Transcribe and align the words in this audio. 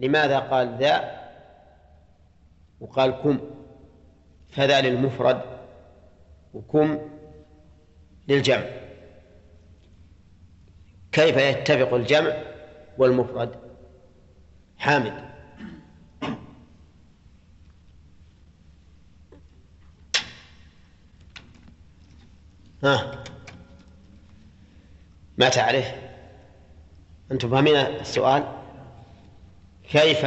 لماذا 0.00 0.38
قال 0.38 0.76
ذا؟ 0.78 1.20
وقال 2.80 3.10
كم. 3.10 3.40
فذا 4.52 4.80
للمفرد 4.80 5.42
وكم 6.54 6.98
للجمع. 8.28 8.64
كيف 11.12 11.36
يتفق 11.36 11.94
الجمع 11.94 12.32
والمفرد؟ 12.98 13.56
حامد. 14.78 15.30
ها. 22.84 23.24
ما 25.38 25.48
تعرف؟ 25.48 25.94
أنتم 27.32 27.50
فاهمين 27.50 27.76
السؤال؟ 27.76 28.59
كيف 29.90 30.26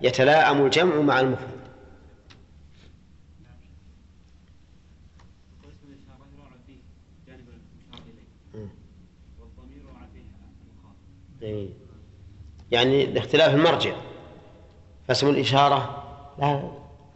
يتلاءم 0.00 0.64
الجمع 0.64 1.00
مع 1.00 1.20
المفرد. 1.20 1.56
يعني 12.70 13.06
لاختلاف 13.06 13.54
المرجع. 13.54 13.94
فاسم 15.08 15.28
الإشارة 15.28 16.02
لا 16.38 16.70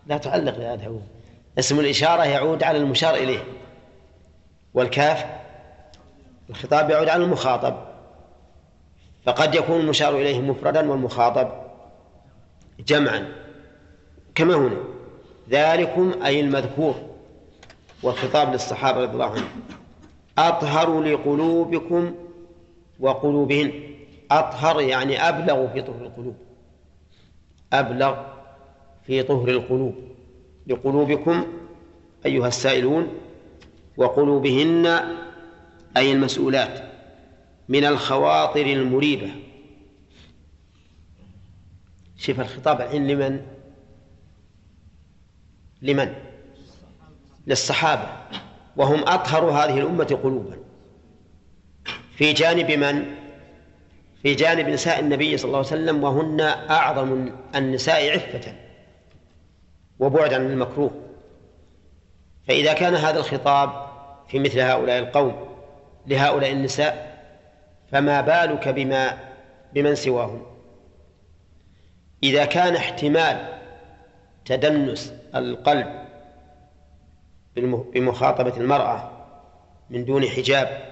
لا 0.07 0.19
تعلق 0.19 0.55
هذا 0.55 0.93
اسم 1.59 1.81
الإشارة 1.81 2.25
يعود 2.25 2.63
على 2.63 2.79
المشار 2.79 3.15
إليه 3.15 3.45
والكاف 4.75 5.27
الخطاب 6.51 6.91
يعود 6.91 7.09
على 7.09 7.25
المخاطب. 7.25 7.90
فقد 9.25 9.55
يكون 9.55 9.81
المشار 9.81 10.17
إليه 10.17 10.41
مفردا 10.41 10.91
والمخاطب 10.91 11.49
جمعا 12.87 13.33
كما 14.35 14.55
هنا. 14.55 14.77
ذلكم 15.51 16.23
أي 16.25 16.41
المذكور 16.41 16.95
والخطاب 18.03 18.53
للصحابة 18.53 19.01
رضي 19.01 19.13
الله 19.13 19.25
عنهم. 19.25 19.63
أطهر 20.39 21.01
لقلوبكم 21.01 22.15
وقلوبهن. 23.01 23.73
أطهر 24.31 24.81
يعني 24.81 25.29
أبلغ 25.29 25.69
في 25.73 25.83
طهر 25.83 26.03
القلوب. 26.03 26.35
أبلغ 27.73 28.17
في 29.07 29.23
طهر 29.23 29.49
القلوب. 29.49 29.95
لقلوبكم 30.67 31.47
أيها 32.27 32.49
السائلون 32.49 33.09
وقلوبهن 33.97 34.87
أي 35.97 36.13
المسؤولات. 36.13 36.90
من 37.71 37.85
الخواطر 37.85 38.67
المريبة. 38.67 39.31
شوف 42.17 42.41
الخطاب 42.41 42.81
الحين 42.81 43.07
لمن؟ 43.07 43.47
لمن؟ 45.83 46.15
للصحابة. 47.47 48.09
وهم 48.77 49.01
أطهر 49.09 49.51
هذه 49.51 49.79
الأمة 49.79 50.19
قلوبا. 50.23 50.57
في 52.17 52.33
جانب 52.33 52.71
من؟ 52.71 53.15
في 54.23 54.35
جانب 54.35 54.69
نساء 54.69 55.01
النبي 55.01 55.37
صلى 55.37 55.49
الله 55.49 55.59
عليه 55.59 55.67
وسلم 55.69 56.05
وهن 56.05 56.41
أعظم 56.71 57.33
النساء 57.55 58.11
عفة 58.13 58.55
وبعدا 59.99 60.37
عن 60.37 60.51
المكروه. 60.51 60.91
فإذا 62.49 62.73
كان 62.73 62.95
هذا 62.95 63.19
الخطاب 63.19 63.87
في 64.29 64.39
مثل 64.39 64.61
هؤلاء 64.61 64.99
القوم 64.99 65.49
لهؤلاء 66.07 66.53
النساء 66.53 67.10
فما 67.93 68.21
بالك 68.21 68.69
بما 68.69 69.19
بمن 69.73 69.95
سواهم؟ 69.95 70.43
إذا 72.23 72.45
كان 72.45 72.77
احتمال 72.77 73.59
تدنس 74.45 75.15
القلب 75.35 75.87
بمخاطبة 77.95 78.57
المرأة 78.57 79.11
من 79.91 80.05
دون 80.05 80.25
حجاب 80.27 80.91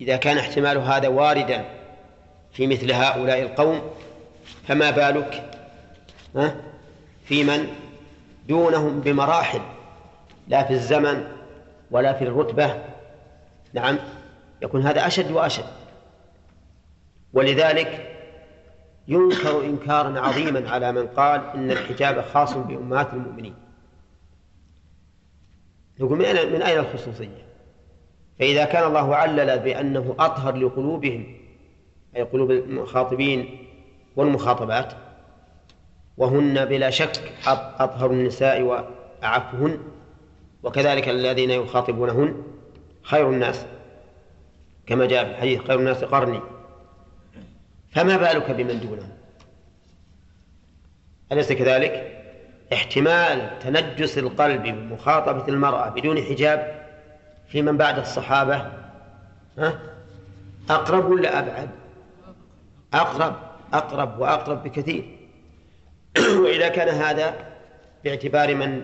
إذا 0.00 0.16
كان 0.16 0.38
احتمال 0.38 0.78
هذا 0.78 1.08
واردا 1.08 1.64
في 2.52 2.66
مثل 2.66 2.92
هؤلاء 2.92 3.42
القوم 3.42 3.80
فما 4.68 4.90
بالك؟ 4.90 5.50
في 7.24 7.44
من؟ 7.44 7.68
دونهم 8.48 9.00
بمراحل 9.00 9.60
لا 10.48 10.64
في 10.64 10.72
الزمن 10.72 11.24
ولا 11.90 12.12
في 12.12 12.24
الرتبة. 12.24 12.82
نعم 13.72 13.98
يكون 14.62 14.86
هذا 14.86 15.06
أشد 15.06 15.30
وأشد. 15.30 15.64
ولذلك 17.32 18.16
ينكر 19.08 19.64
إنكارا 19.64 20.20
عظيما 20.20 20.70
على 20.70 20.92
من 20.92 21.06
قال 21.06 21.40
إن 21.54 21.70
الحجاب 21.70 22.20
خاص 22.20 22.56
بأمهات 22.56 23.12
المؤمنين 23.12 23.54
يقول 26.00 26.18
من 26.18 26.62
أين 26.62 26.78
الخصوصية؟ 26.78 27.46
فإذا 28.38 28.64
كان 28.64 28.84
الله 28.88 29.16
علل 29.16 29.58
بأنه 29.58 30.14
أطهر 30.18 30.56
لقلوبهم 30.56 31.36
أي 32.16 32.22
قلوب 32.22 32.50
المخاطبين 32.50 33.66
والمخاطبات 34.16 34.92
وهن 36.16 36.64
بلا 36.64 36.90
شك 36.90 37.32
أطهر 37.78 38.10
النساء 38.10 38.62
وأعفهن 38.62 39.78
وكذلك 40.62 41.08
الذين 41.08 41.50
يخاطبونهن 41.50 42.42
خير 43.02 43.30
الناس 43.30 43.66
كما 44.86 45.06
جاء 45.06 45.24
في 45.24 45.30
الحديث 45.30 45.60
خير 45.60 45.78
الناس 45.78 46.04
قرني 46.04 46.40
فما 47.90 48.16
بالك 48.16 48.50
بمن 48.50 48.80
دونهم 48.80 49.10
أليس 51.32 51.52
كذلك؟ 51.52 52.16
احتمال 52.72 53.58
تنجس 53.58 54.18
القلب 54.18 54.62
بمخاطبة 54.62 55.48
المرأة 55.48 55.88
بدون 55.88 56.22
حجاب 56.22 56.86
في 57.48 57.62
من 57.62 57.76
بعد 57.76 57.98
الصحابة 57.98 58.72
ها؟ 59.58 59.78
أقرب 60.70 61.10
ولا 61.10 61.38
أبعد؟ 61.38 61.70
أقرب 62.94 63.36
أقرب 63.72 64.18
وأقرب 64.18 64.62
بكثير 64.62 65.18
وإذا 66.42 66.68
كان 66.68 66.88
هذا 66.88 67.34
باعتبار 68.04 68.54
من 68.54 68.82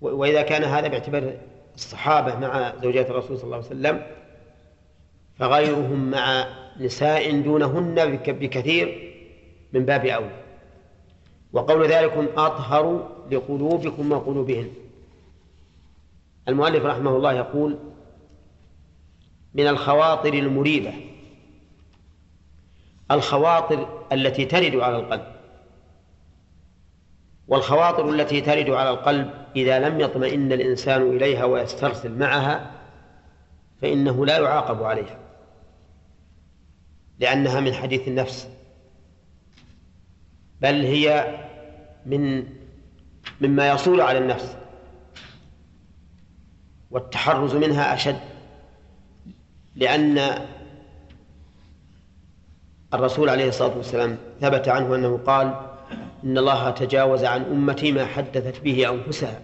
وإذا 0.00 0.42
كان 0.42 0.64
هذا 0.64 0.88
باعتبار 0.88 1.36
الصحابة 1.74 2.38
مع 2.38 2.72
زوجات 2.82 3.10
الرسول 3.10 3.38
صلى 3.38 3.44
الله 3.44 3.56
عليه 3.56 3.66
وسلم 3.66 4.06
فغيرهم 5.38 6.10
مع 6.10 6.46
نساء 6.80 7.40
دونهن 7.40 8.16
بكثير 8.26 9.14
من 9.72 9.84
باب 9.84 10.06
أولى 10.06 10.44
وقول 11.52 11.86
ذلكم 11.88 12.26
أطهر 12.36 13.10
لقلوبكم 13.30 14.12
وقلوبهن. 14.12 14.70
المؤلف 16.48 16.84
رحمه 16.84 17.16
الله 17.16 17.32
يقول 17.32 17.78
من 19.54 19.66
الخواطر 19.66 20.34
المريبة. 20.34 20.92
الخواطر 23.10 24.06
التي 24.12 24.44
ترد 24.44 24.76
على 24.76 24.96
القلب. 24.96 25.34
والخواطر 27.48 28.08
التي 28.08 28.40
ترد 28.40 28.70
على 28.70 28.90
القلب 28.90 29.30
إذا 29.56 29.88
لم 29.88 30.00
يطمئن 30.00 30.52
الإنسان 30.52 31.02
إليها 31.02 31.44
ويسترسل 31.44 32.18
معها 32.18 32.70
فإنه 33.82 34.26
لا 34.26 34.38
يعاقب 34.38 34.82
عليها. 34.82 35.23
لأنها 37.18 37.60
من 37.60 37.74
حديث 37.74 38.08
النفس. 38.08 38.48
بل 40.60 40.84
هي 40.84 41.38
من 42.06 42.46
مما 43.40 43.68
يصول 43.68 44.00
على 44.00 44.18
النفس. 44.18 44.56
والتحرز 46.90 47.54
منها 47.54 47.94
أشد. 47.94 48.20
لأن 49.76 50.38
الرسول 52.94 53.28
عليه 53.28 53.48
الصلاة 53.48 53.76
والسلام 53.76 54.18
ثبت 54.40 54.68
عنه 54.68 54.94
أنه 54.94 55.16
قال 55.26 55.54
إن 56.24 56.38
الله 56.38 56.70
تجاوز 56.70 57.24
عن 57.24 57.42
أمتي 57.42 57.92
ما 57.92 58.06
حدثت 58.06 58.60
به 58.60 58.90
أنفسها 58.90 59.40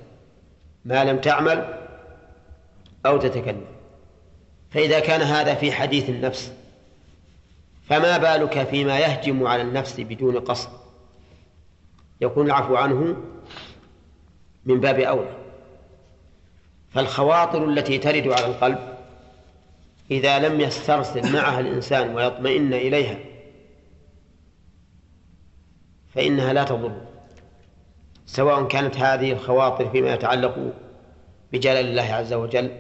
ما 0.85 1.05
لم 1.05 1.19
تعمل 1.19 1.89
أو 3.07 3.19
تتكلم. 3.19 3.65
فإذا 4.71 5.01
كان 5.01 5.21
هذا 5.21 5.55
في 5.55 5.73
حديث 5.73 6.11
النفس 6.11 6.53
فما 7.91 8.19
بالك 8.19 8.69
فيما 8.69 8.99
يهجم 8.99 9.47
على 9.47 9.63
النفس 9.63 10.01
بدون 10.01 10.41
قصد؟ 10.41 10.71
يكون 12.21 12.47
العفو 12.47 12.77
عنه 12.77 13.17
من 14.65 14.81
باب 14.81 14.99
أولى. 15.01 15.37
فالخواطر 16.91 17.65
التي 17.65 17.99
ترد 17.99 18.29
على 18.29 18.47
القلب 18.47 18.79
إذا 20.11 20.39
لم 20.39 20.61
يسترسل 20.61 21.33
معها 21.33 21.61
الإنسان 21.61 22.15
ويطمئن 22.15 22.75
إليها 22.75 23.19
فإنها 26.15 26.53
لا 26.53 26.65
تضر. 26.65 27.01
سواء 28.27 28.65
كانت 28.65 28.97
هذه 28.97 29.33
الخواطر 29.33 29.91
فيما 29.91 30.15
يتعلق 30.15 30.73
بجلال 31.53 31.87
الله 31.87 32.03
عز 32.15 32.33
وجل 32.33 32.71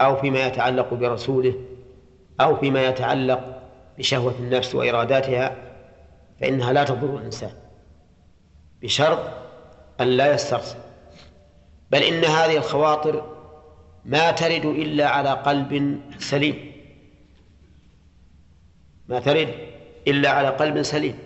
أو 0.00 0.16
فيما 0.16 0.46
يتعلق 0.46 0.94
برسوله 0.94 1.54
أو 2.40 2.56
فيما 2.56 2.86
يتعلق 2.86 3.53
بشهوة 3.98 4.34
النفس 4.38 4.74
وإراداتها 4.74 5.56
فإنها 6.40 6.72
لا 6.72 6.84
تضر 6.84 7.16
الإنسان 7.18 7.52
بشرط 8.82 9.18
أن 10.00 10.06
لا 10.06 10.34
يسترسل 10.34 10.78
بل 11.90 12.02
إن 12.02 12.24
هذه 12.24 12.56
الخواطر 12.56 13.34
ما 14.04 14.30
ترد 14.30 14.64
إلا 14.64 15.08
على 15.08 15.30
قلب 15.30 16.00
سليم 16.18 16.72
ما 19.08 19.20
ترد 19.20 19.54
إلا 20.08 20.30
على 20.30 20.48
قلب 20.48 20.82
سليم. 20.82 21.18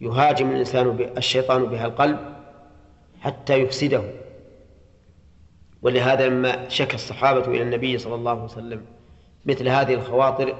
يهاجم 0.00 0.50
الإنسان 0.50 1.12
الشيطان 1.16 1.64
بها 1.64 1.86
القلب 1.86 2.18
حتى 3.20 3.54
يفسده 3.54 4.02
ولهذا 5.82 6.28
لما 6.28 6.68
شكى 6.68 6.94
الصحابة 6.94 7.46
إلى 7.46 7.62
النبي 7.62 7.98
صلى 7.98 8.14
الله 8.14 8.30
عليه 8.30 8.42
وسلم 8.42 8.84
مثل 9.46 9.68
هذه 9.68 9.94
الخواطر؟ 9.94 10.56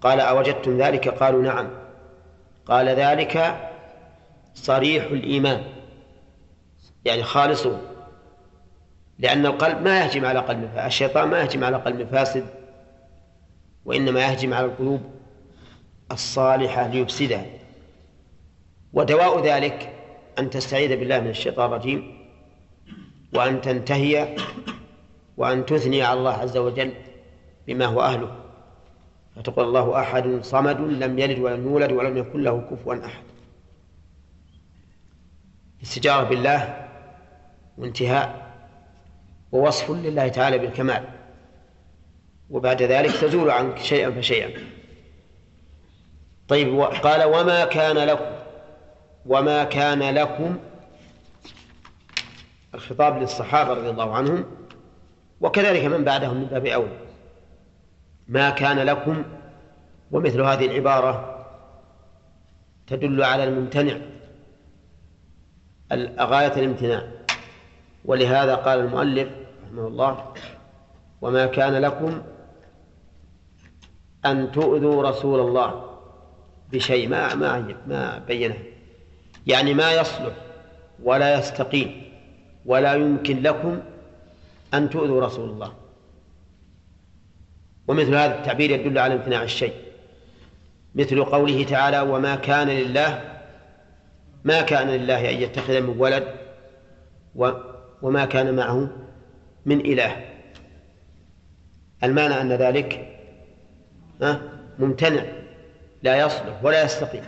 قال 0.00 0.20
أوجدتم 0.20 0.82
ذلك؟ 0.82 1.08
قالوا 1.08 1.42
نعم. 1.42 1.70
قال 2.66 2.88
ذلك 2.88 3.58
صريح 4.54 5.04
الإيمان 5.04 5.62
يعني 7.04 7.22
خالصه 7.22 7.80
لأن 9.18 9.46
القلب 9.46 9.82
ما 9.82 10.00
يهجم 10.00 10.24
على 10.24 10.38
قلب 10.38 10.70
الشيطان 10.86 11.28
ما 11.28 11.40
يهجم 11.40 11.64
على 11.64 11.76
قلب 11.76 12.08
فاسد 12.08 12.46
وإنما 13.84 14.20
يهجم 14.20 14.54
على 14.54 14.66
القلوب 14.66 15.00
الصالحة 16.12 16.86
ليفسدها. 16.86 17.46
ودواء 18.92 19.40
ذلك 19.44 19.92
أن 20.38 20.50
تستعيذ 20.50 20.96
بالله 20.96 21.20
من 21.20 21.30
الشيطان 21.30 21.66
الرجيم 21.66 22.28
وأن 23.34 23.60
تنتهي 23.60 24.36
وأن 25.36 25.66
تثني 25.66 26.02
على 26.02 26.18
الله 26.18 26.32
عز 26.32 26.56
وجل 26.56 26.92
بما 27.68 27.86
هو 27.86 28.00
أهله. 28.00 28.36
فتقول 29.36 29.64
الله 29.64 30.00
أحد 30.00 30.38
صمد 30.42 30.80
لم 30.80 31.18
يلد 31.18 31.38
ولم 31.38 31.66
يولد 31.66 31.92
ولم 31.92 32.16
يكن 32.16 32.42
له 32.42 32.60
كفوا 32.70 33.06
أحد. 33.06 33.22
استجارة 35.82 36.28
بالله 36.28 36.88
وانتهاء 37.78 38.56
ووصف 39.52 39.90
لله 39.90 40.28
تعالى 40.28 40.58
بالكمال. 40.58 41.04
وبعد 42.50 42.82
ذلك 42.82 43.10
تزول 43.10 43.50
عنك 43.50 43.78
شيئا 43.78 44.10
فشيئا. 44.10 44.50
طيب 46.48 46.80
قال 46.80 47.24
وما 47.24 47.64
كان 47.64 47.96
لكم 47.96 48.32
وما 49.26 49.64
كان 49.64 50.14
لكم 50.14 50.58
الخطاب 52.74 53.18
للصحابة 53.18 53.72
رضي 53.74 53.90
الله 53.90 54.14
عنهم 54.14 54.44
وكذلك 55.40 55.84
من 55.84 56.04
بعدهم 56.04 56.36
من 56.36 56.44
باب 56.44 56.66
أولى. 56.66 57.07
ما 58.28 58.50
كان 58.50 58.78
لكم 58.78 59.24
ومثل 60.10 60.40
هذه 60.40 60.66
العبارة 60.66 61.44
تدل 62.86 63.22
على 63.22 63.44
الممتنع 63.44 63.96
غاية 66.20 66.52
الامتناع. 66.56 67.02
ولهذا 68.04 68.54
قال 68.54 68.80
المؤلف 68.80 69.28
رحمه 69.64 69.86
الله 69.86 70.32
وما 71.20 71.46
كان 71.46 71.72
لكم 71.72 72.22
أن 74.26 74.52
تؤذوا 74.52 75.02
رسول 75.02 75.40
الله 75.40 75.84
بشيء. 76.72 77.08
ما 77.08 77.34
ما 77.34 77.74
ما 77.86 78.18
بينه. 78.18 78.58
يعني 79.46 79.74
ما 79.74 79.92
يصلح 79.92 80.34
ولا 81.02 81.38
يستقيم 81.38 82.12
ولا 82.66 82.94
يمكن 82.94 83.42
لكم 83.42 83.80
أن 84.74 84.90
تؤذوا 84.90 85.24
رسول 85.24 85.50
الله. 85.50 85.72
ومثل 87.88 88.14
هذا 88.14 88.38
التعبير 88.38 88.70
يدل 88.70 88.98
على 88.98 89.14
امتناع 89.14 89.42
الشيء. 89.42 89.72
مثل 90.94 91.24
قوله 91.24 91.64
تعالى 91.64 92.00
وما 92.00 92.36
كان 92.36 92.68
لله 92.68 93.40
ما 94.44 94.60
كان 94.60 94.88
لله 94.88 95.30
أن 95.30 95.34
يتخذ 95.34 95.80
من 95.80 95.94
ولد 95.98 96.24
وما 98.02 98.24
كان 98.24 98.56
معه 98.56 98.88
من 99.66 99.80
إله. 99.80 100.16
المعنى 102.04 102.40
أن 102.40 102.52
ذلك 102.52 103.18
ممتنع 104.78 105.24
لا 106.02 106.16
يصلح 106.26 106.64
ولا 106.64 106.84
يستقيم 106.84 107.22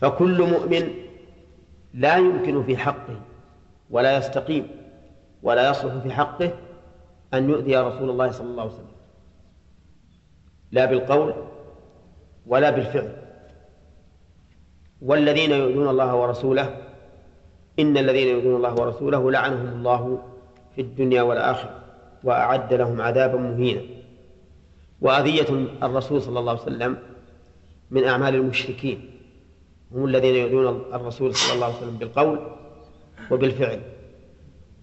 فكل 0.00 0.42
مؤمن 0.42 0.88
لا 1.94 2.16
يمكن 2.16 2.64
في 2.64 2.76
حقه 2.76 3.20
ولا 3.90 4.16
يستقيم 4.16 4.66
ولا 5.42 5.70
يصلح 5.70 6.02
في 6.02 6.12
حقه 6.12 6.50
أن 7.34 7.50
يؤذي 7.50 7.76
رسول 7.76 8.10
الله 8.10 8.30
صلى 8.30 8.46
الله 8.46 8.62
عليه 8.62 8.72
وسلم. 8.72 8.93
لا 10.72 10.84
بالقول 10.84 11.34
ولا 12.46 12.70
بالفعل. 12.70 13.16
والذين 15.02 15.50
يؤذون 15.50 15.88
الله 15.88 16.14
ورسوله 16.14 16.76
إن 17.78 17.98
الذين 17.98 18.28
يؤذون 18.28 18.56
الله 18.56 18.74
ورسوله 18.74 19.30
لعنهم 19.30 19.68
الله 19.68 20.22
في 20.74 20.80
الدنيا 20.80 21.22
والآخرة 21.22 21.84
وأعد 22.24 22.74
لهم 22.74 23.00
عذابا 23.00 23.38
مهينا. 23.38 23.82
وأذية 25.00 25.66
الرسول 25.82 26.22
صلى 26.22 26.38
الله 26.38 26.52
عليه 26.52 26.62
وسلم 26.62 26.98
من 27.90 28.04
أعمال 28.04 28.34
المشركين 28.34 29.10
هم 29.92 30.04
الذين 30.04 30.34
يؤذون 30.34 30.94
الرسول 30.94 31.34
صلى 31.34 31.54
الله 31.54 31.66
عليه 31.66 31.76
وسلم 31.76 31.96
بالقول 31.96 32.50
وبالفعل. 33.30 33.80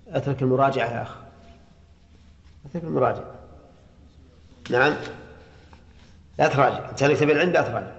أترك 0.08 0.42
المراجعة 0.42 0.94
يا 0.94 1.02
أخ 1.02 1.16
أترك 2.66 2.84
المراجعة. 2.84 3.36
نعم. 4.70 4.94
لا 6.40 6.48
تراجع. 6.48 6.90
أنت 6.90 7.04
تبي 7.04 7.32
العلم 7.32 7.52
لا 7.52 7.62
تراجع. 7.62 7.92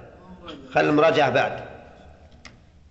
خلي 0.73 0.91
المراجعة 0.91 1.31
بعد. 1.31 1.61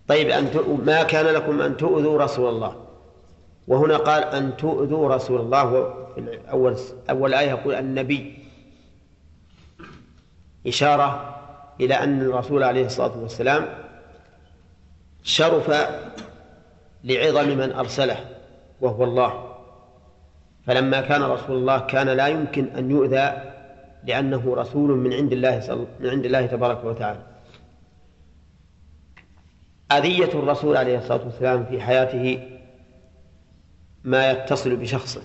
طيب 0.08 0.30
أن 0.30 0.52
ما 0.86 1.04
كان 1.04 1.26
لكم 1.26 1.62
أن 1.62 1.78
تؤذوا 1.78 2.24
رسول 2.24 2.50
الله؟ 2.50 2.86
وهنا 3.68 3.98
قال 3.98 4.24
أن 4.24 4.58
تؤذوا 4.58 5.16
رسول 5.16 5.42
الله. 5.42 5.94
أول 6.52 6.78
أول 7.10 7.34
آية 7.34 7.50
يقول 7.50 7.76
النبي. 7.76 8.48
إشارة 10.68 11.36
إلى 11.80 11.94
أن 11.94 12.22
الرسول 12.22 12.64
عليه 12.64 12.86
الصلاة 12.86 13.18
والسلام 13.18 13.68
شرف 15.24 15.90
لعظم 17.04 17.48
من 17.48 17.72
أرسله 17.72 18.26
وهو 18.82 19.04
الله. 19.04 19.56
فلما 20.68 21.02
كان 21.02 21.24
رسول 21.24 21.58
الله 21.58 21.80
كان 21.80 22.10
لا 22.10 22.28
يمكن 22.28 22.66
أن 22.66 22.92
يؤذى 22.92 23.52
لأنه 24.03 24.56
رسول 24.56 24.98
من 24.98 25.13
عند 25.13 25.31
الله 25.33 25.88
من 26.00 26.09
عند 26.09 26.25
الله 26.25 26.45
تبارك 26.45 26.83
وتعالى. 26.83 27.19
أذية 29.92 30.40
الرسول 30.40 30.78
عليه 30.78 30.97
الصلاة 30.97 31.26
والسلام 31.26 31.66
في 31.66 31.81
حياته 31.81 32.47
ما 34.04 34.31
يتصل 34.31 34.76
بشخصه. 34.76 35.21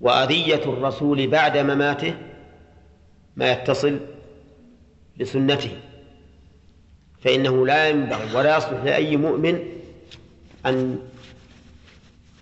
وأذية 0.00 0.64
الرسول 0.64 1.26
بعد 1.26 1.58
مماته 1.58 2.14
ما 3.36 3.52
يتصل 3.52 4.00
بسنته. 5.20 5.80
فإنه 7.20 7.66
لا 7.66 7.88
ينبغي 7.88 8.36
ولا 8.36 8.56
يصلح 8.56 8.84
لأي 8.84 9.16
مؤمن 9.16 9.58
أن 10.66 10.98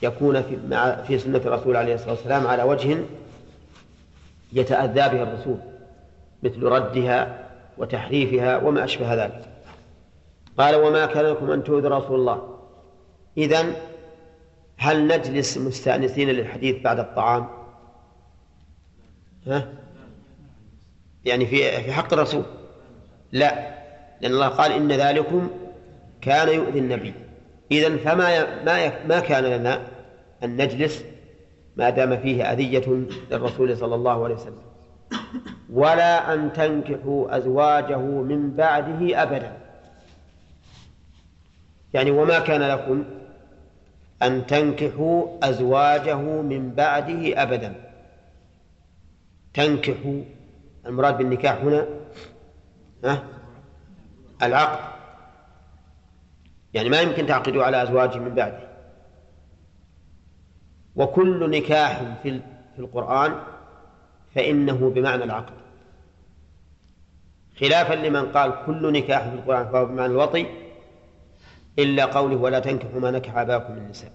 يكون 0.02 0.42
في, 0.42 0.56
مع 0.68 1.02
في 1.02 1.18
سنة 1.18 1.38
الرسول 1.38 1.76
عليه 1.76 1.94
الصلاة 1.94 2.10
والسلام 2.10 2.46
على 2.46 2.62
وجه 2.62 2.98
يتأذى 4.52 5.16
به 5.16 5.22
الرسول 5.22 5.58
مثل 6.42 6.62
ردها 6.62 7.48
وتحريفها 7.78 8.56
وما 8.56 8.84
أشبه 8.84 9.24
ذلك. 9.24 9.44
قال 10.58 10.74
وما 10.74 11.06
كان 11.06 11.24
لكم 11.24 11.50
أن 11.50 11.64
تؤذوا 11.64 11.98
رسول 11.98 12.20
الله. 12.20 12.58
إذن 13.38 13.74
هل 14.76 15.06
نجلس 15.06 15.58
مستأنسين 15.58 16.28
للحديث 16.28 16.82
بعد 16.82 16.98
الطعام؟ 16.98 17.48
ها؟ 19.46 19.68
يعني 21.24 21.46
في 21.46 21.82
في 21.82 21.92
حق 21.92 22.12
الرسول. 22.12 22.42
لا 23.32 23.70
لأن 24.20 24.32
الله 24.32 24.48
قال 24.48 24.72
إن 24.72 24.92
ذلكم 24.92 25.50
كان 26.20 26.48
يؤذي 26.48 26.78
النبي. 26.78 27.14
إذا 27.72 27.96
فما 27.96 28.64
ما 28.64 29.06
ما 29.06 29.20
كان 29.20 29.44
لنا 29.44 29.86
أن 30.44 30.56
نجلس 30.56 31.04
ما 31.80 31.90
دام 31.90 32.16
فيه 32.16 32.52
أذية 32.52 33.06
للرسول 33.30 33.76
صلى 33.76 33.94
الله 33.94 34.24
عليه 34.24 34.34
وسلم. 34.34 34.62
ولا 35.72 36.34
أن 36.34 36.52
تنكحوا 36.52 37.36
أزواجه 37.36 37.98
من 37.98 38.50
بعده 38.50 39.22
أبدا. 39.22 39.56
يعني 41.94 42.10
وما 42.10 42.38
كان 42.38 42.62
لكم 42.62 43.04
أن 44.22 44.46
تنكحوا 44.46 45.26
أزواجه 45.42 46.16
من 46.42 46.70
بعده 46.70 47.42
أبدا. 47.42 47.74
تنكحوا 49.54 50.22
المراد 50.86 51.18
بالنكاح 51.18 51.56
هنا 51.56 51.86
ها؟ 53.04 53.22
العقد. 54.42 54.90
يعني 56.74 56.88
ما 56.88 57.00
يمكن 57.00 57.26
تعقدوا 57.26 57.64
على 57.64 57.82
أزواجه 57.82 58.18
من 58.18 58.34
بعده. 58.34 58.69
وكل 60.96 61.50
نكاح 61.50 62.02
في 62.22 62.40
القرآن 62.78 63.42
فإنه 64.34 64.90
بمعنى 64.90 65.24
العقد. 65.24 65.54
خلافا 67.60 67.94
لمن 67.94 68.32
قال 68.32 68.54
كل 68.66 68.92
نكاح 68.92 69.28
في 69.28 69.34
القرآن 69.34 69.68
فهو 69.68 69.86
بمعنى 69.86 70.12
الوطي 70.12 70.46
إلا 71.78 72.04
قوله 72.04 72.36
ولا 72.36 72.60
تنكحوا 72.60 73.00
ما 73.00 73.10
نكح 73.10 73.36
آباؤكم 73.36 73.72
من 73.72 73.78
النساء 73.78 74.12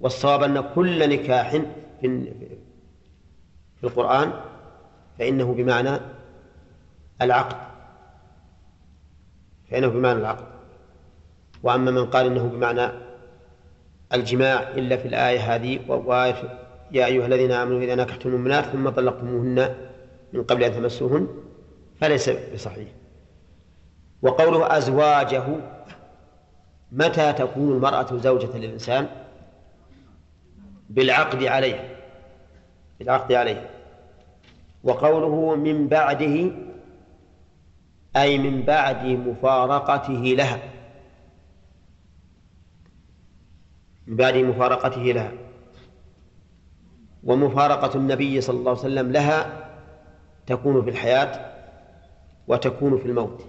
والصواب 0.00 0.42
أن 0.42 0.60
كل 0.74 1.10
نكاح 1.10 1.50
في 2.00 2.32
في 3.80 3.84
القرآن 3.84 4.32
فإنه 5.18 5.54
بمعنى 5.54 6.00
العقد. 7.22 7.56
فإنه 9.70 9.88
بمعنى 9.88 10.18
العقد. 10.18 10.46
وأما 11.62 11.90
من 11.90 12.06
قال 12.06 12.26
إنه 12.26 12.46
بمعنى 12.46 12.88
الجماع 14.14 14.60
إلا 14.60 14.96
في 14.96 15.08
الآية 15.08 15.54
هذه 15.54 15.80
وآية 15.88 16.34
يا 16.92 17.06
أيها 17.06 17.26
الذين 17.26 17.52
آمنوا 17.52 17.80
إذا 17.80 17.94
نكحتم 17.94 18.28
المؤمنات 18.28 18.64
ثم 18.64 18.88
طلقتموهن 18.88 19.74
من 20.32 20.42
قبل 20.42 20.64
أن 20.64 20.72
تمسوهن 20.72 21.28
فليس 22.00 22.30
بصحيح. 22.54 22.88
وقوله 24.22 24.76
أزواجه 24.76 25.44
متى 26.92 27.32
تكون 27.32 27.72
المرأة 27.72 28.16
زوجة 28.16 28.58
للإنسان؟ 28.58 29.06
بالعقد 30.90 31.44
عليها 31.44 31.84
بالعقد 32.98 33.32
عليها 33.32 33.70
وقوله 34.84 35.54
من 35.54 35.88
بعده 35.88 36.50
أي 38.16 38.38
من 38.38 38.62
بعد 38.62 39.06
مفارقته 39.06 40.12
لها. 40.12 40.71
من 44.06 44.16
بعد 44.16 44.36
مفارقته 44.36 45.02
لها. 45.02 45.32
ومفارقة 47.24 47.96
النبي 47.98 48.40
صلى 48.40 48.58
الله 48.58 48.70
عليه 48.70 48.80
وسلم 48.80 49.12
لها 49.12 49.68
تكون 50.46 50.84
في 50.84 50.90
الحياة 50.90 51.52
وتكون 52.48 52.98
في 52.98 53.06
الموت. 53.06 53.44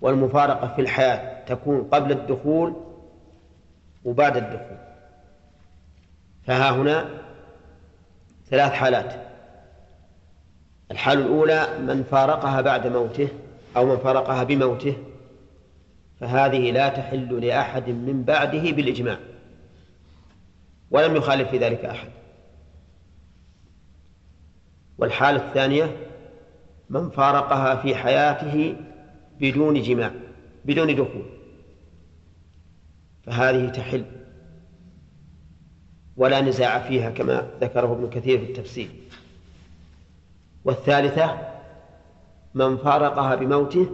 والمفارقة 0.00 0.74
في 0.74 0.80
الحياة 0.80 1.44
تكون 1.44 1.82
قبل 1.82 2.12
الدخول 2.12 2.76
وبعد 4.04 4.36
الدخول. 4.36 4.78
فها 6.46 6.70
هنا 6.70 7.08
ثلاث 8.50 8.72
حالات. 8.72 9.26
الحال 10.90 11.18
الأولى 11.18 11.78
من 11.78 12.04
فارقها 12.04 12.60
بعد 12.60 12.86
موته 12.86 13.28
أو 13.76 13.86
من 13.86 13.96
فارقها 13.96 14.44
بموته 14.44 14.96
فهذه 16.20 16.70
لا 16.70 16.88
تحل 16.88 17.46
لأحد 17.46 17.88
من 17.88 18.22
بعده 18.22 18.70
بالإجماع. 18.70 19.18
ولم 20.90 21.16
يخالف 21.16 21.50
في 21.50 21.58
ذلك 21.58 21.84
أحد. 21.84 22.08
والحالة 24.98 25.48
الثانية 25.48 25.96
من 26.90 27.10
فارقها 27.10 27.76
في 27.76 27.94
حياته 27.94 28.76
بدون 29.40 29.82
جماع 29.82 30.10
بدون 30.64 30.94
دخول. 30.94 31.26
فهذه 33.26 33.68
تحل. 33.68 34.04
ولا 36.16 36.40
نزاع 36.40 36.88
فيها 36.88 37.10
كما 37.10 37.50
ذكره 37.60 37.92
ابن 37.92 38.10
كثير 38.10 38.38
في 38.38 38.44
التفسير 38.44 38.88
والثالثة 40.64 41.38
من 42.54 42.76
فارقها 42.76 43.34
بموته 43.34 43.86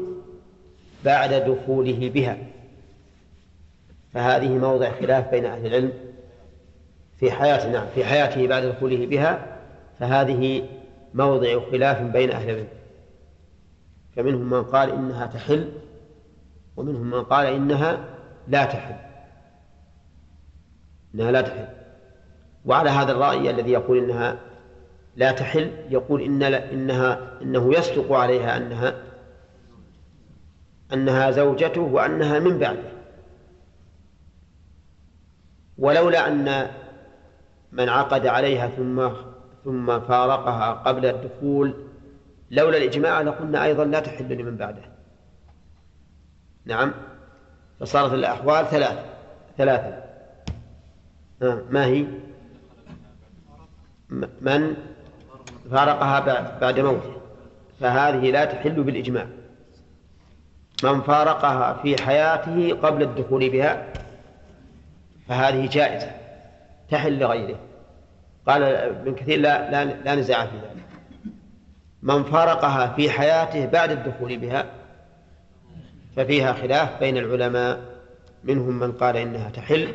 بعد 1.05 1.35
دخوله 1.35 2.11
بها. 2.11 2.39
فهذه 4.15 4.49
موضع 4.49 4.91
خلاف 5.01 5.31
بين 5.31 5.45
أهل 5.45 5.67
العلم. 5.67 5.93
في 7.23 7.31
حياته 7.31 7.71
نعم 7.71 7.87
في 7.95 8.05
حياته 8.05 8.47
بعد 8.47 8.63
دخوله 8.63 9.07
بها 9.07 9.59
فهذه 10.01 10.69
موضع 11.15 11.61
خلاف 11.71 12.03
بين 12.03 12.31
أهل 12.31 12.51
العلم. 12.51 12.69
فمنهم 14.17 14.51
من 14.51 14.65
قال 14.65 14.91
إنها 14.91 15.27
تحل 15.27 15.73
ومنهم 16.77 17.11
من 17.11 17.23
قال 17.23 17.47
إنها 17.47 18.05
لا 18.49 18.65
تحل. 18.65 18.95
إنها 21.15 21.31
لا 21.31 21.41
تحل. 21.41 21.69
وعلى 22.65 22.91
هذا 22.91 23.13
الرأي 23.13 23.51
الذي 23.51 23.71
يقول 23.71 23.99
إنها 23.99 24.39
لا 25.17 25.33
تحل 25.33 25.71
يقول 25.91 26.23
إن 26.23 26.43
إنها 26.43 27.41
إنه 27.43 27.75
يصدق 27.75 28.13
عليها 28.13 28.57
أنها 28.57 29.03
أنها 30.93 31.31
زوجته 31.31 31.81
وأنها 31.81 32.39
من 32.39 32.59
بعده. 32.59 32.93
ولولا 35.79 36.29
أن 36.29 36.71
من 37.73 37.89
عقد 37.89 38.27
عليها 38.27 38.69
ثم 38.69 39.09
ثم 39.65 40.01
فارقها 40.01 40.73
قبل 40.73 41.07
الدخول 41.07 41.75
لولا 42.51 42.77
الإجماع 42.77 43.21
لقلنا 43.21 43.65
أيضا 43.65 43.85
لا 43.85 44.01
تحل 44.01 44.29
لمن 44.29 44.57
بعده. 44.57 44.83
نعم. 46.65 46.93
فصارت 47.81 48.13
الأحوال 48.13 48.67
ثلاث 48.67 48.99
ثلاثة. 49.59 50.03
ما 51.71 51.85
هي؟ 51.85 52.07
من 54.41 54.77
فارقها 55.71 56.21
بعد 56.61 56.81
موته. 56.81 57.17
فهذه 57.81 58.31
لا 58.31 58.45
تحل 58.45 58.83
بالإجماع. 58.83 59.27
من 60.83 61.01
فارقها 61.01 61.75
في 61.83 62.03
حياته 62.03 62.79
قبل 62.83 63.03
الدخول 63.03 63.51
بها 63.51 63.93
فهذه 65.29 65.67
جائزة. 65.67 66.22
تحل 66.93 67.19
لغيره. 67.19 67.59
قال 68.47 68.63
ابن 68.63 69.15
كثير 69.15 69.41
لا, 69.41 69.71
لا, 69.71 69.85
لا 69.85 70.15
نزاع 70.15 70.47
في 70.47 70.57
ذلك. 70.57 70.87
من 72.03 72.25
فارقها 72.25 72.95
في 72.97 73.11
حياته 73.11 73.67
بعد 73.67 73.91
الدخول 73.91 74.39
بها 74.39 74.67
ففيها 76.17 76.53
خلاف 76.53 77.01
بين 77.01 77.17
العلماء. 77.17 77.93
منهم 78.45 78.79
من 78.79 78.93
قال 78.93 79.17
إنها 79.17 79.51
تحل 79.51 79.95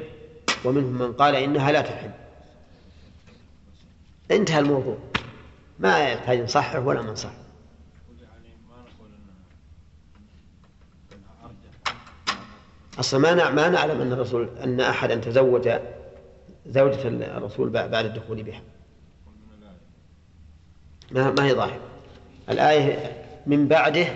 ومنهم 0.66 0.94
من 0.94 1.14
قال 1.14 1.36
إنها 1.36 1.72
لا 1.72 1.82
تحل. 1.82 2.12
انتهى 4.32 4.60
الموضوع. 4.60 4.98
ما 5.80 6.00
يحتاج 6.00 6.40
نصحح 6.40 6.76
ولا 6.76 7.02
ما 7.02 7.12
نصحح 7.12 7.34
أصلا 13.00 13.20
ما 13.20 13.50
ما 13.50 13.70
نعلم 13.70 14.02
أن 14.02 14.14
الرسول 14.14 14.50
أن 14.64 14.80
أحدا 14.80 15.16
تزوج 15.16 15.70
زوجة 16.70 17.08
الرسول 17.08 17.70
بعد 17.70 18.06
الدخول 18.06 18.44
بها. 18.44 18.62
ما 21.12 21.32
ما 21.32 21.46
هي 21.46 21.54
ظاهرة. 21.54 21.82
الآية 22.50 23.24
من 23.46 23.68
بعده 23.68 24.08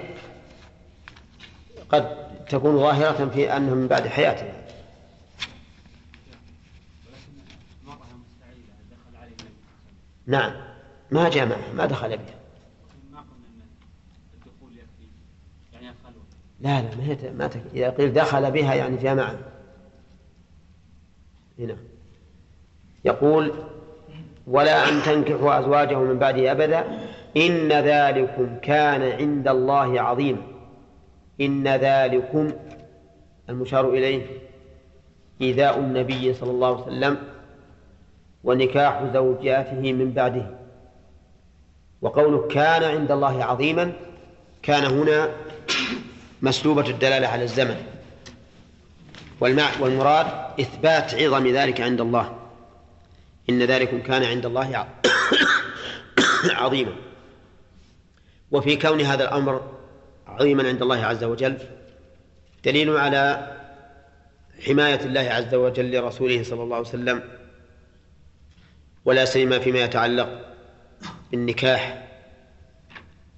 قد 1.89 2.31
تكون 2.45 2.77
ظاهرة 2.77 3.29
في 3.29 3.57
أنه 3.57 3.75
من 3.75 3.87
بعد 3.87 4.07
حياته 4.07 4.53
نعم. 10.27 10.53
ما 11.11 11.29
جاء 11.29 11.45
معه. 11.45 11.73
ما 11.75 11.85
دخل 11.85 12.17
بها 12.17 12.41
لا 16.61 16.81
لا 16.81 16.95
ما 16.95 17.03
هي 17.03 17.31
ما 17.31 17.47
تك... 17.47 17.61
إذا 17.73 17.89
قيل 17.89 18.13
دخل 18.13 18.51
بها 18.51 18.73
يعني 18.73 18.97
فيها 18.97 19.13
معه. 19.13 19.39
هنا. 21.59 21.77
يقول 23.05 23.53
ولا 24.47 24.89
أن 24.89 25.01
تنكحوا 25.01 25.59
أزواجه 25.59 25.99
من 25.99 26.19
بعده 26.19 26.51
أبدا 26.51 26.99
إن 27.37 27.71
ذلكم 27.71 28.57
كان 28.61 29.01
عند 29.01 29.47
الله 29.47 30.01
عظيما 30.01 30.41
إن 31.41 31.67
ذلكم 31.67 32.51
المشار 33.49 33.89
إليه 33.89 34.25
إيذاء 35.41 35.79
النبي 35.79 36.33
صلى 36.33 36.51
الله 36.51 36.67
عليه 36.67 36.83
وسلم 36.83 37.17
ونكاح 38.43 39.03
زوجاته 39.13 39.93
من 39.93 40.11
بعده. 40.11 40.45
وقوله 42.01 42.47
كان 42.47 42.83
عند 42.83 43.11
الله 43.11 43.43
عظيما 43.43 43.93
كان 44.61 44.85
هنا 44.85 45.29
مسلوبة 46.41 46.89
الدلالة 46.89 47.27
على 47.27 47.43
الزمن. 47.43 47.75
والمراد 49.79 50.27
إثبات 50.59 51.15
عظم 51.15 51.47
ذلك 51.47 51.81
عند 51.81 52.01
الله. 52.01 52.40
إن 53.49 53.63
ذلكم 53.63 54.01
كان 54.01 54.23
عند 54.23 54.45
الله 54.45 54.87
عظيما. 56.63 56.93
وفي 58.51 58.75
كون 58.75 59.01
هذا 59.01 59.23
الأمر 59.23 59.77
عظيما 60.27 60.67
عند 60.67 60.81
الله 60.81 61.05
عز 61.05 61.23
وجل 61.23 61.57
دليل 62.65 62.97
على 62.97 63.51
حماية 64.65 64.99
الله 65.05 65.21
عز 65.21 65.55
وجل 65.55 65.95
لرسوله 65.95 66.43
صلى 66.43 66.63
الله 66.63 66.75
عليه 66.75 66.87
وسلم 66.87 67.23
ولا 69.05 69.25
سيما 69.25 69.59
فيما 69.59 69.79
يتعلق 69.79 70.55
بالنكاح. 71.31 72.07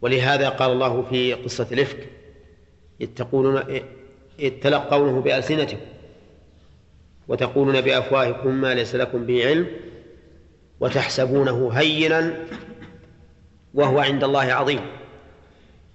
ولهذا 0.01 0.49
قال 0.49 0.71
الله 0.71 1.01
في 1.01 1.33
قصة 1.33 1.67
الإفك 1.71 2.09
إذ 3.01 3.07
تقولون 3.07 3.63
إذ 4.39 4.59
تلقونه 4.59 5.21
بألسنتكم 5.21 5.77
وتقولون 7.27 7.81
بأفواهكم 7.81 8.61
ما 8.61 8.73
ليس 8.73 8.95
لكم 8.95 9.25
به 9.25 9.45
علم. 9.47 9.67
وتحسبونه 10.83 11.71
هينا 11.73 12.33
وهو 13.73 13.99
عند 13.99 14.23
الله 14.23 14.53
عظيم. 14.53 14.79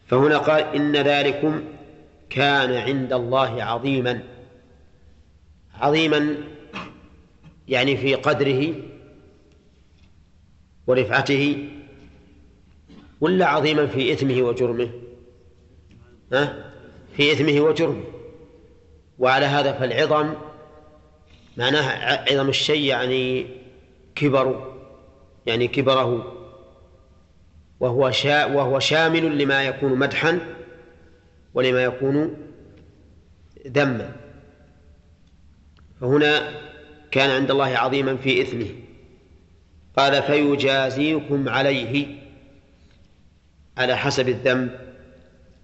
فهنا 0.07 0.39
قال 0.39 0.63
إن 0.63 0.97
ذلكم 0.97 1.65
كان 2.31 2.73
عند 2.73 3.13
الله 3.13 3.63
عظيما. 3.63 4.23
عظيما 5.75 6.37
يعني 7.69 7.97
في 7.97 8.15
قدره 8.15 8.75
ورفعته 10.87 11.69
ولا 13.21 13.47
عظيما 13.47 13.87
في 13.87 14.13
إثمه 14.13 14.43
وجرمه؟ 14.43 14.91
ها؟ 16.33 16.73
في 17.17 17.33
إثمه 17.33 17.61
وجرمه. 17.61 18.05
وعلى 19.19 19.47
هذا 19.47 19.73
فالعظم 19.73 20.35
معناها 21.57 22.33
عظم 22.33 22.49
الشيء 22.49 22.85
يعني 22.85 23.47
كبر 24.15 24.78
يعني 25.47 25.69
كبره 25.69 26.35
وهو 27.81 28.11
شا 28.11 28.45
وهو 28.45 28.79
شامل 28.79 29.39
لما 29.39 29.65
يكون 29.65 29.95
مدحا 29.95 30.41
ولما 31.55 31.83
يكون 31.85 32.37
ذما. 33.67 34.17
فهنا 36.01 36.51
كان 37.11 37.31
عند 37.31 37.51
الله 37.51 37.77
عظيما 37.77 38.17
في 38.17 38.43
إثمه. 38.43 38.67
قال 39.97 40.23
فيجازيكم 40.23 41.49
عليه 41.49 42.07
على 43.79 43.97
حسب 43.97 44.29
الذنب 44.29 44.71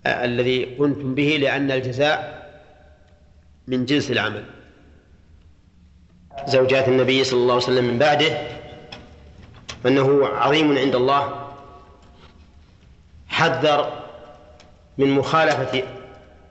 الذي 0.06 0.64
قمتم 0.64 1.14
به 1.14 1.36
لأن 1.40 1.70
الجزاء 1.70 2.44
من 3.66 3.84
جنس 3.84 4.10
العمل. 4.10 4.44
زوجات 6.48 6.88
النبي 6.88 7.24
صلى 7.24 7.40
الله 7.40 7.54
عليه 7.54 7.64
وسلم 7.64 7.84
من 7.84 7.98
بعده 7.98 8.63
فإنه 9.84 10.26
عظيم 10.26 10.78
عند 10.78 10.94
الله. 10.94 11.50
حذر 13.28 14.02
من 14.98 15.10
مخالفة 15.10 15.82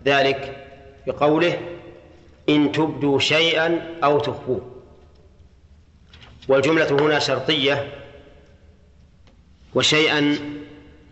ذلك 0.06 0.68
بقوله 1.08 1.60
إن 2.50 2.72
تبدوا 2.72 3.20
شيئا 3.20 3.98
أو 4.04 4.20
تخفوه. 4.20 4.82
والجملة 6.48 6.92
هنا 6.92 7.20
شرطية 7.20 7.94
وشيئا 9.74 10.38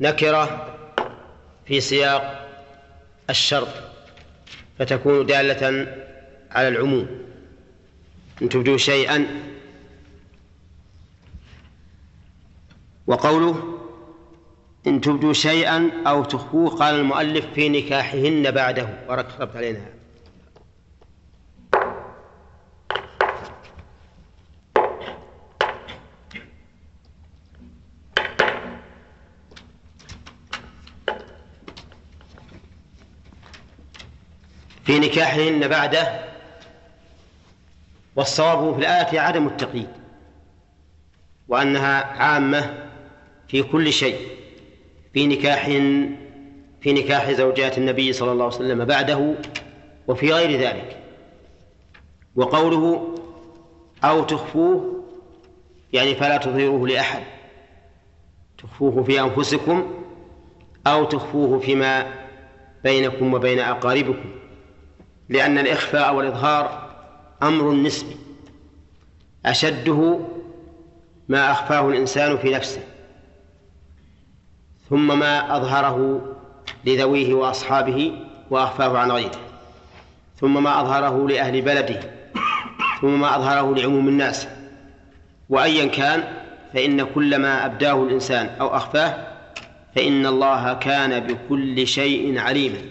نكرة 0.01 0.67
في 1.65 1.81
سياق 1.81 2.49
الشرط 3.29 3.73
فتكون 4.79 5.25
دالة 5.25 5.87
على 6.51 6.67
العموم. 6.67 7.07
إن 8.41 8.49
تبدوا 8.49 8.77
شيئا 8.77 9.50
وقوله 13.08 13.77
إن 14.88 15.01
تبدوا 15.01 15.34
شيئا 15.34 15.91
أو 16.08 16.24
تخفوه 16.24 16.70
قال 16.70 16.96
المؤلف 16.96 17.46
في 17.53 17.70
نكاحهن 17.70 18.51
بعده. 18.51 18.89
بارك 19.08 19.27
الله 19.36 19.50
علينا. 19.55 20.01
في 34.86 35.00
نكاحهن 35.00 35.67
بعده 35.67 36.25
والصواب 38.15 38.74
في 38.74 38.79
الآية 38.79 39.20
عدم 39.20 39.48
التقييد 39.48 39.89
وأنها 41.48 42.03
عامة 42.03 42.80
في 43.51 43.63
كل 43.63 43.93
شيء 43.93 44.17
في 45.13 45.27
نكاح 45.27 45.65
في 46.81 46.93
نكاح 46.93 47.31
زوجات 47.31 47.77
النبي 47.77 48.13
صلى 48.13 48.31
الله 48.31 48.46
عليه 48.46 48.55
وسلم 48.55 48.86
بعده 48.86 49.34
وفي 50.08 50.34
غير 50.34 50.60
ذلك. 50.60 50.97
وقوله 52.36 53.15
أو 54.04 54.23
تخفوه 54.23 55.04
يعني 55.93 56.15
فلا 56.15 56.38
تظهروه 56.38 56.88
لأحد. 56.88 57.23
تخفوه 58.58 59.04
في 59.04 59.21
أنفسكم 59.21 59.93
أو 60.88 61.06
تخفوه 61.06 61.60
فيما 61.60 62.13
بينكم 62.84 63.34
وبين 63.34 63.60
أقاربكم 63.60 64.30
لأن 65.30 65.58
الإخفاء 65.58 66.15
والإظهار 66.15 66.91
أمر 67.43 67.71
نسبي 67.73 68.15
أشده 69.45 70.19
ما 71.30 71.52
أخفاه 71.52 71.89
الإنسان 71.89 72.38
في 72.38 72.49
نفسه. 72.49 72.90
ثم 74.91 75.19
ما 75.19 75.58
أظهره 75.58 76.21
لذويه 76.86 77.34
وأصحابه 77.34 78.13
وأخفاه 78.49 78.97
عن 78.97 79.12
غيره. 79.12 79.39
ثم 80.39 80.63
ما 80.63 80.82
أظهره 80.82 81.27
لأهل 81.27 81.62
بلده. 81.62 81.99
ثم 83.01 83.21
ما 83.21 83.36
أظهره 83.36 83.75
لعموم 83.75 84.08
الناس. 84.08 84.47
وأيا 85.49 85.86
كان 85.86 86.23
فإن 86.73 87.04
كل 87.04 87.36
ما 87.38 87.65
أبداه 87.65 88.04
الإنسان 88.04 88.49
أو 88.62 88.75
أخفاه 88.75 89.27
فإن 89.95 90.25
الله 90.25 90.73
كان 90.73 91.19
بكل 91.19 91.88
شيء 91.88 92.39
عليما. 92.39 92.82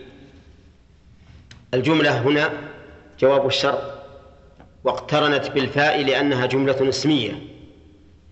الجملة 1.74 2.18
هنا 2.18 2.50
جواب 3.18 3.46
الشرط 3.46 3.82
واقترنت 4.84 5.50
بالفاء 5.50 6.04
لأنها 6.04 6.46
جملة 6.46 6.88
اسمية. 6.88 7.32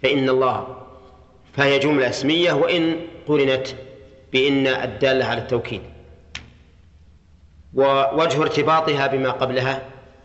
فإن 0.02 0.28
الله 0.28 0.76
فهي 1.52 1.78
جملة 1.78 2.08
اسمية 2.08 2.52
وإن 2.52 2.96
قرنت 3.28 3.66
بإن 4.32 4.66
الدالة 4.66 5.24
على 5.24 5.40
التوكيد. 5.40 5.80
ووجه 7.74 8.42
ارتباطها 8.42 9.06
بما 9.06 9.30
قبلها 9.30 9.82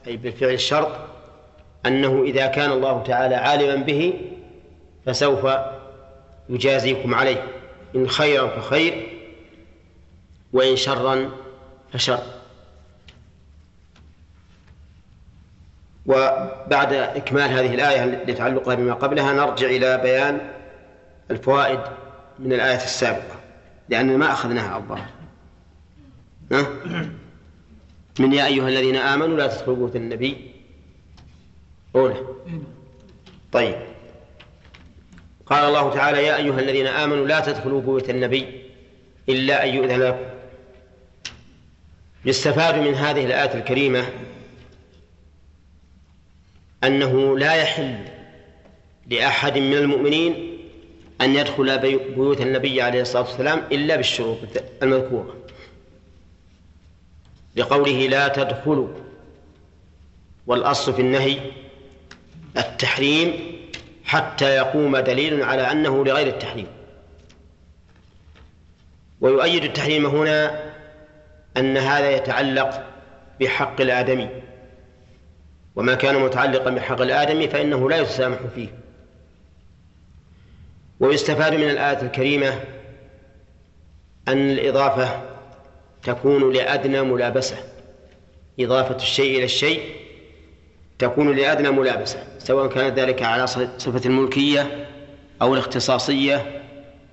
أي 0.08 0.18
بالفعل 0.18 0.54
الشرط 0.54 0.92
أنه 1.86 2.24
إذا 2.24 2.48
كان 2.48 2.72
الله 2.72 3.04
تعالى 3.04 3.36
عالما 3.36 3.76
به 3.76 4.14
فسوف 5.06 5.48
يجازيكم 6.50 7.16
عليه 7.16 7.44
إن 7.96 8.10
خيرا 8.10 8.48
فخير 8.48 9.08
وإن 10.54 10.76
شرا 10.76 11.30
فشر. 11.94 12.20
وبعد 16.06 16.94
إكمال 16.94 17.52
هذه 17.52 17.74
الآية 17.76 18.06
لتعلقها 18.06 18.76
بما 18.76 18.94
قبلها 18.94 19.34
نرجع 19.34 19.68
إلى 19.68 19.98
بيان 19.98 20.52
الفوائد 21.32 21.80
من 22.40 22.54
الآية 22.54 22.84
السابقة 22.84 23.40
لأننا 23.90 24.18
ما 24.18 24.32
أخذناها 24.32 24.78
الظاهر. 24.78 25.10
من 28.20 28.34
يا 28.34 28.46
أيها 28.46 28.68
الذين 28.70 28.96
آمنوا 28.96 29.38
لا 29.38 29.48
تدخلوا 29.48 29.76
بيوت 29.76 29.96
النبي. 29.96 30.52
أولى. 31.96 32.16
طيب. 33.52 33.76
قال 35.46 35.66
الله 35.66 35.94
تعالى 35.94 36.24
يا 36.24 36.38
أيها 36.38 36.60
الذين 36.60 36.88
آمنوا 36.88 37.28
لا 37.28 37.40
تدخلوا 37.40 37.82
بيوت 37.82 38.10
النبي 38.10 38.64
إلا 39.30 39.64
أن 39.64 39.74
يؤذن 39.74 40.00
لكم. 40.02 40.26
يستفاد 42.26 42.76
من 42.76 42.94
هذه 42.96 43.26
الآية 43.26 43.54
الكريمة 43.54 44.06
أنه 46.84 47.38
لا 47.38 47.54
يحل 47.54 47.96
لأحد 49.08 49.58
من 49.58 49.74
المؤمنين 49.74 50.53
أن 51.22 51.36
يدخل 51.36 51.80
بيوت 51.80 52.42
النبي 52.42 52.82
عليه 52.82 53.02
الصلاة 53.02 53.22
والسلام 53.24 53.62
إلا 53.72 53.96
بالشروط 53.96 54.38
المذكورة. 54.84 55.36
لقوله 57.56 58.08
لا 58.08 58.28
تدخلوا 58.28 58.88
والأصل 60.48 60.94
في 60.94 61.02
النهي 61.02 61.40
التحريم 62.58 63.58
حتى 64.04 64.56
يقوم 64.56 64.98
دليل 64.98 65.44
على 65.44 65.72
أنه 65.72 66.06
لغير 66.06 66.28
التحريم. 66.28 66.68
ويؤيد 69.22 69.64
التحريم 69.64 70.06
هنا 70.06 70.74
أن 71.58 71.78
هذا 71.78 72.12
يتعلق 72.12 72.84
بحق 73.40 73.82
الآدمي. 73.82 74.30
وما 75.76 75.96
كان 75.96 76.16
متعلقا 76.16 76.70
بحق 76.70 77.02
الآدمي 77.02 77.48
فإنه 77.48 77.90
لا 77.90 77.98
يتسامح 77.98 78.38
فيه. 78.56 78.83
ويستفاد 81.04 81.54
من 81.54 81.70
الآية 81.70 82.02
الكريمة 82.02 82.60
أن 84.28 84.50
الإضافة 84.52 85.22
تكون 86.04 86.54
لأدنى 86.54 87.02
ملابسة. 87.02 87.58
إضافة 88.60 88.96
الشيء 88.96 89.38
إلى 89.38 89.46
الشيء 89.46 89.82
تكون 91.00 91.36
لأدنى 91.36 91.70
ملابسة 91.72 92.24
سواء 92.40 92.68
كانت 92.68 93.00
ذلك 93.00 93.22
على 93.24 93.48
صفة 93.48 94.02
الملكية 94.06 94.88
أو 95.42 95.54
الاختصاصية 95.54 96.62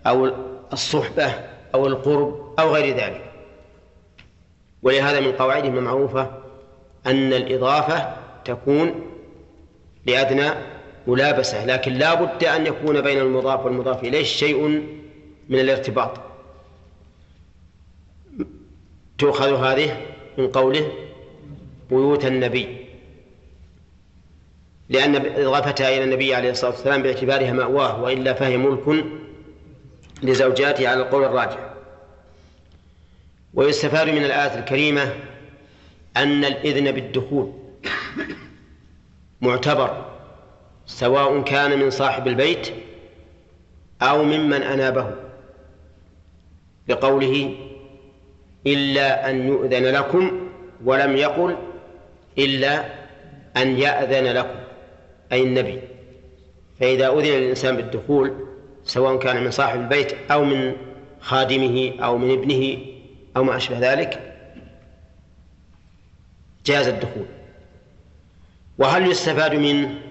أو 0.06 0.30
الصحبة 0.72 1.34
أو 1.74 1.86
القرب 1.86 2.54
أو 2.58 2.74
غير 2.74 2.96
ذلك. 2.96 3.24
ولهذا 4.82 5.20
من 5.20 5.32
قواعدهم 5.32 5.78
المعروفة 5.78 6.30
أن 7.06 7.32
الإضافة 7.32 8.16
تكون 8.44 9.06
لأدنى 10.06 10.50
ملابسة 11.06 11.66
لكن 11.66 11.92
لا 11.92 12.14
بد 12.14 12.44
أن 12.44 12.66
يكون 12.66 13.00
بين 13.00 13.18
المضاف 13.18 13.64
والمضاف 13.64 14.04
إليه 14.04 14.22
شيء 14.22 14.66
من 15.48 15.60
الارتباط. 15.60 16.20
تؤخذ 19.18 19.54
هذه 19.64 20.06
من 20.38 20.48
قوله 20.48 20.92
بيوت 21.90 22.24
النبي. 22.24 22.76
لأن 24.88 25.16
إضافتها 25.16 25.88
إلى 25.88 26.04
النبي 26.04 26.34
عليه 26.34 26.50
الصلاة 26.50 26.70
والسلام 26.70 27.02
باعتبارها 27.02 27.52
مأواه 27.52 28.02
وإلا 28.02 28.32
فهي 28.32 28.56
ملك 28.56 29.04
لزوجاته 30.22 30.88
على 30.88 31.02
القول 31.02 31.24
الراجح. 31.24 31.70
ويستفاد 33.54 34.08
من 34.08 34.24
الآية 34.24 34.58
الكريمة 34.58 35.14
أن 36.16 36.44
الإذن 36.44 36.92
بالدخول 36.92 37.52
معتبر. 39.40 40.19
سواء 40.90 41.42
كان 41.42 41.78
من 41.78 41.90
صاحب 41.90 42.28
البيت 42.28 42.68
أو 44.02 44.22
ممن 44.24 44.62
أنابه. 44.62 45.10
لقوله 46.88 47.54
إلا 48.66 49.30
أن 49.30 49.48
يؤذن 49.48 49.84
لكم 49.84 50.48
ولم 50.84 51.16
يقل 51.16 51.56
إلا 52.38 52.84
أن 53.56 53.78
يأذن 53.78 54.24
لكم 54.24 54.58
أي 55.32 55.42
النبي. 55.42 55.80
فإذا 56.80 57.08
أذن 57.08 57.24
للإنسان 57.26 57.76
بالدخول 57.76 58.46
سواء 58.84 59.18
كان 59.18 59.44
من 59.44 59.50
صاحب 59.50 59.80
البيت 59.80 60.12
أو 60.30 60.44
من 60.44 60.76
خادمه 61.20 61.92
أو 62.02 62.18
من 62.18 62.30
ابنه 62.30 62.78
أو 63.36 63.44
ما 63.44 63.56
أشبه 63.56 63.92
ذلك 63.92 64.36
جاز 66.66 66.88
الدخول. 66.88 67.26
وهل 68.78 69.10
يستفاد 69.10 69.54
منه 69.54 70.09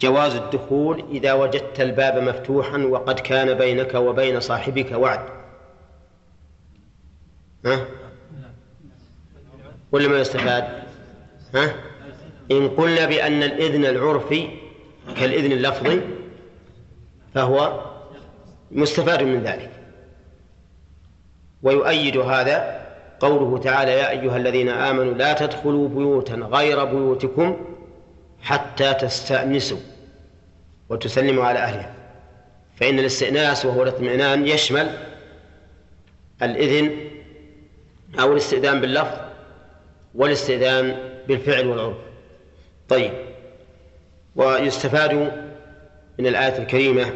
جواز 0.00 0.34
الدخول 0.34 1.04
إذا 1.10 1.32
وجدت 1.32 1.80
الباب 1.80 2.18
مفتوحا 2.22 2.78
وقد 2.78 3.20
كان 3.20 3.54
بينك 3.54 3.94
وبين 3.94 4.40
صاحبك 4.40 4.92
وعد 4.92 5.20
ها؟ 7.66 7.86
ولا 9.92 10.08
ما 10.08 10.18
يستفاد 10.18 10.64
ها؟ 11.54 11.74
إن 12.50 12.68
قلنا 12.68 13.06
بأن 13.06 13.42
الإذن 13.42 13.84
العرفي 13.84 14.48
كالإذن 15.16 15.52
اللفظي 15.52 16.00
فهو 17.34 17.80
مستفاد 18.70 19.22
من 19.22 19.42
ذلك 19.42 19.70
ويؤيد 21.62 22.16
هذا 22.16 22.84
قوله 23.20 23.58
تعالى 23.58 23.90
يا 23.90 24.10
أيها 24.10 24.36
الذين 24.36 24.68
آمنوا 24.68 25.14
لا 25.14 25.32
تدخلوا 25.32 25.88
بيوتا 25.88 26.34
غير 26.34 26.84
بيوتكم 26.84 27.73
حتى 28.44 28.94
تستأنسوا 28.94 29.80
وتسلموا 30.88 31.44
على 31.44 31.58
أهلها. 31.58 31.94
فإن 32.76 32.98
الاستئناس 32.98 33.64
وهو 33.66 33.82
الاطمئنان 33.82 34.46
يشمل 34.46 34.98
الإذن 36.42 37.10
أو 38.20 38.32
الاستئذان 38.32 38.80
باللفظ 38.80 39.18
والاستئذان 40.14 41.10
بالفعل 41.28 41.66
والعرف. 41.66 41.96
طيب. 42.88 43.12
ويستفاد 44.36 45.14
من 46.18 46.26
الآية 46.26 46.58
الكريمة 46.58 47.12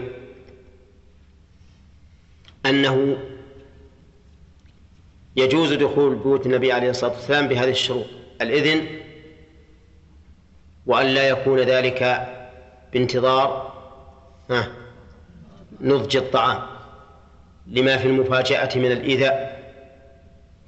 أنه 2.66 3.18
يجوز 5.36 5.72
دخول 5.72 6.14
بيوت 6.14 6.46
النبي 6.46 6.72
عليه 6.72 6.90
الصلاة 6.90 7.12
والسلام 7.12 7.48
بهذه 7.48 7.70
الشروط. 7.70 8.06
الإذن 8.40 8.97
وأن 10.88 11.06
لا 11.06 11.28
يكون 11.28 11.58
ذلك 11.60 12.28
بانتظار 12.92 13.72
نضج 15.80 16.16
الطعام 16.16 16.62
لما 17.66 17.96
في 17.96 18.06
المفاجأة 18.08 18.68
من 18.76 18.92
الإيذاء. 18.92 19.58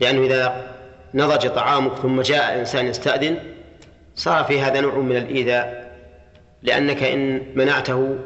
لأنه 0.00 0.26
إذا 0.26 0.74
نضج 1.14 1.48
طعامك 1.48 1.92
ثم 1.92 2.20
جاء 2.20 2.58
إنسان 2.58 2.86
يستأذن 2.86 3.38
صار 4.16 4.44
في 4.44 4.60
هذا 4.60 4.80
نوع 4.80 4.94
من 4.94 5.16
الإيذاء 5.16 5.96
لأنك 6.62 7.02
إن 7.02 7.52
منعته 7.54 8.18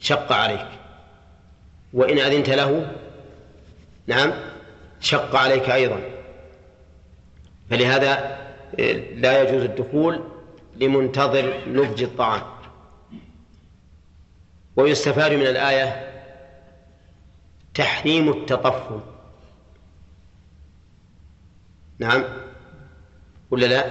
شق 0.00 0.32
عليك. 0.32 0.66
وإن 1.92 2.18
أذنت 2.18 2.50
له 2.50 2.92
نعم 4.06 4.32
شق 5.00 5.36
عليك 5.36 5.70
أيضا. 5.70 6.00
فلهذا 7.70 8.38
لا 9.14 9.42
يجوز 9.42 9.62
الدخول 9.62 10.33
لمنتظر 10.76 11.60
نضج 11.66 12.02
الطعام. 12.02 12.42
ويستفاد 14.76 15.32
من 15.32 15.46
الآية 15.46 16.10
تحريم 17.74 18.28
التطفل. 18.28 19.00
نعم. 21.98 22.24
ولا 23.50 23.66
لا؟ 23.66 23.84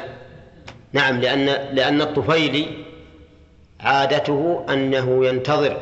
نعم 0.93 1.19
لأن 1.21 1.45
لأن 1.75 2.01
الطفيلي 2.01 2.85
عادته 3.79 4.65
أنه 4.69 5.25
ينتظر 5.25 5.77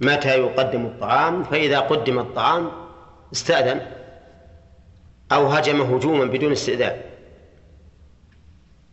متى 0.00 0.38
يقدم 0.38 0.86
الطعام 0.86 1.44
فإذا 1.44 1.80
قدم 1.80 2.18
الطعام 2.18 2.70
استأذن 3.32 3.80
أو 5.32 5.46
هجم 5.46 5.80
هجوما 5.80 6.24
بدون 6.24 6.52
استئذان. 6.52 7.00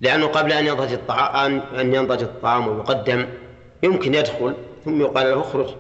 لأنه 0.02 0.28
قبل 0.28 0.52
أن 0.54 0.68
ينضج 0.68 0.94
الطعام 0.94 1.60
أن 1.60 1.94
ينضج 1.94 2.22
الطعام 2.22 2.68
ويقدم 2.68 3.28
يمكن 3.84 4.14
يدخل 4.14 4.56
ثم 4.86 5.02
يقال 5.02 5.28
له 5.28 5.42
اخرج. 5.42 5.76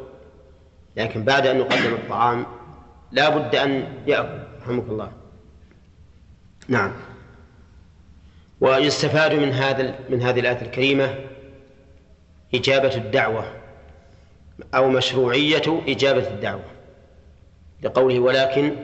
لكن 0.95 1.23
بعد 1.23 1.47
أن 1.47 1.57
يقدم 1.57 1.93
الطعام 1.93 2.45
لا 3.11 3.29
بد 3.29 3.55
أن 3.55 3.87
يأكل. 4.07 4.39
رحمك 4.61 4.83
الله. 4.89 5.11
نعم. 6.67 6.91
ويستفاد 8.61 9.33
من 9.33 9.51
هذا 9.51 9.95
من 10.09 10.21
هذه 10.21 10.39
الآية 10.39 10.61
الكريمة 10.61 11.15
إجابة 12.55 12.95
الدعوة 12.95 13.45
أو 14.75 14.89
مشروعية 14.89 15.81
إجابة 15.87 16.27
الدعوة. 16.27 16.65
لقوله 17.83 18.19
ولكن 18.19 18.75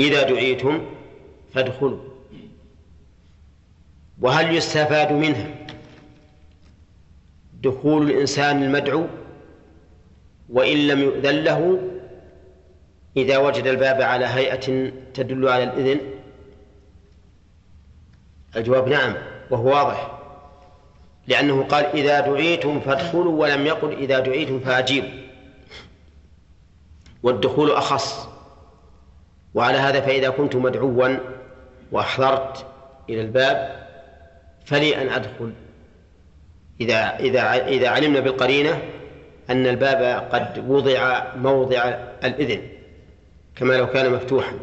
إذا 0.00 0.22
دعيتم 0.22 0.86
فادخلوا. 1.54 2.09
وهل 4.20 4.54
يستفاد 4.54 5.12
منها 5.12 5.48
دخول 7.62 8.10
الإنسان 8.10 8.62
المدعو؟ 8.62 9.06
وإن 10.48 10.76
لم 10.88 11.00
يؤذن 11.00 11.34
له 11.44 11.80
إذا 13.16 13.38
وجد 13.38 13.66
الباب 13.66 14.02
على 14.02 14.26
هيئة 14.26 14.92
تدل 15.14 15.48
على 15.48 15.64
الإذن؟ 15.64 16.00
الجواب 18.56 18.88
نعم 18.88 19.14
وهو 19.50 19.66
واضح 19.68 20.18
لأنه 21.26 21.62
قال 21.62 21.84
إذا 21.84 22.20
دعيتم 22.20 22.80
فادخلوا 22.80 23.40
ولم 23.40 23.66
يقل 23.66 23.92
إذا 23.92 24.18
دعيتم 24.18 24.60
فأجيبوا. 24.60 25.08
والدخول 27.22 27.70
أخص 27.70 28.28
وعلى 29.54 29.78
هذا 29.78 30.00
فإذا 30.00 30.28
كنت 30.30 30.56
مدعوا 30.56 31.16
وأحضرت 31.92 32.66
إلى 33.08 33.20
الباب 33.20 33.79
فلي 34.64 35.02
أن 35.02 35.08
أدخل. 35.08 35.52
إذا 36.80 37.18
إذا 37.18 37.68
إذا 37.68 37.88
علمنا 37.88 38.20
بالقرينة 38.20 38.82
أن 39.50 39.66
الباب 39.66 40.28
قد 40.32 40.64
وضع 40.68 41.24
موضع 41.36 41.82
الإذن 42.24 42.62
كما 43.56 43.74
لو 43.74 43.86
كان 43.86 44.12
مفتوحا. 44.12 44.58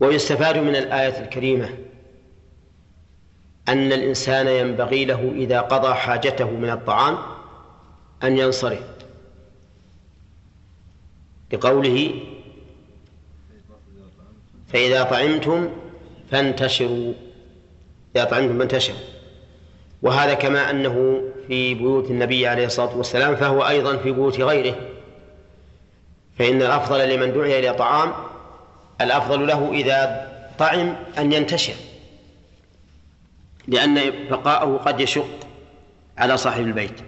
ويستفاد 0.00 0.58
من 0.58 0.76
الآية 0.76 1.22
الكريمة 1.22 1.68
أن 3.68 3.92
الإنسان 3.92 4.46
ينبغي 4.46 5.04
له 5.04 5.32
إذا 5.36 5.60
قضى 5.60 5.94
حاجته 5.94 6.50
من 6.50 6.70
الطعام 6.70 7.18
أن 8.22 8.38
ينصرف. 8.38 8.82
لقوله 11.52 12.14
فإذا 14.68 15.02
طعمتم 15.02 15.70
فانتشروا. 16.30 17.12
إذا 18.16 18.24
طعمتم 18.24 18.58
فانتشروا 18.58 18.98
وهذا 20.02 20.34
كما 20.34 20.70
أنه 20.70 21.22
في 21.48 21.74
بيوت 21.74 22.10
النبي 22.10 22.46
عليه 22.46 22.66
الصلاة 22.66 22.96
والسلام 22.96 23.36
فهو 23.36 23.68
أيضا 23.68 23.96
في 23.96 24.12
بيوت 24.12 24.40
غيره. 24.40 24.76
فإن 26.38 26.62
الأفضل 26.62 27.08
لمن 27.08 27.32
دعي 27.32 27.58
إلى 27.58 27.74
طعام 27.74 28.12
الأفضل 29.00 29.46
له 29.46 29.72
إذا 29.72 30.30
طعم 30.58 30.96
أن 31.18 31.32
ينتشر. 31.32 31.74
لأن 33.68 34.12
بقاءه 34.30 34.76
قد 34.76 35.00
يشق 35.00 35.28
على 36.18 36.36
صاحب 36.36 36.62
البيت. 36.62 37.00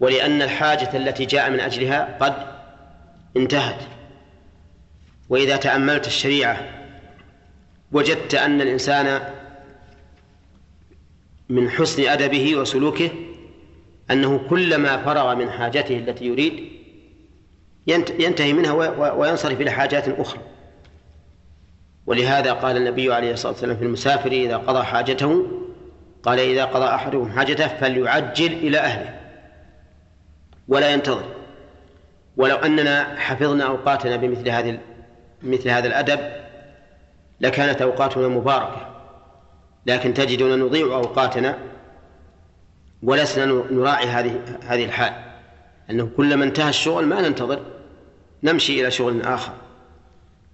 ولأن 0.00 0.42
الحاجة 0.42 0.96
التي 0.96 1.24
جاء 1.24 1.50
من 1.50 1.60
أجلها 1.60 2.18
قد 2.20 2.34
انتهت. 3.36 3.82
وإذا 5.28 5.56
تأملت 5.56 6.06
الشريعة 6.06 6.77
وجدت 7.92 8.34
أن 8.34 8.60
الإنسان 8.60 9.20
من 11.48 11.70
حسن 11.70 12.08
أدبه 12.08 12.56
وسلوكه 12.56 13.10
أنه 14.10 14.48
كلما 14.50 15.04
فرغ 15.04 15.34
من 15.34 15.50
حاجته 15.50 15.98
التي 15.98 16.24
يريد 16.24 16.72
ينتهي 18.18 18.52
منها 18.52 18.72
وينصرف 19.12 19.60
إلى 19.60 19.70
حاجات 19.70 20.08
أخرى. 20.08 20.40
ولهذا 22.06 22.52
قال 22.52 22.76
النبي 22.76 23.14
عليه 23.14 23.32
الصلاة 23.32 23.52
والسلام 23.52 23.76
في 23.76 23.84
المسافر 23.84 24.32
إذا 24.32 24.56
قضى 24.56 24.82
حاجته 24.82 25.46
قال 26.22 26.38
إذا 26.38 26.64
قضى 26.64 26.84
أحدهم 26.84 27.32
حاجته 27.32 27.68
فليعجل 27.68 28.52
إلى 28.52 28.78
أهله 28.78 29.20
ولا 30.68 30.92
ينتظر. 30.92 31.24
ولو 32.36 32.56
أننا 32.56 33.16
حفظنا 33.20 33.64
أوقاتنا 33.64 34.16
بمثل 34.16 34.48
هذه 34.48 34.78
مثل 35.42 35.68
هذا 35.68 35.86
الأدب 35.86 36.47
لكانت 37.40 37.82
أوقاتنا 37.82 38.28
مباركة 38.28 38.88
لكن 39.86 40.14
تجدنا 40.14 40.56
نضيع 40.56 40.86
أوقاتنا 40.86 41.58
ولسنا 43.02 43.46
نراعي 43.70 44.06
هذه 44.06 44.40
هذه 44.64 44.84
الحال. 44.84 45.12
أنه 45.90 46.10
كلما 46.16 46.44
انتهى 46.44 46.68
الشغل 46.68 47.06
ما 47.06 47.20
ننتظر 47.20 47.60
نمشي 48.42 48.80
إلى 48.80 48.90
شغل 48.90 49.22
آخر. 49.22 49.52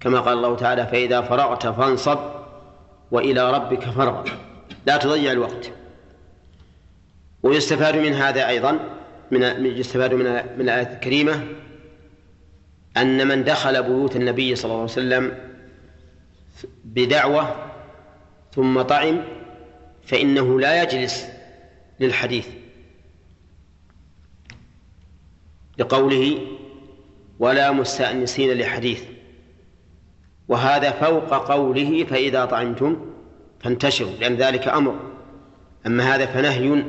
كما 0.01 0.21
قال 0.21 0.33
الله 0.37 0.57
تعالى 0.57 0.87
فإذا 0.87 1.21
فرغت 1.21 1.67
فانصب 1.67 2.19
وإلى 3.11 3.53
ربك 3.53 3.85
فارغب. 3.85 4.29
لا 4.87 4.97
تضيع 4.97 5.33
الوقت. 5.33 5.71
ويستفاد 7.43 7.97
من 7.97 8.13
هذا 8.13 8.49
أيضا 8.49 8.79
من 9.31 9.67
يستفاد 9.67 10.15
من 10.15 10.25
من 10.59 10.61
الآية 10.61 10.93
الكريمة 10.95 11.45
أن 12.97 13.29
من 13.29 13.45
دخل 13.45 13.83
بيوت 13.83 14.17
النبي 14.17 14.55
صلى 14.55 14.65
الله 14.65 14.81
عليه 14.81 14.93
وسلم 14.93 15.54
بدعوة 16.85 17.71
ثم 18.53 18.83
طعم 18.83 19.25
فإنه 20.03 20.61
لا 20.61 20.83
يجلس 20.83 21.27
للحديث. 22.01 22.49
لقوله 25.79 26.39
ولا 27.39 27.71
مستأنسين 27.71 28.59
لحديث. 28.59 29.05
وهذا 30.49 30.91
فوق 30.91 31.35
قوله 31.35 32.05
فإذا 32.05 32.45
طعمتم 32.45 32.97
فانتشروا 33.61 34.13
لأن 34.21 34.35
ذلك 34.35 34.69
أمر. 34.69 35.01
أما 35.87 36.15
هذا 36.15 36.27
فنهي 36.27 36.85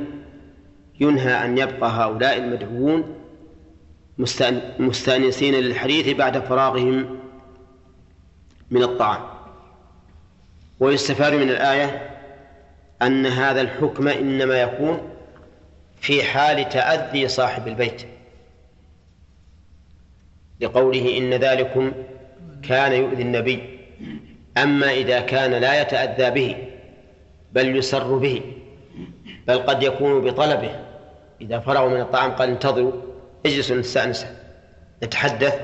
ينهى 1.00 1.44
أن 1.44 1.58
يبقى 1.58 1.90
هؤلاء 1.90 2.36
المدعوون 2.36 3.16
مستأنسين 4.78 5.54
للحديث 5.54 6.16
بعد 6.16 6.38
فراغهم 6.38 7.20
من 8.70 8.82
الطعام. 8.82 9.35
ويستفاد 10.80 11.32
من 11.32 11.50
الآية 11.50 12.10
أن 13.02 13.26
هذا 13.26 13.60
الحكم 13.60 14.08
إنما 14.08 14.60
يكون 14.60 15.10
في 16.00 16.22
حال 16.22 16.68
تأذي 16.68 17.28
صاحب 17.28 17.68
البيت. 17.68 18.02
لقوله 20.60 21.18
إن 21.18 21.34
ذلكم 21.34 21.92
كان 22.62 22.92
يؤذي 22.92 23.22
النبي. 23.22 23.78
أما 24.58 24.90
إذا 24.92 25.20
كان 25.20 25.50
لا 25.50 25.80
يتأذى 25.80 26.30
به 26.30 26.56
بل 27.52 27.76
يسر 27.76 28.16
به 28.16 28.42
بل 29.46 29.58
قد 29.58 29.82
يكون 29.82 30.20
بطلبه 30.20 30.70
إذا 31.40 31.58
فرغوا 31.58 31.90
من 31.90 32.00
الطعام 32.00 32.30
قال 32.30 32.48
انتظروا 32.48 32.92
اجلسوا 33.46 33.76
نستأنس 33.76 34.26
نتحدث 35.02 35.60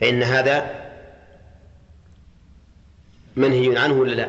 فإن 0.00 0.22
هذا 0.22 0.85
منهي 3.36 3.78
عنه 3.78 3.94
ولا 3.94 4.14
لا؟ 4.14 4.28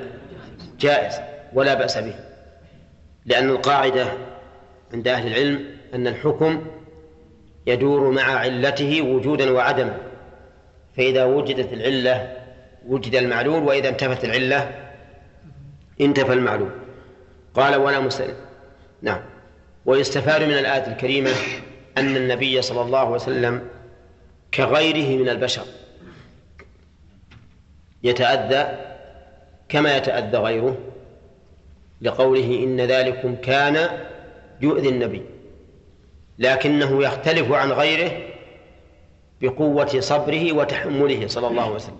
جائز 0.79 1.15
ولا 1.53 1.73
بأس 1.73 1.97
به. 1.97 2.15
لأن 3.25 3.49
القاعدة 3.49 4.07
عند 4.93 5.07
أهل 5.07 5.27
العلم 5.27 5.65
أن 5.93 6.07
الحكم 6.07 6.67
يدور 7.67 8.11
مع 8.11 8.23
علته 8.23 9.01
وجودا 9.01 9.51
وعدما. 9.51 9.97
فإذا 10.97 11.23
وجدت 11.23 11.73
العلة 11.73 12.37
وجد 12.87 13.15
المعلول 13.15 13.63
وإذا 13.63 13.89
انتفت 13.89 14.25
العلة 14.25 14.89
انتفى 16.01 16.33
المعلول. 16.33 16.71
قال 17.53 17.75
ولا 17.75 17.99
مسلم 17.99 18.35
نعم. 19.01 19.19
ويستفاد 19.85 20.43
من 20.43 20.57
الآية 20.57 20.87
الكريمة 20.87 21.31
أن 21.97 22.15
النبي 22.15 22.61
صلى 22.61 22.81
الله 22.81 22.99
عليه 22.99 23.11
وسلم 23.11 23.67
كغيره 24.53 25.17
من 25.17 25.29
البشر. 25.29 25.65
يتأذى 28.03 28.86
كما 29.69 29.97
يتأذى 29.97 30.37
غيره 30.37 30.77
لقوله 32.01 32.63
إن 32.63 32.81
ذلكم 32.81 33.35
كان 33.35 33.89
يؤذي 34.61 34.89
النبي 34.89 35.21
لكنه 36.39 37.03
يختلف 37.03 37.51
عن 37.51 37.71
غيره 37.71 38.11
بقوة 39.41 39.99
صبره 39.99 40.53
وتحمله 40.53 41.27
صلى 41.27 41.47
الله 41.47 41.63
عليه 41.63 41.75
وسلم. 41.75 41.99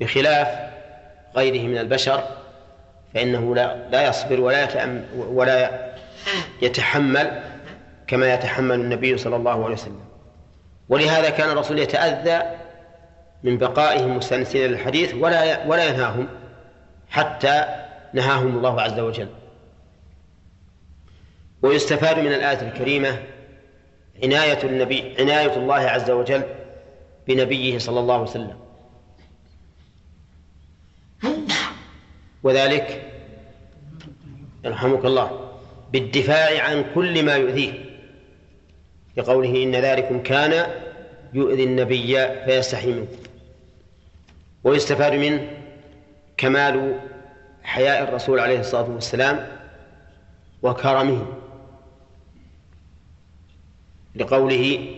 بخلاف 0.00 0.48
غيره 1.36 1.62
من 1.62 1.78
البشر 1.78 2.24
فإنه 3.14 3.54
لا 3.54 3.88
لا 3.90 4.08
يصبر 4.08 4.40
ولا 4.40 4.68
ولا 5.16 5.90
يتحمل 6.62 7.42
كما 8.06 8.34
يتحمل 8.34 8.74
النبي 8.74 9.16
صلى 9.18 9.36
الله 9.36 9.64
عليه 9.64 9.74
وسلم. 9.74 10.00
ولهذا 10.88 11.30
كان 11.30 11.50
الرسول 11.50 11.78
يتأذى 11.78 12.42
من 13.42 13.58
بقائهم 13.58 14.16
مستأنسين 14.16 14.70
للحديث 14.70 15.14
ولا 15.14 15.66
ولا 15.66 15.84
ينهاهم. 15.84 16.28
حتى 17.10 17.64
نهاهم 18.12 18.56
الله 18.56 18.80
عز 18.80 18.98
وجل. 18.98 19.28
ويستفاد 21.62 22.18
من 22.18 22.32
الآية 22.32 22.68
الكريمة 22.68 23.22
عناية 24.22 24.62
النبي 24.62 25.14
عناية 25.18 25.56
الله 25.56 25.74
عز 25.74 26.10
وجل 26.10 26.42
بنبيه 27.28 27.78
صلى 27.78 28.00
الله 28.00 28.14
عليه 28.14 28.24
وسلم. 28.24 28.56
وذلك 32.42 33.12
يرحمك 34.64 35.04
الله 35.04 35.50
بالدفاع 35.92 36.62
عن 36.62 36.84
كل 36.94 37.24
ما 37.24 37.36
يؤذيه 37.36 37.72
لقوله 39.16 39.62
إن 39.62 39.76
ذلكم 39.76 40.22
كان 40.22 40.70
يؤذي 41.34 41.64
النبي 41.64 42.28
فيستحي 42.44 42.92
منه. 42.92 43.06
ويستفاد 44.64 45.12
منه 45.14 45.59
كمال 46.40 47.00
حياء 47.62 48.02
الرسول 48.02 48.40
عليه 48.40 48.60
الصلاة 48.60 48.90
والسلام 48.90 49.48
وكرمه 50.62 51.26
لقوله 54.14 54.94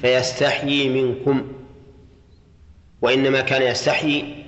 فيستحيي 0.00 0.88
منكم 0.88 1.52
وإنما 3.02 3.40
كان 3.40 3.62
يستحيي 3.62 4.44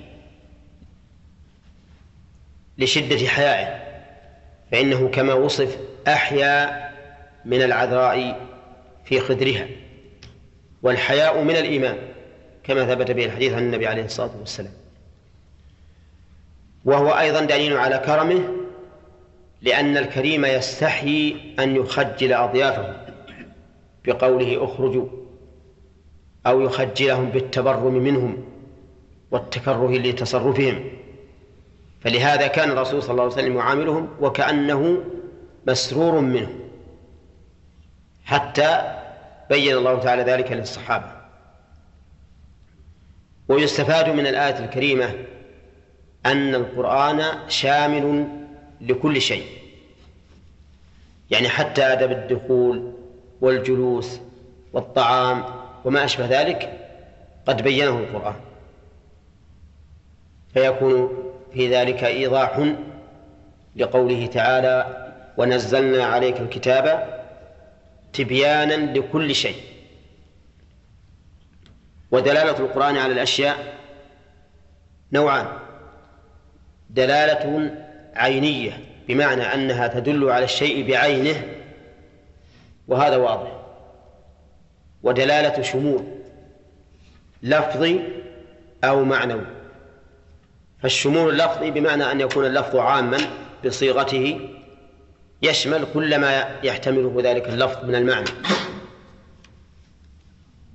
لشدة 2.77 3.27
حيائه 3.27 3.85
فإنه 4.71 5.07
كما 5.07 5.33
وصف 5.33 5.77
أحيا 6.07 6.85
من 7.45 7.61
العذراء 7.61 8.47
في 9.05 9.19
خدرها 9.19 9.67
والحياء 10.81 11.43
من 11.43 11.55
الإيمان 11.55 11.97
كما 12.63 12.85
ثبت 12.85 13.11
به 13.11 13.25
الحديث 13.25 13.53
عن 13.53 13.63
النبي 13.63 13.87
عليه 13.87 14.05
الصلاة 14.05 14.37
والسلام. 14.39 14.84
وهو 16.85 17.09
أيضا 17.09 17.41
دليل 17.41 17.77
على 17.77 17.97
كرمه 18.05 18.49
لأن 19.61 19.97
الكريم 19.97 20.45
يستحيي 20.45 21.55
أن 21.59 21.75
يخجل 21.75 22.33
أضيافه 22.33 22.95
بقوله 24.05 24.63
اخرجوا 24.63 25.07
أو 26.47 26.61
يخجلهم 26.61 27.29
بالتبرم 27.29 27.93
منهم 27.93 28.43
والتكره 29.31 29.97
لتصرفهم. 29.97 30.83
فلهذا 32.01 32.47
كان 32.47 32.71
الرسول 32.71 33.03
صلى 33.03 33.11
الله 33.11 33.23
عليه 33.23 33.33
وسلم 33.33 33.57
يعاملهم 33.57 34.09
وكأنه 34.21 35.03
مسرور 35.67 36.19
منهم 36.19 36.59
حتى 38.25 38.99
بين 39.49 39.77
الله 39.77 39.99
تعالى 39.99 40.23
ذلك 40.23 40.51
للصحابة. 40.51 41.11
ويستفاد 43.47 44.09
من 44.09 44.27
الآية 44.27 44.65
الكريمة 44.65 45.13
أن 46.25 46.55
القرآن 46.55 47.49
شامل 47.49 48.27
لكل 48.81 49.21
شيء. 49.21 49.45
يعني 51.31 51.49
حتى 51.49 51.83
أدب 51.83 52.11
الدخول 52.11 52.93
والجلوس 53.41 54.19
والطعام 54.73 55.43
وما 55.85 56.05
أشبه 56.05 56.25
ذلك 56.25 56.87
قد 57.45 57.61
بينه 57.61 57.97
القرآن. 57.99 58.35
فيكون 60.53 61.23
في 61.53 61.75
ذلك 61.75 62.03
إيضاح 62.03 62.73
لقوله 63.75 64.25
تعالى 64.25 65.05
ونزلنا 65.37 66.05
عليك 66.05 66.39
الكتاب 66.39 67.15
تبيانا 68.13 68.99
لكل 68.99 69.35
شيء 69.35 69.61
ودلالة 72.11 72.59
القرآن 72.59 72.97
على 72.97 73.13
الأشياء 73.13 73.75
نوعان. 75.11 75.64
دلالة 76.95 77.71
عينية 78.15 78.79
بمعنى 79.07 79.41
أنها 79.41 79.87
تدل 79.87 80.29
على 80.29 80.45
الشيء 80.45 80.87
بعينه 80.87 81.43
وهذا 82.87 83.17
واضح. 83.17 83.51
ودلالة 85.03 85.61
شمول 85.61 86.03
لفظي 87.43 87.99
أو 88.83 89.03
معنوي. 89.03 89.45
فالشمول 90.81 91.29
اللفظي 91.29 91.71
بمعنى 91.71 92.11
أن 92.11 92.21
يكون 92.21 92.45
اللفظ 92.45 92.75
عاما 92.75 93.17
بصيغته 93.65 94.39
يشمل 95.41 95.85
كل 95.93 96.17
ما 96.17 96.59
يحتمله 96.63 97.21
ذلك 97.23 97.49
اللفظ 97.49 97.85
من 97.85 97.95
المعنى. 97.95 98.29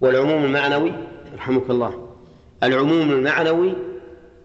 والعموم 0.01 0.45
المعنوي 0.45 0.93
رحمك 1.35 1.71
الله 1.71 2.09
العموم 2.63 3.11
المعنوي 3.11 3.90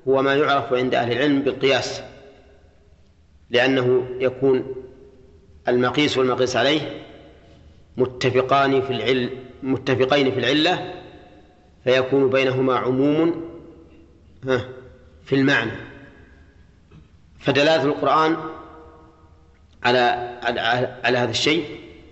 هو 0.08 0.22
ما 0.22 0.36
يعرف 0.36 0.74
عند 0.74 0.96
أهل 0.96 1.12
العلم 1.12 1.42
بالقياس 1.42 2.02
لأنه 3.50 4.06
يكون 4.20 4.76
المقيس 5.68 6.18
والمقيس 6.18 6.56
عليه 6.56 7.04
متفقان 7.98 8.82
في 8.82 8.94
العلم 8.94 9.30
متفقين 9.64 10.32
في 10.32 10.40
العلة 10.40 10.94
فيكون 11.84 12.30
بينهما 12.30 12.76
عموم 12.76 13.50
في 15.26 15.36
المعنى. 15.36 15.72
فدلالة 17.40 17.84
القرآن 17.84 18.38
على 19.84 20.00
على, 20.44 20.60
على 21.04 21.18
هذا 21.18 21.32
الشيء 21.32 21.66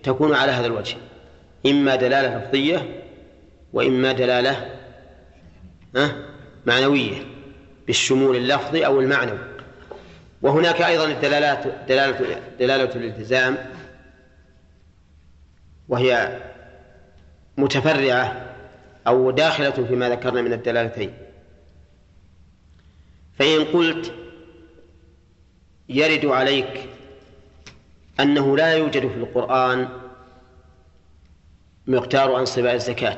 تكون 0.03 0.33
على 0.33 0.51
هذا 0.51 0.65
الوجه 0.67 0.97
إما 1.65 1.95
دلالة 1.95 2.37
لفظية 2.37 3.03
وإما 3.73 4.11
دلالة 4.11 4.69
معنوية. 6.65 7.32
بالشمول 7.87 8.35
اللفظي 8.35 8.85
أو 8.85 8.99
المعنوي. 8.99 9.39
وهناك 10.41 10.81
أيضا 10.81 11.05
الدلالات 11.05 11.87
دلالة 11.87 12.41
دلالة 12.59 12.95
الالتزام 12.95 13.57
وهي 15.89 16.41
متفرعة 17.57 18.55
أو 19.07 19.31
داخلة 19.31 19.71
فيما 19.71 20.09
ذكرنا 20.09 20.41
من 20.41 20.53
الدلالتين. 20.53 21.13
فإن 23.39 23.63
قلت 23.65 24.13
يرد 25.89 26.25
عليك 26.25 26.89
أنه 28.19 28.57
لا 28.57 28.73
يوجد 28.73 29.07
في 29.07 29.17
القرآن 29.17 29.89
مقدار 31.87 32.39
أنصباء 32.39 32.75
الزكاة 32.75 33.17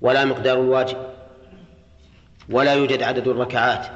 ولا 0.00 0.24
مقدار 0.24 0.60
الواجب. 0.60 1.15
ولا 2.50 2.74
يوجد 2.74 3.02
عدد 3.02 3.28
الركعات 3.28 3.86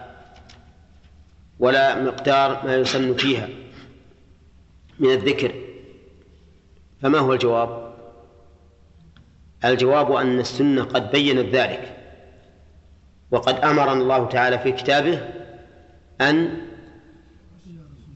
ولا 1.59 2.03
مقدار 2.03 2.67
ما 2.67 2.77
يسن 2.77 3.15
فيها 3.15 3.49
من 4.99 5.11
الذكر. 5.11 5.55
فما 7.03 7.19
هو 7.19 7.33
الجواب؟ 7.33 7.95
الجواب 9.65 10.13
أن 10.13 10.41
السنة 10.41 10.85
قد 10.85 11.11
بينت 11.11 11.55
ذلك 11.55 11.97
وقد 13.31 13.55
أمرنا 13.55 13.93
الله 13.93 14.27
تعالى 14.27 14.59
في 14.59 14.73
كتابه 14.73 15.29
أن 16.21 16.57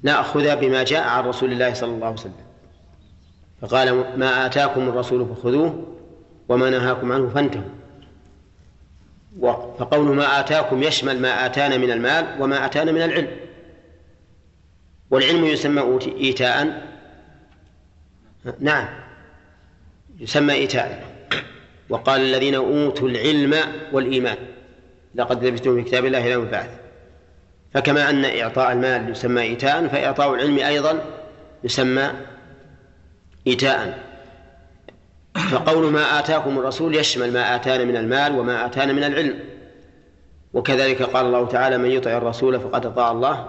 نأخذ 0.03 0.57
بما 0.57 0.83
جاء 0.83 1.09
عن 1.09 1.25
رسول 1.25 1.53
الله 1.53 1.75
صلى 1.75 1.95
الله 1.95 2.07
عليه 2.07 2.17
وسلم 2.17 2.45
فقال 3.61 4.19
ما 4.19 4.47
آتاكم 4.47 4.89
الرسول 4.89 5.27
فخذوه 5.27 5.97
وما 6.49 6.71
نهاكم 6.71 7.13
عنه 7.13 7.29
فانتهوا. 7.29 7.84
فقول 9.79 10.17
ما 10.17 10.41
آتاكم 10.41 10.83
يشمل 10.83 11.21
ما 11.21 11.47
آتانا 11.47 11.77
من 11.77 11.91
المال 11.91 12.43
وما 12.43 12.67
آتانا 12.67 12.93
من 12.93 13.03
العلم. 13.03 13.29
والعلم 15.11 15.45
يسمى 15.45 15.99
إيتاء. 16.21 16.83
نعم. 18.61 18.89
يسمى 20.19 20.55
إيتاء. 20.55 21.05
وقال 21.89 22.21
الذين 22.21 22.55
أوتوا 22.55 23.09
العلم 23.09 23.55
والإيمان. 23.93 24.37
لقد 25.15 25.45
لبثتم 25.45 25.77
في 25.77 25.83
كتاب 25.83 26.05
الله 26.05 26.19
إلى 26.19 26.31
يوم 26.31 26.45
البعث 26.45 26.71
فكما 27.75 28.11
أن 28.11 28.25
إعطاء 28.25 28.73
المال 28.73 29.11
يسمى 29.11 29.43
إيتاء 29.43 29.89
فإعطاء 29.89 30.35
العلم 30.35 30.59
أيضا 30.59 31.05
يسمى 31.65 32.11
إيتاء. 33.47 34.14
فقول 35.35 35.93
ما 35.93 36.19
آتاكم 36.19 36.59
الرسول 36.59 36.95
يشمل 36.95 37.33
ما 37.33 37.55
آتانا 37.55 37.85
من 37.85 37.97
المال 37.97 38.39
وما 38.39 38.67
آتانا 38.67 38.93
من 38.93 39.05
العلم. 39.05 39.39
وكذلك 40.53 41.03
قال 41.03 41.27
الله 41.27 41.47
تعالى 41.47 41.79
من 41.79 41.91
يطع 41.91 42.11
الرسول 42.11 42.61
فقد 42.61 42.87
أطاع 42.87 43.11
الله. 43.11 43.49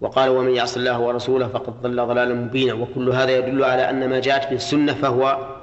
وقال 0.00 0.30
ومن 0.30 0.50
يعص 0.50 0.76
الله 0.76 0.98
ورسوله 0.98 1.48
فقد 1.48 1.82
ضل 1.82 2.06
ضلالا 2.06 2.34
مبينا. 2.34 2.74
وكل 2.74 3.10
هذا 3.10 3.30
يدل 3.36 3.64
على 3.64 3.90
أن 3.90 4.08
ما 4.08 4.20
جاءت 4.20 4.48
به 4.48 4.56
السنة 4.56 4.94
فهو 4.94 5.56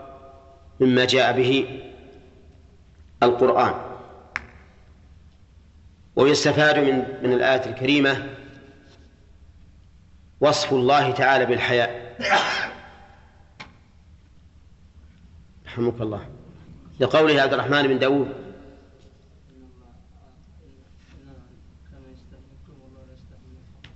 مما 0.80 1.06
جاء 1.06 1.38
به 1.38 1.80
القرآن. 3.24 3.74
ويستفاد 6.16 6.80
من 6.80 7.04
من 7.24 7.34
الآية 7.34 7.66
الكريمة 7.66 8.24
وصف 10.42 10.74
الله 10.74 11.12
تعالى 11.12 11.46
بالحياء. 11.46 12.16
رحمك 15.78 16.02
الله. 16.02 16.30
لقوله 17.00 17.42
عبد 17.42 17.54
الرحمن 17.54 17.88
بن 17.88 18.00
داود 18.00 18.28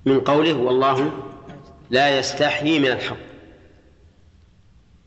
من 0.06 0.20
قوله 0.20 0.54
والله 0.54 1.12
لا 1.90 2.20
يستحيي 2.20 2.80
من 2.80 2.88
الحق. 2.88 3.18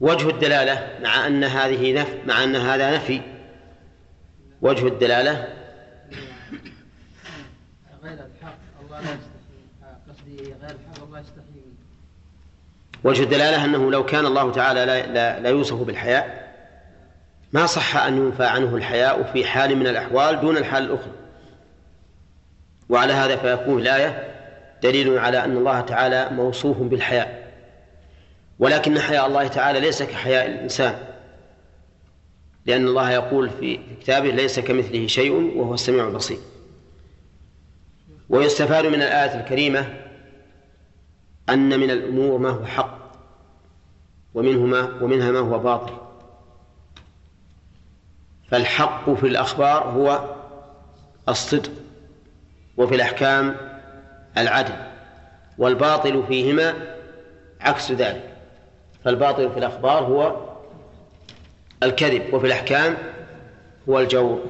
وجه 0.00 0.28
الدلالة 0.28 0.98
مع 1.02 1.26
أن 1.26 1.44
هذه 1.44 1.92
نف 1.92 2.16
مع 2.26 2.44
أن 2.44 2.56
هذا 2.56 2.96
نفي. 2.96 3.20
وجه 4.62 4.86
الدلالة 4.86 5.48
غير 8.02 8.12
الحق 8.12 8.58
الله 8.82 9.00
لا 9.00 9.10
يستحي 9.12 9.58
قصدي 10.08 10.36
غير 10.36 10.70
الحق 10.70 11.04
الله 11.04 11.20
يستحي 11.20 11.44
وجه 13.04 13.22
الدلالة 13.22 13.64
أنه 13.64 13.90
لو 13.90 14.04
كان 14.06 14.26
الله 14.26 14.52
تعالى 14.52 14.86
لا, 14.86 15.06
لا, 15.06 15.40
لا 15.40 15.48
يوصف 15.48 15.82
بالحياء 15.82 16.43
ما 17.54 17.66
صح 17.66 17.96
أن 17.96 18.16
ينفى 18.16 18.44
عنه 18.44 18.76
الحياء 18.76 19.22
في 19.22 19.44
حال 19.44 19.76
من 19.76 19.86
الأحوال 19.86 20.40
دون 20.40 20.56
الحال 20.56 20.82
الأخرى. 20.84 21.12
وعلى 22.88 23.12
هذا 23.12 23.36
فيكون 23.36 23.82
الآية 23.82 24.34
دليل 24.82 25.18
على 25.18 25.44
أن 25.44 25.56
الله 25.56 25.80
تعالى 25.80 26.28
موصوف 26.30 26.78
بالحياء. 26.78 27.52
ولكن 28.58 28.98
حياء 28.98 29.26
الله 29.26 29.48
تعالى 29.48 29.80
ليس 29.80 30.02
كحياء 30.02 30.46
الإنسان. 30.46 30.98
لأن 32.66 32.86
الله 32.86 33.10
يقول 33.10 33.50
في 33.50 33.80
كتابه 34.00 34.28
ليس 34.30 34.60
كمثله 34.60 35.06
شيء 35.06 35.32
وهو 35.56 35.74
السميع 35.74 36.08
البصير. 36.08 36.38
ويستفاد 38.28 38.86
من 38.86 39.02
الآية 39.02 39.40
الكريمة 39.40 39.94
أن 41.48 41.80
من 41.80 41.90
الأمور 41.90 42.38
ما 42.38 42.50
هو 42.50 42.66
حق 42.66 43.12
ومنه 44.34 44.66
ما 44.66 45.02
ومنها 45.02 45.30
ما 45.32 45.38
هو 45.38 45.58
باطل. 45.58 46.03
فالحق 48.50 49.10
في 49.10 49.26
الأخبار 49.26 49.82
هو 49.82 50.34
الصدق 51.28 51.70
وفي 52.76 52.94
الأحكام 52.94 53.56
العدل 54.38 54.74
والباطل 55.58 56.24
فيهما 56.28 56.74
عكس 57.60 57.92
ذلك 57.92 58.30
فالباطل 59.04 59.50
في 59.50 59.58
الأخبار 59.58 60.02
هو 60.04 60.36
الكذب 61.82 62.34
وفي 62.34 62.46
الأحكام 62.46 62.96
هو 63.88 64.00
الجور. 64.00 64.40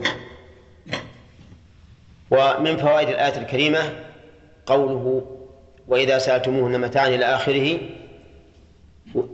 ومن 2.30 2.76
فوائد 2.76 3.09
الآية 3.09 3.38
الكريمة 3.38 3.92
قوله 4.66 5.26
وإذا 5.88 6.18
سألتموهن 6.18 6.81
متاعا 6.81 7.08
إلى 7.08 7.25
آخره 7.25 7.79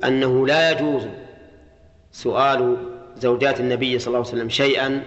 أنه 0.05 0.47
لا 0.47 0.71
يجوز 0.71 1.07
سؤال 2.13 2.90
زوجات 3.21 3.61
النبي 3.61 3.99
صلى 3.99 4.07
الله 4.07 4.19
عليه 4.19 4.29
وسلم 4.29 4.49
شيئا 4.49 5.05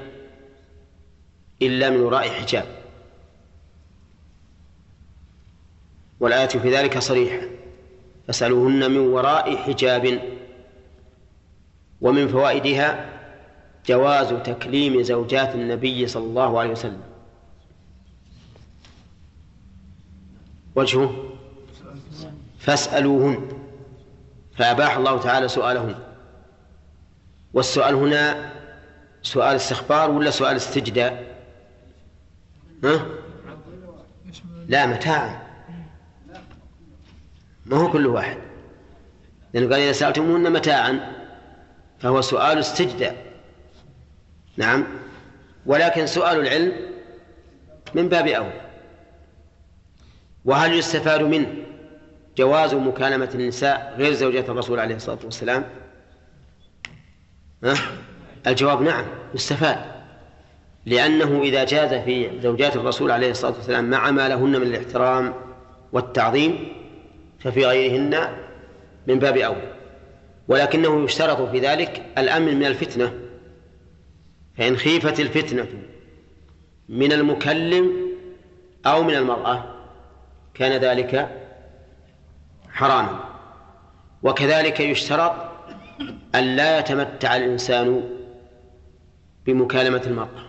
إلا 1.62 1.90
من 1.90 2.00
وراء 2.00 2.30
حجاب. 2.30 2.66
والآية 6.20 6.48
في 6.48 6.76
ذلك 6.76 6.98
صريحة. 6.98 7.48
فاسألوهن 8.28 8.92
من 8.92 8.98
وراء 8.98 9.58
حجاب 9.58 10.20
ومن 12.02 12.28
فوائدها 12.28 13.10
جواز 13.86 14.28
تكليم 14.28 15.02
زوجات 15.02 15.56
النبي 15.56 16.08
صلى 16.08 16.24
الله 16.24 16.60
عليه 16.60 16.72
وسلم. 16.72 17.02
وجهه. 20.76 21.30
فاسألوهن. 22.60 23.48
فأباح 24.56 24.98
الله 24.98 25.20
تعالى 25.20 25.48
سؤالهن 25.48 26.13
والسؤال 27.54 27.96
هنا 27.96 28.52
سؤال 29.22 29.56
استخبار 29.56 30.12
ولا 30.12 30.32
سؤال 30.32 30.56
استجداء؟ 30.56 31.38
ها؟ 32.84 33.06
لا 34.68 34.86
متاعا 34.86 35.42
ما 37.66 37.78
هو 37.78 37.92
كل 37.92 38.08
واحد. 38.08 38.38
لأنه 39.54 39.70
قال 39.70 39.80
إذا 39.80 39.92
سألتموهن 39.92 40.52
متاعا 40.52 41.14
فهو 42.00 42.22
سؤال 42.22 42.60
استجداء. 42.60 43.26
نعم. 44.58 44.88
ولكن 45.66 46.08
سؤال 46.08 46.40
العلم 46.40 46.74
من 47.94 48.10
باب 48.10 48.28
أولى 48.28 48.62
وهل 50.46 50.74
يستفاد 50.74 51.22
منه 51.22 51.54
جواز 52.38 52.74
مكالمة 52.74 53.30
النساء 53.36 53.96
غير 53.98 54.14
زوجات 54.14 54.50
الرسول 54.50 54.80
عليه 54.80 54.96
الصلاة 54.96 55.20
والسلام؟ 55.24 55.83
الجواب 58.48 58.82
نعم 58.82 59.06
يستفاد 59.34 59.94
لأنه 60.86 61.42
إذا 61.42 61.64
جاز 61.64 61.94
في 61.94 62.42
زوجات 62.42 62.76
الرسول 62.76 63.12
عليه 63.12 63.32
الصلاة 63.32 63.54
والسلام 63.54 63.90
مع 63.90 64.12
ما 64.12 64.30
لهن 64.30 64.50
من 64.50 64.68
الاحترام 64.68 65.34
والتعظيم 65.92 66.74
ففي 67.40 67.66
غيرهن 67.66 68.28
من 69.08 69.20
باب 69.20 69.38
أولى. 69.38 69.74
ولكنه 70.48 71.04
يشترط 71.04 71.50
في 71.50 71.60
ذلك 71.60 72.06
الأمن 72.18 72.56
من 72.56 72.66
الفتنة. 72.66 73.14
فإن 74.58 74.78
خيفت 74.78 75.20
الفتنة 75.20 75.68
من 76.90 77.12
المكلم 77.12 77.92
أو 78.86 79.04
من 79.04 79.16
المرأة 79.16 79.64
كان 80.54 80.82
ذلك 80.82 81.30
حراما. 82.72 83.20
وكذلك 84.24 84.80
يشترط 84.80 85.53
أن 86.36 86.56
لا 86.56 86.80
يتمتع 86.80 87.36
الإنسان 87.36 88.04
بمكالمة 89.46 90.02
المرأة 90.06 90.44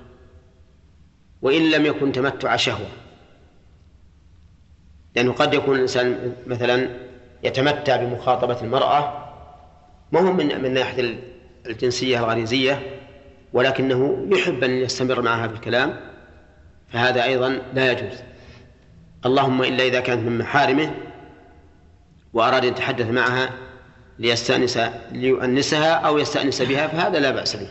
وإن 1.43 1.71
لم 1.71 1.87
يكن 1.87 2.13
تمتع 2.13 2.57
شهوة. 2.57 2.89
لأنه 5.17 5.33
قد 5.33 5.55
يكون 5.55 5.77
الإنسان 5.77 6.33
مثلا 6.47 6.89
يتمتع 7.43 7.97
بمخاطبة 7.97 8.61
المرأة 8.63 9.25
ما 10.13 10.21
هو 10.21 10.33
من 10.33 10.63
من 10.63 10.75
ناحية 10.75 11.19
الجنسية 11.67 12.19
الغريزية 12.19 13.01
ولكنه 13.53 14.27
يحب 14.31 14.65
أن 14.65 14.71
يستمر 14.71 15.23
معها 15.23 15.49
في 15.49 15.55
الكلام 15.55 16.01
فهذا 16.89 17.25
أيضا 17.25 17.63
لا 17.75 17.93
يجوز. 17.93 18.19
اللهم 19.27 19.63
إلا 19.63 19.85
إذا 19.85 20.01
كانت 20.01 20.29
من 20.29 20.39
محارمه 20.39 20.95
وأراد 22.33 22.65
أن 22.65 22.71
يتحدث 22.71 23.07
معها 23.07 23.51
ليستأنس 24.19 24.79
ليؤنسها 25.13 25.93
أو 25.93 26.19
يستأنس 26.19 26.63
بها 26.63 26.87
فهذا 26.87 27.19
لا 27.19 27.31
بأس 27.31 27.57
به. 27.57 27.69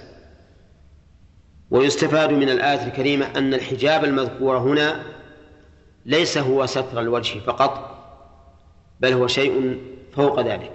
ويستفاد 1.71 2.31
من 2.31 2.49
الآية 2.49 2.87
الكريمة 2.87 3.25
أن 3.35 3.53
الحجاب 3.53 4.03
المذكور 4.03 4.57
هنا 4.57 5.03
ليس 6.05 6.37
هو 6.37 6.65
ستر 6.65 6.99
الوجه 6.99 7.39
فقط 7.39 7.93
بل 8.99 9.13
هو 9.13 9.27
شيء 9.27 9.81
فوق 10.15 10.41
ذلك. 10.41 10.71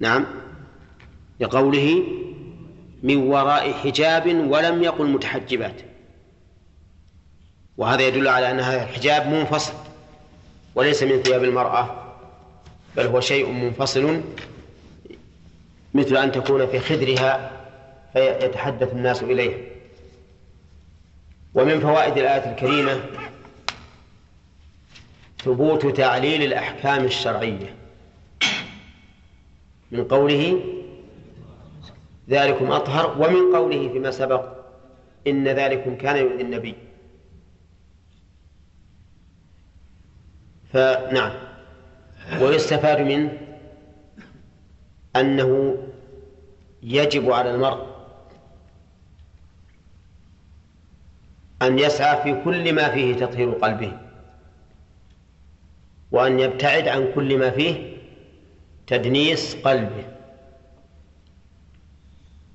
نعم. 0.00 0.26
لقوله 1.40 2.02
من 3.02 3.16
وراء 3.16 3.72
حجاب 3.72 4.26
ولم 4.26 4.82
يقل 4.82 5.06
متحجبات. 5.06 5.80
وهذا 7.76 8.02
يدل 8.02 8.28
على 8.28 8.50
أن 8.50 8.60
هذا 8.60 8.82
الحجاب 8.82 9.26
منفصل 9.26 9.72
وليس 10.74 11.02
من 11.02 11.22
ثياب 11.22 11.44
المرأة. 11.44 12.01
بل 12.96 13.06
هو 13.06 13.20
شيء 13.20 13.50
منفصل 13.50 14.20
مثل 15.94 16.16
أن 16.16 16.32
تكون 16.32 16.66
في 16.66 16.78
خدرها 16.78 17.50
فيتحدث 18.12 18.92
الناس 18.92 19.22
إليه. 19.22 19.68
ومن 21.54 21.80
فوائد 21.80 22.18
الآية 22.18 22.52
الكريمة 22.52 23.00
ثبوت 25.38 25.86
تعليل 25.86 26.42
الأحكام 26.42 27.04
الشرعية. 27.04 27.74
من 29.90 30.04
قوله 30.04 30.60
ذلكم 32.28 32.72
أطهر 32.72 33.22
ومن 33.22 33.56
قوله 33.56 33.88
فيما 33.88 34.10
سبق 34.10 34.44
إن 35.26 35.48
ذلكم 35.48 35.96
كان 35.96 36.16
يؤذي 36.16 36.42
النبي. 36.42 36.74
فنعم. 40.72 41.51
ويستفاد 42.40 43.00
منه 43.00 43.38
أنه 45.16 45.78
يجب 46.82 47.30
على 47.30 47.50
المرء 47.54 47.92
أن 51.62 51.78
يسعى 51.78 52.22
في 52.22 52.44
كل 52.44 52.72
ما 52.72 52.88
فيه 52.88 53.14
تطهير 53.14 53.50
قلبه 53.50 53.92
وأن 56.12 56.40
يبتعد 56.40 56.88
عن 56.88 57.12
كل 57.14 57.38
ما 57.38 57.50
فيه 57.50 57.96
تدنيس 58.86 59.56
قلبه 59.64 60.04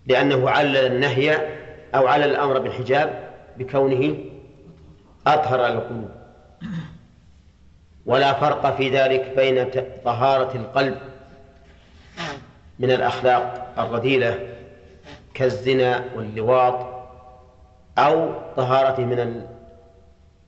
لأنه 0.08 0.50
علل 0.50 0.78
النهي 0.78 1.58
أو 1.96 2.08
علل 2.08 2.30
الأمر 2.30 2.60
بالحجاب 2.60 3.34
بكونه 3.58 4.16
أطهر 5.28 5.68
القلوب. 5.68 6.10
ولا 8.08 8.34
فرق 8.34 8.76
في 8.78 8.90
ذلك 8.90 9.34
بين 9.36 9.70
طهارة 10.06 10.56
القلب 10.58 10.98
من 12.80 12.92
الأخلاق 12.92 13.74
الرذيلة 13.78 14.40
كالزنا 15.34 16.06
واللواط 16.16 16.88
أو 17.98 18.34
طهارته 18.58 19.06
من 19.06 19.46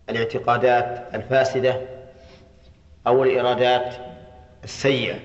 الاعتقادات 0.10 1.16
الفاسدة 1.16 1.82
أو 3.08 3.24
الإرادات 3.24 3.96
السيئة. 4.64 5.20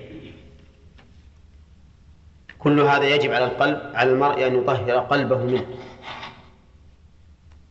كل 2.59 2.79
هذا 2.79 3.03
يجب 3.05 3.33
على 3.33 3.45
القلب 3.45 3.79
على 3.93 4.09
المرء 4.11 4.47
أن 4.47 4.55
يطهر 4.55 4.97
قلبه 4.99 5.37
منه 5.37 5.65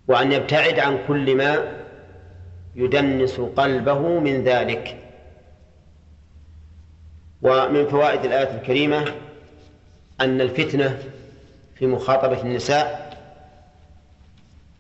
وأن 0.09 0.33
يبتعد 0.33 0.79
عن 0.79 0.99
كل 1.09 1.37
ما 1.37 1.84
يدنس 2.77 3.41
قلبه 3.41 4.19
من 4.19 4.45
ذلك. 4.45 4.97
ومن 7.43 7.87
فوائد 7.87 8.25
الآية 8.25 8.61
الكريمة 8.61 9.15
أن 10.21 10.41
الفتنة 10.41 11.03
في 11.75 11.87
مخاطبة 11.87 12.43
النساء 12.43 13.05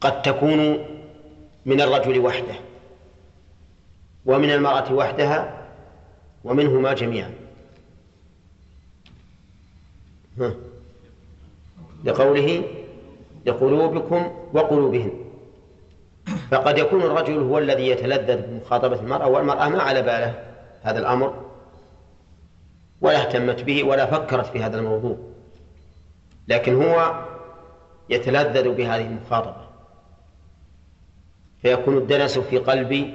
قد 0.01 0.23
تكون 0.23 0.79
من 1.67 1.81
الرجل 1.81 2.19
وحده 2.19 2.55
ومن 4.27 4.51
المرأة 4.51 4.93
وحدها 4.93 5.69
ومنهما 6.45 6.93
جميعا. 6.93 7.31
لقوله 12.05 12.65
لقلوبكم 13.47 14.49
وقلوبهن. 14.53 15.24
فقد 16.51 16.79
يكون 16.79 17.03
الرجل 17.03 17.39
هو 17.39 17.59
الذي 17.59 17.89
يتلذذ 17.89 18.43
بمخاطبة 18.43 19.01
المرأة 19.01 19.27
والمرأة 19.27 19.69
ما 19.69 19.83
على 19.83 20.03
باله 20.03 20.35
هذا 20.83 20.99
الأمر 20.99 21.45
ولا 23.01 23.21
اهتمت 23.21 23.63
به 23.63 23.85
ولا 23.85 24.07
فكرت 24.07 24.47
في 24.47 24.63
هذا 24.63 24.79
الموضوع 24.79 25.17
لكن 26.49 26.83
هو 26.83 27.25
يتلذذ 28.11 28.69
بهذه 28.69 29.07
المخاطبة. 29.07 29.65
فيكون 31.63 31.97
الدنس 31.97 32.39
في 32.39 32.59
قلب 32.59 33.15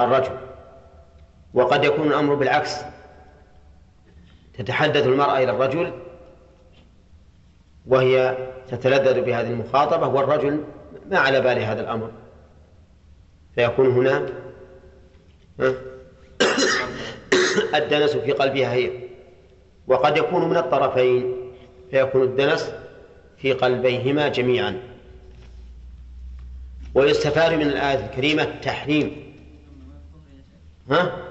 الرجل 0.00 0.38
وقد 1.54 1.84
يكون 1.84 2.06
الأمر 2.06 2.34
بالعكس. 2.34 2.76
تتحدث 4.54 5.06
المرأة 5.06 5.38
إلى 5.38 5.50
الرجل 5.50 5.92
وهي 7.86 8.36
تتلذذ 8.68 9.20
بهذه 9.20 9.50
المخاطبة 9.50 10.06
والرجل 10.06 10.64
ما 11.10 11.18
على 11.18 11.40
باله 11.40 11.72
هذا 11.72 11.80
الأمر؟ 11.80 12.10
فيكون 13.54 13.86
هنا 13.86 14.26
الدنس 17.74 18.16
في 18.16 18.32
قلبها 18.32 18.72
هي 18.72 18.90
وقد 19.86 20.16
يكون 20.16 20.50
من 20.50 20.56
الطرفين 20.56 21.36
فيكون 21.90 22.22
الدنس 22.22 22.72
في 23.38 23.52
قلبيهما 23.52 24.28
جميعا. 24.28 24.80
ويستفاد 26.94 27.52
من 27.52 27.62
الآية 27.62 28.06
الكريمة 28.06 28.42
التحريم. 28.42 29.34
ها؟ 30.90 31.28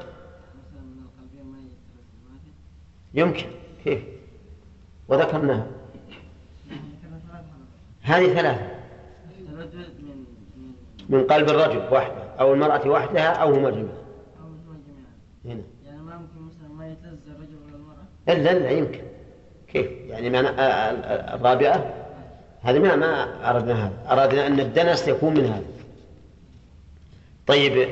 يمكن 3.13 3.45
كيف؟ 3.83 3.99
وذكرناها. 5.07 5.67
هذه 8.01 8.27
ثلاثة. 8.27 8.70
من 11.11 11.23
قلب 11.23 11.49
الرجل 11.49 11.93
وحده 11.93 12.23
أو 12.39 12.53
المرأة 12.53 12.87
وحدها 12.87 13.27
أو 13.27 13.53
هما 13.53 13.69
جميعا. 13.69 14.01
هنا. 15.45 15.61
يعني 15.85 16.01
ما 16.01 16.13
يمكن 16.13 16.41
مثلا 16.47 16.67
ما 16.73 16.87
يتلذذ 16.87 17.35
الرجل 17.35 17.55
ولا 17.65 17.75
المرأة؟ 17.75 18.03
إلا 18.29 18.59
لا 18.59 18.69
يمكن. 18.69 19.01
كيف؟ 19.67 19.91
يعني 20.07 20.29
معنى 20.29 20.49
الرابعة؟ 21.35 21.93
هذه 22.61 22.79
ما 22.79 22.95
ما 22.95 23.49
أردنا 23.49 23.85
هذا. 23.85 23.93
أردنا 24.21 24.47
أن 24.47 24.59
الدنس 24.59 25.07
يكون 25.07 25.33
من 25.33 25.45
هذا. 25.45 25.65
طيب 27.47 27.89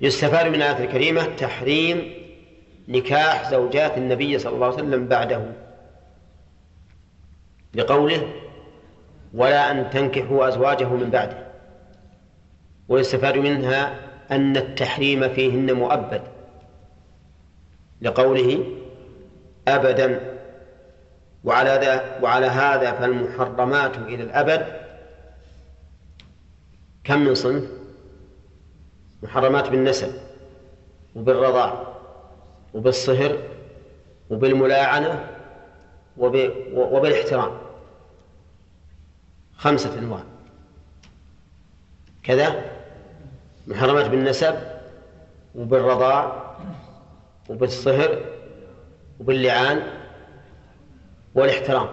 يستفاد 0.00 0.46
من 0.46 0.54
الآية 0.54 0.84
الكريمة 0.84 1.24
تحريم 1.24 2.12
نكاح 2.88 3.50
زوجات 3.50 3.98
النبي 3.98 4.38
صلى 4.38 4.54
الله 4.54 4.66
عليه 4.66 4.76
وسلم 4.76 5.08
بعده. 5.08 5.52
لقوله 7.74 8.32
ولا 9.34 9.70
أن 9.70 9.90
تنكحوا 9.90 10.48
أزواجه 10.48 10.88
من 10.88 11.10
بعده. 11.10 11.43
ويستفاد 12.88 13.38
منها 13.38 14.00
أن 14.30 14.56
التحريم 14.56 15.28
فيهن 15.28 15.72
مؤبد 15.72 16.22
لقوله 18.02 18.64
أبدا 19.68 20.34
وعلى 21.44 21.70
ذا 21.70 22.20
وعلى 22.22 22.46
هذا 22.46 22.92
فالمحرمات 22.92 23.98
إلى 23.98 24.22
الأبد. 24.22 24.66
كم 27.04 27.18
من 27.18 27.34
صنف؟ 27.34 27.64
محرمات 29.22 29.68
بالنسب 29.68 30.12
وبالرضاع 31.14 31.94
وبالصهر 32.74 33.38
وبالملاعنة 34.30 35.30
وبالاحترام. 36.16 37.58
خمسة 39.56 39.98
أنواع. 39.98 40.22
كذا؟ 42.22 42.73
محرمات 43.66 44.08
بالنسب 44.08 44.54
وبالرضاع 45.54 46.54
وبالصهر 47.48 48.18
وباللعان 49.20 49.82
والاحترام. 51.34 51.88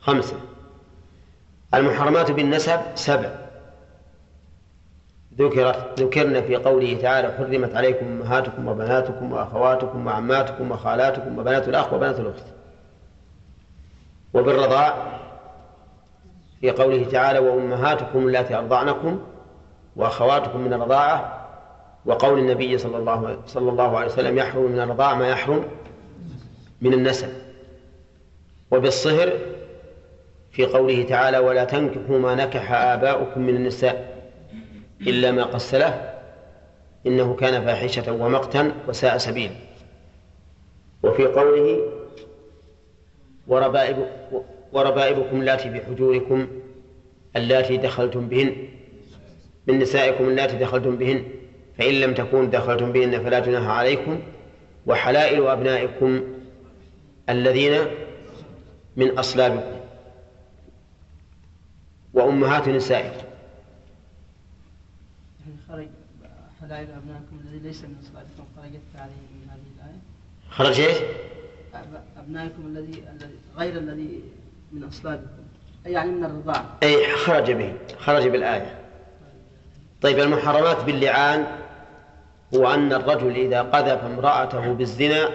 خمسة. 0.00 0.36
المحرمات 1.74 2.30
بالنسب 2.30 2.80
سبع. 2.94 3.30
ذكرت 5.38 6.00
ذكرنا 6.00 6.40
في 6.40 6.56
قوله 6.56 7.00
تعالى 7.02 7.32
حرمت 7.32 7.74
عليكم 7.74 8.06
أمهاتكم 8.06 8.68
وبناتكم 8.68 9.32
وأخواتكم 9.32 10.06
وعماتكم 10.06 10.70
وخالاتكم 10.70 11.38
وبنات 11.38 11.68
الأخ 11.68 11.92
وبنات 11.92 12.20
الأخت. 12.20 12.44
وبالرضاع 14.34 15.18
في 16.60 16.70
قوله 16.70 17.04
تعالى 17.04 17.38
وأمهاتكم 17.38 18.18
اللاتي 18.18 18.54
أرضعنكم 18.54 19.20
وأخواتكم 19.98 20.60
من 20.60 20.72
الرضاعة 20.72 21.48
وقول 22.06 22.38
النبي 22.38 22.78
صلى 22.78 22.96
الله 22.98 23.38
صلى 23.46 23.70
الله 23.70 23.98
عليه 23.98 24.06
وسلم 24.12 24.38
يحرم 24.38 24.72
من 24.72 24.80
الرضاعة 24.80 25.14
ما 25.14 25.28
يحرم 25.28 25.64
من 26.80 26.92
النسب. 26.92 27.28
وبالصهر 28.70 29.32
في 30.50 30.66
قوله 30.66 31.02
تعالى 31.02 31.38
ولا 31.38 31.64
تنكحوا 31.64 32.18
ما 32.18 32.34
نكح 32.34 32.72
آباؤكم 32.72 33.40
من 33.40 33.56
النساء 33.56 34.18
إلا 35.00 35.30
ما 35.30 35.44
قد 35.44 35.58
سلف 35.58 35.94
إنه 37.06 37.34
كان 37.34 37.64
فاحشة 37.64 38.12
ومقتا 38.12 38.72
وساء 38.88 39.18
سبيلا 39.18 39.54
وفي 41.02 41.26
قوله 41.26 41.80
وربائب 43.46 43.96
وربائبكم 44.72 45.40
اللاتي 45.40 45.68
بحجوركم 45.70 46.46
اللاتي 47.36 47.76
دخلتم 47.76 48.28
بهن 48.28 48.68
من 49.68 49.78
نسائكم 49.78 50.28
اللاتي 50.28 50.56
دخلتم 50.56 50.96
بهن 50.96 51.24
فإن 51.78 51.94
لم 51.94 52.14
تكونوا 52.14 52.46
دخلتم 52.46 52.92
بهن 52.92 53.22
فلا 53.22 53.38
جناح 53.38 53.66
عليكم. 53.66 54.20
وحلائل 54.86 55.46
أبنائكم 55.46 56.20
الذين 57.28 57.86
من 58.96 59.18
أصلابكم. 59.18 59.80
وأمهات 62.14 62.68
نسائكم. 62.68 63.26
خرج 65.68 65.86
حلائل 66.60 66.90
أبنائكم 66.90 67.40
الذي 67.44 67.58
ليس 67.58 67.84
من 67.84 67.96
أصلابكم. 68.02 68.44
خرجت 68.56 68.80
عليه 68.94 69.12
من 69.12 69.50
هذه 69.50 69.60
الآية. 69.76 70.00
خرج 70.50 70.80
إيش؟ 70.80 70.96
أبنائكم 72.18 72.66
الذي 72.66 73.04
غير 73.56 73.78
الذي 73.78 74.22
من 74.72 74.84
أصلابكم. 74.84 75.44
أي 75.86 75.92
يعني 75.92 76.10
من 76.10 76.24
الرضاعة 76.24 76.78
أي 76.82 77.16
خرج 77.16 77.52
به 77.52 77.72
خرج 77.98 78.28
بالآية. 78.28 78.87
طيب 80.02 80.18
المحرمات 80.18 80.84
باللعان 80.84 81.46
هو 82.54 82.74
أن 82.74 82.92
الرجل 82.92 83.36
إذا 83.36 83.62
قذف 83.62 84.04
امرأته 84.04 84.72
بالزنا 84.72 85.28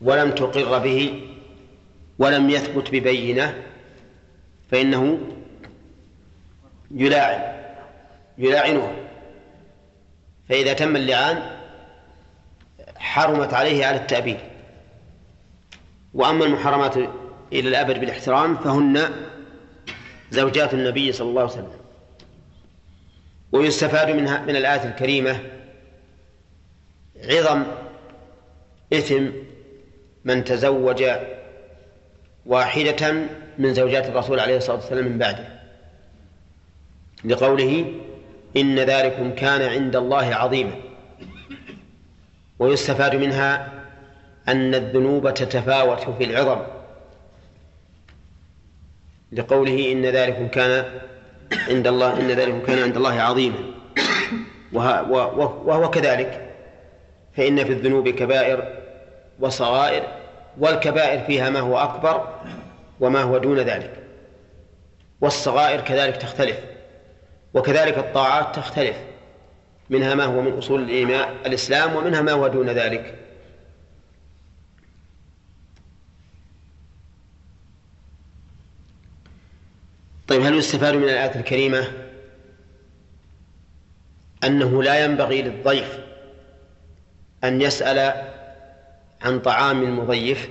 ولم 0.00 0.30
تقر 0.30 0.78
به 0.78 1.28
ولم 2.18 2.50
يثبت 2.50 2.90
ببينة 2.90 3.62
فإنه 4.70 5.18
يلاعن 6.90 7.60
يلاعنها 8.38 8.92
فإذا 10.48 10.72
تم 10.72 10.96
اللعان 10.96 11.42
حرمت 12.96 13.54
عليه 13.54 13.86
على 13.86 13.96
التأبيد. 13.96 14.38
وأما 16.14 16.44
المحرمات 16.44 16.96
إلى 17.52 17.68
الأبد 17.68 18.00
بالاحترام 18.00 18.56
فهن 18.56 19.10
زوجات 20.30 20.74
النبي 20.74 21.12
صلى 21.12 21.28
الله 21.28 21.42
عليه 21.42 21.52
وسلم. 21.52 21.79
ويستفاد 23.52 24.10
منها 24.10 24.42
من 24.42 24.56
الآية 24.56 24.84
الكريمة 24.84 25.40
عظم 27.24 27.62
إثم 28.92 29.26
من 30.24 30.44
تزوج 30.44 31.04
واحدة 32.46 33.12
من 33.58 33.74
زوجات 33.74 34.06
الرسول 34.06 34.40
عليه 34.40 34.56
الصلاة 34.56 34.76
والسلام 34.76 35.04
من 35.04 35.18
بعده. 35.18 35.48
لقوله 37.24 37.94
إن 38.56 38.78
ذلكم 38.78 39.34
كان 39.34 39.62
عند 39.62 39.96
الله 39.96 40.34
عظيما. 40.34 40.74
ويستفاد 42.58 43.16
منها 43.16 43.72
أن 44.48 44.74
الذنوب 44.74 45.34
تتفاوت 45.34 46.10
في 46.10 46.24
العظم. 46.24 46.62
لقوله 49.32 49.92
إن 49.92 50.06
ذلكم 50.06 50.48
كان 50.48 51.00
عند 51.68 51.86
الله 51.86 52.20
إن 52.20 52.30
ذلكم 52.30 52.60
كان 52.66 52.78
عند 52.78 52.96
الله 52.96 53.20
عظيما. 53.20 53.58
وهو 54.72 55.90
كذلك. 55.90 56.54
فإن 57.36 57.64
في 57.64 57.72
الذنوب 57.72 58.08
كبائر 58.08 58.78
وصغائر 59.40 60.02
والكبائر 60.58 61.24
فيها 61.24 61.50
ما 61.50 61.60
هو 61.60 61.78
أكبر 61.78 62.28
وما 63.00 63.22
هو 63.22 63.38
دون 63.38 63.58
ذلك. 63.58 63.90
والصغائر 65.20 65.80
كذلك 65.80 66.16
تختلف 66.16 66.56
وكذلك 67.54 67.98
الطاعات 67.98 68.56
تختلف. 68.56 68.96
منها 69.90 70.14
ما 70.14 70.24
هو 70.24 70.40
من 70.40 70.58
أصول 70.58 70.82
الإيمان 70.82 71.28
الإسلام 71.46 71.96
ومنها 71.96 72.20
ما 72.22 72.32
هو 72.32 72.48
دون 72.48 72.70
ذلك. 72.70 73.14
طيب 80.30 80.42
هل 80.42 80.54
يستفاد 80.54 80.94
من 80.94 81.04
الآية 81.04 81.34
الكريمة 81.34 81.92
أنه 84.44 84.82
لا 84.82 85.04
ينبغي 85.04 85.42
للضيف 85.42 85.98
أن 87.44 87.60
يسأل 87.60 88.24
عن 89.22 89.40
طعام 89.40 89.82
المضيف 89.82 90.48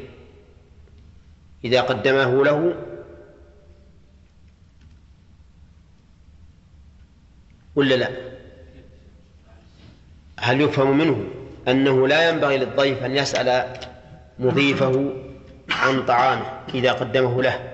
إذا 1.63 1.81
قدمه 1.81 2.45
له؟ 2.45 2.75
ولا 7.75 7.95
لا؟ 7.95 8.09
هل 10.39 10.61
يفهم 10.61 10.97
منه 10.97 11.27
أنه 11.67 12.07
لا 12.07 12.29
ينبغي 12.29 12.57
للضيف 12.57 13.03
أن 13.03 13.15
يسأل 13.15 13.77
مضيفه 14.39 15.13
عن 15.69 16.05
طعامه 16.05 16.63
إذا 16.73 16.91
قدمه 16.91 17.43
له؟ 17.43 17.68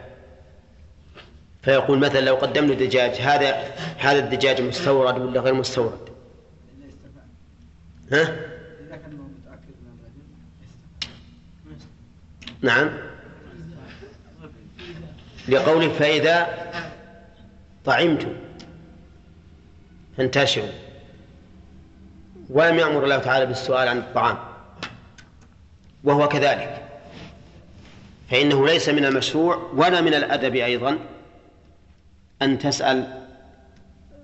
فيقول 1.65 1.99
مثلا 1.99 2.19
لو 2.19 2.35
قدمنا 2.35 2.73
دجاج 2.73 3.11
هذا 3.11 3.73
هذا 3.97 4.19
الدجاج 4.19 4.61
مستورد 4.61 5.17
ولا 5.17 5.41
غير 5.41 5.53
مستورد؟ 5.53 5.99
ها؟ 8.11 8.35
نعم. 12.61 12.89
لقوله 15.47 15.89
فإذا 15.89 16.47
طعمتم 17.85 18.33
فانتشروا. 20.17 20.67
ولم 22.49 22.79
يأمر 22.79 23.03
الله 23.03 23.17
تعالى 23.17 23.45
بالسؤال 23.45 23.87
عن 23.87 23.97
الطعام. 23.97 24.37
وهو 26.03 26.27
كذلك. 26.27 26.81
فإنه 28.31 28.67
ليس 28.67 28.89
من 28.89 29.05
المشروع 29.05 29.71
ولا 29.75 30.01
من 30.01 30.13
الأدب 30.13 30.55
أيضا. 30.55 30.97
أن 32.45 32.59
تسأل 32.59 33.25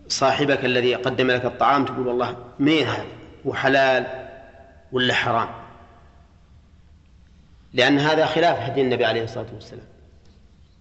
صاحبك 0.07 0.65
الذي 0.65 0.95
قدم 0.95 1.31
لك 1.31 1.45
الطعام 1.45 1.85
تقول 1.85 2.07
والله 2.07 2.35
مين 2.59 2.87
هذا؟ 2.87 3.05
وحلال 3.45 4.27
ولا 4.91 5.13
حرام؟ 5.13 5.49
لأن 7.73 7.99
هذا 7.99 8.25
خلاف 8.25 8.59
هدي 8.59 8.81
النبي 8.81 9.05
عليه 9.05 9.23
الصلاة 9.23 9.45
والسلام. 9.53 9.85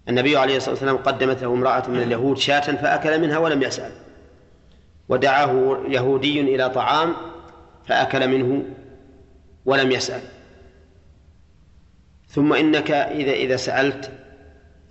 النبي 0.09 0.37
عليه 0.37 0.57
الصلاة 0.57 0.71
والسلام 0.71 0.97
قدمت 0.97 1.41
له 1.43 1.53
امرأة 1.53 1.89
من 1.89 2.01
اليهود 2.01 2.37
شاة 2.37 2.59
فأكل 2.59 3.21
منها 3.21 3.37
ولم 3.37 3.63
يسأل. 3.63 3.91
ودعاه 5.09 5.83
يهودي 5.87 6.41
إلى 6.41 6.69
طعام 6.69 7.13
فأكل 7.85 8.27
منه 8.27 8.63
ولم 9.65 9.91
يسأل. 9.91 10.21
ثم 12.29 12.53
إنك 12.53 12.91
إذا 12.91 13.31
إذا 13.31 13.55
سألت 13.55 14.11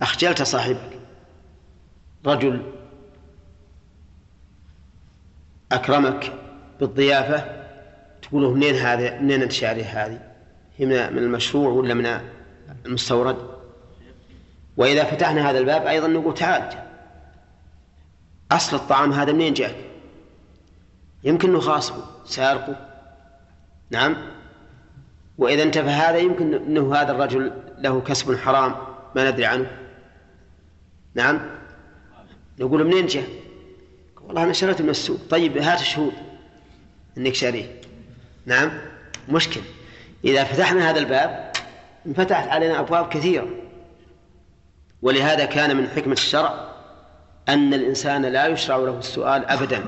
أخجلت 0.01 0.41
صاحبك. 0.41 1.00
رجل 2.25 2.61
أكرمك 5.71 6.33
بالضيافة 6.79 7.61
تقول 8.21 8.55
منين 8.55 8.75
هذا 8.75 9.19
منين 9.19 9.41
أنت 9.41 9.63
هذه؟ 9.63 10.19
هي 10.77 10.85
من 10.85 11.17
المشروع 11.17 11.69
ولا 11.69 11.93
من 11.93 12.21
المستورد؟ 12.85 13.37
وإذا 14.77 15.03
فتحنا 15.03 15.49
هذا 15.49 15.59
الباب 15.59 15.85
أيضا 15.85 16.07
نقول 16.07 16.33
تعال 16.33 16.69
أصل 18.51 18.75
الطعام 18.75 19.13
هذا 19.13 19.31
منين 19.31 19.53
جاك؟ 19.53 19.75
يمكن 21.23 21.49
أنه 21.49 21.59
خاصبه 21.59 22.03
سارقه. 22.25 22.75
نعم؟ 23.89 24.17
وإذا 25.37 25.63
انتفى 25.63 25.89
هذا 25.89 26.17
يمكن 26.17 26.53
أنه 26.53 26.95
هذا 26.95 27.11
الرجل 27.11 27.51
له 27.77 28.01
كسب 28.01 28.37
حرام 28.37 28.75
ما 29.15 29.31
ندري 29.31 29.45
عنه. 29.45 29.77
نعم؟ 31.15 31.60
نقول 32.61 32.83
منين 32.83 33.05
جاء؟ 33.05 33.27
والله 34.21 34.43
أنا 34.43 34.53
شريته 34.53 34.83
من 34.83 34.89
السوق. 34.89 35.19
طيب 35.29 35.57
هات 35.57 35.81
الشهود. 35.81 36.13
أنك 37.17 37.35
شاريه. 37.35 37.81
نعم 38.45 38.71
مشكل. 39.29 39.61
إذا 40.25 40.43
فتحنا 40.43 40.89
هذا 40.89 40.99
الباب 40.99 41.51
انفتحت 42.05 42.47
علينا 42.47 42.79
أبواب 42.79 43.09
كثيرة. 43.09 43.47
ولهذا 45.01 45.45
كان 45.45 45.77
من 45.77 45.87
حكمة 45.87 46.13
الشرع 46.13 46.71
أن 47.49 47.73
الإنسان 47.73 48.25
لا 48.25 48.47
يشرع 48.47 48.77
له 48.77 48.99
السؤال 48.99 49.45
أبدا. 49.45 49.83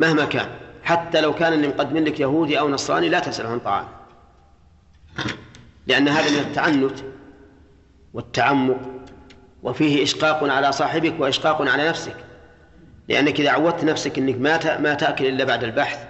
مهما 0.00 0.24
كان. 0.24 0.48
حتى 0.82 1.20
لو 1.20 1.34
كان 1.34 1.52
اللي 1.52 1.68
مقدم 1.68 1.96
لك 1.96 2.20
يهودي 2.20 2.58
أو 2.58 2.68
نصراني 2.68 3.08
لا 3.08 3.18
تسأله 3.18 3.48
عن 3.48 3.58
طعام. 3.58 3.86
لأن 5.86 6.08
هذا 6.08 6.30
من 6.30 6.38
التعنت 6.38 6.98
والتعمق 8.14 8.93
وفيه 9.64 10.02
إشقاق 10.02 10.44
على 10.44 10.72
صاحبك 10.72 11.14
وإشقاق 11.20 11.62
على 11.62 11.88
نفسك. 11.88 12.16
لأنك 13.08 13.40
إذا 13.40 13.50
عودت 13.50 13.84
نفسك 13.84 14.18
أنك 14.18 14.36
ما 14.36 14.78
ما 14.78 14.94
تأكل 14.94 15.26
إلا 15.26 15.44
بعد 15.44 15.64
البحث 15.64 16.08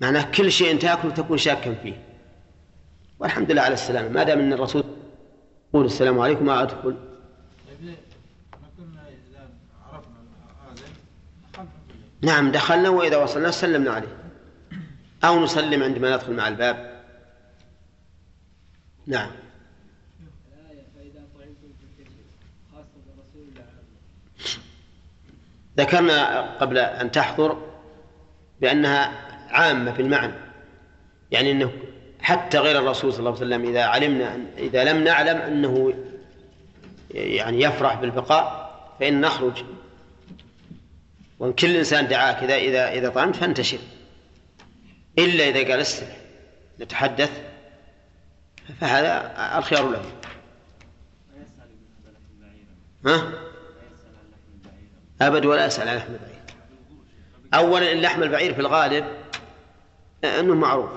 معناه 0.00 0.30
كل 0.30 0.52
شيء 0.52 0.78
تأكل 0.78 1.14
تكون 1.14 1.38
شاكا 1.38 1.74
فيه. 1.74 1.94
والحمد 3.18 3.52
لله 3.52 3.62
على 3.62 3.74
السلامة. 3.74 4.08
ما 4.08 4.22
دام 4.22 4.38
أن 4.38 4.52
الرسول 4.52 4.84
يقول 5.70 5.86
السلام 5.86 6.20
عليكم 6.20 6.46
ما 6.46 6.62
أدخل؟ 6.62 6.96
نعم 12.22 12.50
دخلنا 12.52 12.88
وإذا 12.88 13.16
وصلنا 13.16 13.50
سلمنا 13.50 13.90
عليه. 13.90 14.16
أو 15.24 15.44
نسلم 15.44 15.82
عندما 15.82 16.16
ندخل 16.16 16.32
مع 16.32 16.48
الباب. 16.48 17.02
نعم. 19.06 19.30
ذكرنا 25.78 26.40
قبل 26.40 26.78
أن 26.78 27.10
تحضر 27.10 27.62
بأنها 28.60 29.12
عامة 29.50 29.92
في 29.92 30.02
المعنى. 30.02 30.34
يعني 31.30 31.50
أنه 31.50 31.72
حتى 32.20 32.58
غير 32.58 32.78
الرسول 32.78 33.12
صلى 33.12 33.18
الله 33.18 33.30
عليه 33.30 33.46
وسلم 33.46 33.68
إذا 33.68 33.84
علمنا 33.84 34.38
إذا 34.58 34.84
لم 34.84 35.04
نعلم 35.04 35.36
أنه 35.36 35.94
يعني 37.10 37.62
يفرح 37.62 37.94
بالبقاء 37.94 38.72
فإن 39.00 39.20
نخرج. 39.20 39.64
وإن 41.38 41.52
كل 41.52 41.76
إنسان 41.76 42.08
دعاك 42.08 42.42
إذا 42.42 42.56
إذا 42.56 42.92
إذا 42.92 43.08
طعمت 43.08 43.36
فانتشر. 43.36 43.78
إلا 45.18 45.48
إذا 45.48 45.70
قال 45.70 45.80
استمع 45.80 46.08
نتحدث 46.80 47.42
فهذا 48.80 49.32
الخيار 49.58 49.90
له. 49.90 50.02
ها؟ 53.06 53.32
أبد 55.26 55.46
ولا 55.46 55.66
يسأل 55.66 55.88
عن 55.88 55.96
لحم 55.96 56.12
البعير. 56.12 56.42
أولا 57.54 57.92
اللحم 57.92 58.22
البعير 58.22 58.54
في 58.54 58.60
الغالب 58.60 59.04
أنه 60.24 60.54
معروف. 60.54 60.90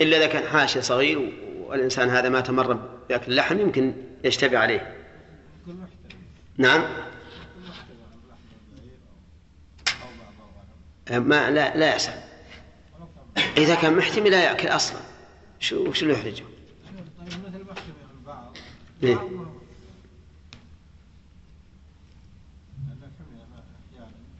إلا 0.00 0.16
إذا 0.16 0.26
كان 0.26 0.48
حاشي 0.48 0.82
صغير 0.82 1.32
والإنسان 1.66 2.08
هذا 2.08 2.28
ما 2.28 2.40
تمر 2.40 2.72
بأكل 3.08 3.32
اللحم 3.32 3.60
يمكن 3.60 3.94
يشتبه 4.24 4.58
عليه. 4.58 4.96
نعم. 6.56 6.84
ما 11.10 11.50
لا 11.50 11.76
لا 11.76 11.96
يسأل 11.96 12.22
إذا 13.56 13.74
كان 13.74 13.96
محتمي 13.96 14.30
لا 14.30 14.44
يأكل 14.44 14.68
أصلا. 14.68 15.00
شو 15.60 15.88
وش 15.88 16.02
اللي 16.02 16.14
يحرجه؟ 16.14 16.44
إيه؟ 19.02 19.18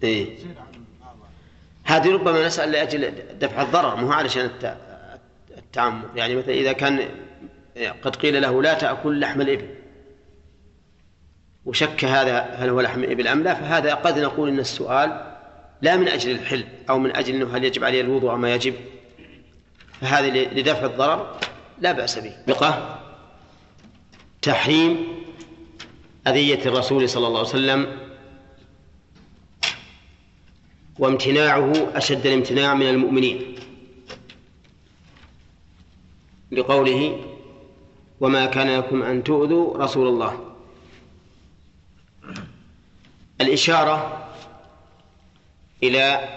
إيه؟ 0.02 0.38
هذه 1.84 2.12
ربما 2.12 2.46
نسأل 2.46 2.72
لأجل 2.72 3.12
دفع 3.38 3.62
الضرر 3.62 3.96
مو 3.96 4.12
علشان 4.12 4.50
التعمد. 5.58 6.16
يعني 6.16 6.36
مثلا 6.36 6.54
إذا 6.54 6.72
كان 6.72 7.08
قد 8.02 8.16
قيل 8.16 8.42
له 8.42 8.62
لا 8.62 8.74
تأكل 8.74 9.20
لحم 9.20 9.40
الإبل. 9.40 9.68
وشك 11.64 12.04
هذا 12.04 12.40
هل 12.40 12.68
هو 12.68 12.80
لحم 12.80 13.04
الإبل 13.04 13.28
أم 13.28 13.42
لا 13.42 13.54
فهذا 13.54 13.94
قد 13.94 14.18
نقول 14.18 14.48
إن 14.48 14.58
السؤال 14.58 15.36
لا 15.82 15.96
من 15.96 16.08
أجل 16.08 16.30
الحل 16.30 16.64
أو 16.90 16.98
من 16.98 17.16
أجل 17.16 17.34
أنه 17.34 17.56
هل 17.56 17.64
يجب 17.64 17.84
عليه 17.84 18.00
الوضوء 18.00 18.30
أو 18.30 18.36
ما 18.36 18.54
يجب. 18.54 18.74
فهذا 20.00 20.28
لدفع 20.28 20.86
الضرر 20.86 21.36
لا 21.78 21.92
بأس 21.92 22.18
به. 22.18 22.32
بقى 22.46 22.98
تحريم 24.42 25.08
أذية 26.26 26.66
الرسول 26.66 27.08
صلى 27.08 27.26
الله 27.26 27.38
عليه 27.38 27.48
وسلم 27.48 28.11
وامتناعه 30.98 31.72
أشد 31.94 32.26
الامتناع 32.26 32.74
من 32.74 32.88
المؤمنين. 32.88 33.54
لقوله 36.50 37.18
وما 38.20 38.46
كان 38.46 38.78
لكم 38.78 39.02
أن 39.02 39.24
تؤذوا 39.24 39.78
رسول 39.78 40.08
الله. 40.08 40.54
الإشارة 43.40 44.28
إلى 45.82 46.28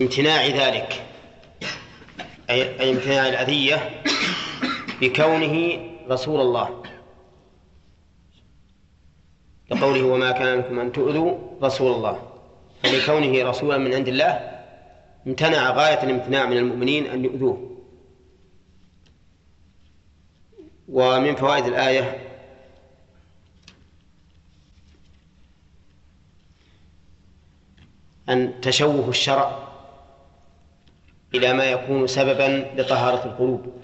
امتناع 0.00 0.46
ذلك 0.46 1.06
أي 2.50 2.90
امتناع 2.90 3.28
الأذية 3.28 4.02
بكونه 5.00 5.80
رسول 6.08 6.40
الله. 6.40 6.81
لقوله 9.72 10.02
وما 10.02 10.30
كان 10.30 10.58
لكم 10.58 10.78
أن 10.78 10.92
تؤذوا 10.92 11.38
رسول 11.62 11.92
الله. 11.92 12.28
فلكونه 12.82 13.42
رسولا 13.50 13.78
من 13.78 13.94
عند 13.94 14.08
الله 14.08 14.60
امتنع 15.26 15.70
غاية 15.70 16.02
الامتناع 16.02 16.46
من 16.46 16.56
المؤمنين 16.56 17.06
أن 17.06 17.24
يؤذوه. 17.24 17.78
ومن 20.88 21.34
فوائد 21.34 21.66
الآية 21.66 22.28
أن 28.28 28.60
تشوه 28.60 29.08
الشرع 29.08 29.68
إلى 31.34 31.52
ما 31.52 31.64
يكون 31.64 32.06
سببا 32.06 32.72
لطهارة 32.76 33.24
القلوب. 33.24 33.82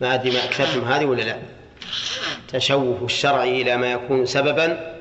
ما 0.00 0.14
أدري 0.14 0.30
ما 0.30 0.44
أكثرتم 0.44 0.84
هذه 0.84 1.04
ولا 1.04 1.22
لا. 1.22 1.59
تشوه 2.52 3.04
الشرع 3.04 3.42
إلى 3.44 3.76
ما 3.76 3.92
يكون 3.92 4.26
سببا 4.26 4.96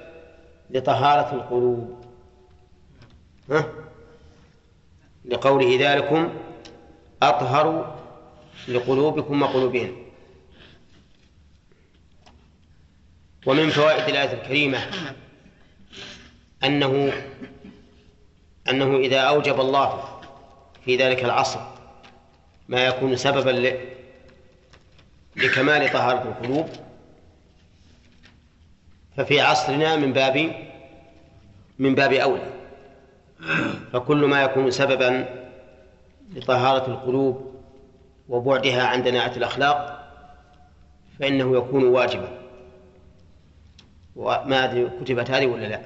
لطهارة 0.70 1.36
القلوب 1.36 2.04
ها؟ 3.50 3.70
لقوله 5.26 5.78
ذلكم 5.80 6.34
أطهر 7.24 7.95
لقلوبكم 8.68 9.41
وقلوبهم 9.41 10.06
ومن 13.45 13.70
فوائد 13.70 14.10
الآية 14.10 14.34
الكريمة 14.34 14.80
أنه 16.64 17.14
أنه 18.70 18.97
إذا 18.97 19.20
أوجب 19.20 19.60
الله 19.60 20.20
في 20.86 20.95
ذلك 20.97 21.24
العصر 21.26 21.60
ما 22.68 22.86
يكون 22.86 23.16
سببا 23.16 23.80
لكمال 25.36 25.93
طهارة 25.93 26.22
القلوب 26.22 26.70
ففي 29.20 29.41
عصرنا 29.41 29.95
من 29.95 30.13
باب 30.13 30.65
من 31.80 31.95
باب 31.95 32.13
أولى. 32.13 32.53
فكل 33.93 34.26
ما 34.26 34.43
يكون 34.43 34.72
سببا 34.72 35.26
لطهارة 36.34 36.88
القلوب 36.88 37.55
وبعدها 38.30 38.84
عن 38.84 39.03
دناءة 39.03 39.38
الأخلاق 39.38 40.09
فإنه 41.20 41.57
يكون 41.57 41.84
واجبا. 41.84 42.39
وما 44.15 44.63
أدري 44.63 44.89
كتبت 44.89 45.32
هذه 45.32 45.45
ولا 45.45 45.65
لا. 45.65 45.82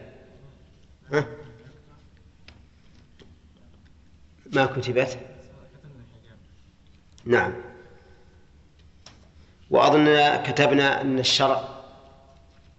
ها؟ 1.12 1.26
ما 4.54 4.66
كتبت؟ 4.66 5.20
نعم. 7.26 7.54
وأظن 9.70 10.36
كتبنا 10.44 11.02
أن 11.02 11.20
الشرع 11.20 11.73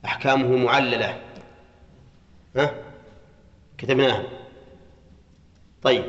أحكامه 0.05 0.57
معللة. 0.57 1.21
ها؟ 2.57 2.75
كتبناها. 3.79 4.25
طيب. 5.83 6.05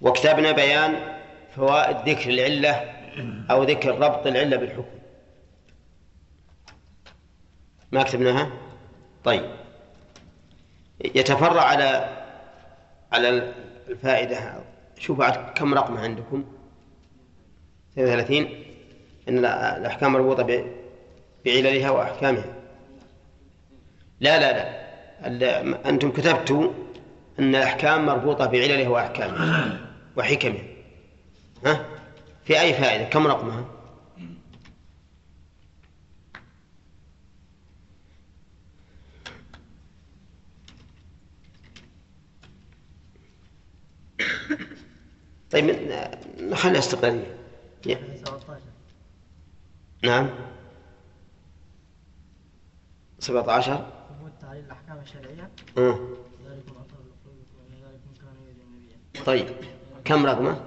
وكتبنا 0.00 0.52
بيان 0.52 1.18
فوائد 1.56 2.08
ذكر 2.08 2.30
العلة 2.30 2.70
أو 3.50 3.62
ذكر 3.62 3.98
ربط 3.98 4.26
العلة 4.26 4.56
بالحكم. 4.56 4.98
ما 7.92 8.02
كتبناها؟ 8.02 8.50
طيب. 9.24 9.50
يتفرع 11.04 11.62
على 11.62 12.18
على 13.12 13.52
الفائدة. 13.88 14.54
شوف 14.98 15.18
بعد 15.18 15.50
كم 15.54 15.74
رقم 15.74 15.96
عندكم. 15.96 16.44
32 17.92 18.64
أن 19.28 19.38
الأحكام 19.44 20.12
مربوطة 20.12 20.64
بعللها 21.44 21.90
وأحكامها. 21.90 22.57
لا 24.20 24.38
لا 24.38 24.52
لا. 25.28 25.88
أنتم 25.88 26.10
كتبتوا 26.12 26.72
أن 27.38 27.54
الأحكام 27.54 28.06
مربوطة 28.06 28.46
بعللها 28.46 28.88
وأحكامها 28.88 29.80
وحكمها 30.16 30.62
ها؟ 31.66 31.84
في 32.44 32.60
أي 32.60 32.74
فائدة؟ 32.74 33.04
كم 33.04 33.26
رقمها؟ 33.26 33.64
طيب 45.50 45.76
نخليها 46.40 46.78
استقلالية. 46.78 47.38
نعم. 50.04 50.30
17 53.18 53.74
ثبوت 53.74 53.97
تعليل 54.48 54.64
الأحكام 54.64 54.98
الشرعية. 55.02 55.50
طيب. 59.26 59.46
كم 60.04 60.26
رقمه؟ 60.26 60.60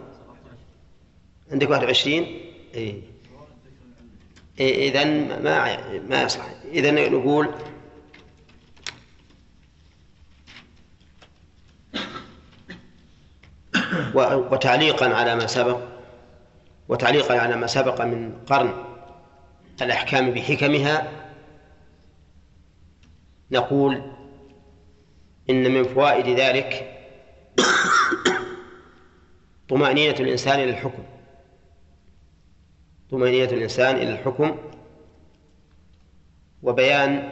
عندك 1.51 1.69
21 1.69 2.25
اي 2.75 3.03
اذا 4.59 5.03
ما 5.39 5.99
ما 5.99 6.23
يصلح. 6.23 6.53
اذا 6.71 6.91
نقول 6.91 7.49
وتعليقا 14.15 15.05
على 15.05 15.35
ما 15.35 15.47
سبق 15.47 15.79
وتعليقا 16.89 17.39
على 17.39 17.55
ما 17.55 17.67
سبق 17.67 18.01
من 18.01 18.33
قرن 18.47 18.73
الأحكام 19.81 20.31
بحكمها 20.31 21.20
نقول 23.51 24.01
إن 25.49 25.71
من 25.71 25.83
فوائد 25.83 26.39
ذلك 26.39 26.97
طمأنينة 29.69 30.15
الإنسان 30.19 30.59
إلى 30.59 30.69
الحكم. 30.69 31.03
طمأنينة 33.11 33.51
الإنسان 33.51 33.95
إلى 33.95 34.09
الحكم 34.09 34.57
وبيان 36.63 37.29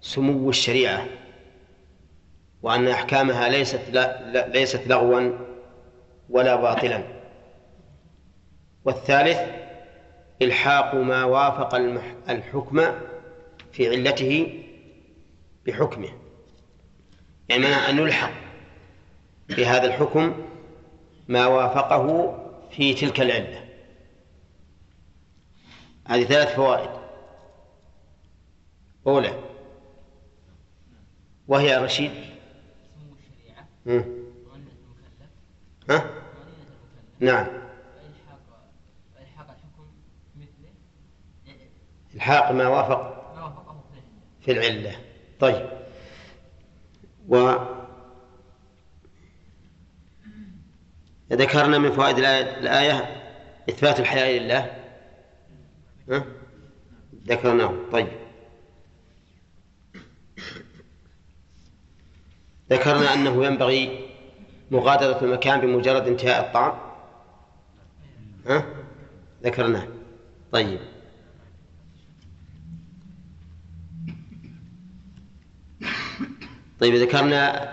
سمو 0.00 0.50
الشريعة 0.50 1.06
وأن 2.62 2.88
أحكامها 2.88 3.48
ليست 3.48 3.80
ليست 4.48 4.86
لغوا 4.86 5.30
ولا 6.30 6.56
باطلا. 6.56 7.02
والثالث 8.84 9.38
إلحاق 10.42 10.94
ما 10.94 11.24
وافق 11.24 11.74
الحكم 12.28 12.82
في 13.72 13.88
علته 13.88 14.63
بحكمه. 15.66 16.12
يعني 17.48 17.62
معنى 17.62 17.74
أن 17.74 17.98
يلحق 17.98 18.32
بهذا 19.48 19.86
الحكم 19.86 20.46
ما 21.28 21.46
وافقه 21.46 22.36
في 22.70 22.94
تلك 22.94 23.20
العلة. 23.20 23.64
هذه 26.06 26.24
ثلاث 26.24 26.54
فوائد. 26.54 26.90
أولى 29.06 29.38
وهي 31.48 31.76
رشيد؟ 31.76 32.12
ها؟ 35.90 36.10
نعم. 37.20 37.46
إلحاق 42.14 42.52
ما 42.52 42.68
وافق 42.68 43.24
في 44.40 44.52
العلة. 44.52 45.13
طيب. 45.44 45.66
و 47.28 47.56
ذكرنا 51.32 51.78
من 51.78 51.92
فوائد 51.92 52.18
الآية 52.18 53.22
إثبات 53.68 54.00
الحياء 54.00 54.38
لله. 54.38 54.76
ها؟ 56.10 56.24
ذكرناه. 57.26 57.74
طيب. 57.92 58.08
ذكرنا 62.70 63.14
أنه 63.14 63.46
ينبغي 63.46 64.08
مغادرة 64.70 65.24
المكان 65.24 65.60
بمجرد 65.60 66.06
انتهاء 66.06 66.46
الطعام. 66.46 66.78
ها؟ 68.46 68.66
ذكرناه. 69.42 69.88
طيب. 70.52 70.93
طيب 76.84 76.94
ذكرنا 76.94 77.72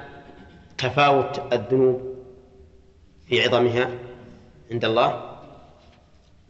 تفاوت 0.77 1.53
الذنوب 1.53 2.15
في 3.27 3.43
عظمها 3.43 3.89
عند 4.71 4.85
الله 4.85 5.37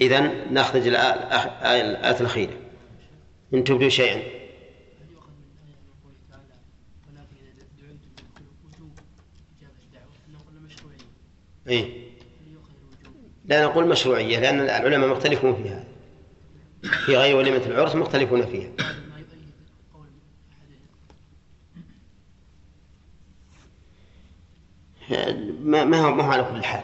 إذا 0.02 0.20
نخرج 0.52 0.88
الآية 0.88 2.20
الأخيرة. 2.20 2.54
إن 3.54 3.64
تبدوا 3.64 3.90
شيئا. 3.90 4.22
إيه؟ 11.68 12.08
لا 13.46 13.66
نقول 13.66 13.88
مشروعية 13.88 14.40
لأن 14.40 14.60
العلماء 14.60 15.10
مختلفون 15.10 15.56
في 15.56 15.70
هذا. 15.70 15.88
في 17.06 17.18
غير 17.18 17.36
وليمة 17.36 17.66
العرس 17.66 17.96
مختلفون 17.96 18.46
فيها. 18.46 18.70
ما 25.62 25.84
ما 25.84 26.00
هو 26.00 26.16
ما 26.16 26.24
هو 26.24 26.32
على 26.32 26.44
كل 26.44 26.64
حال. 26.64 26.84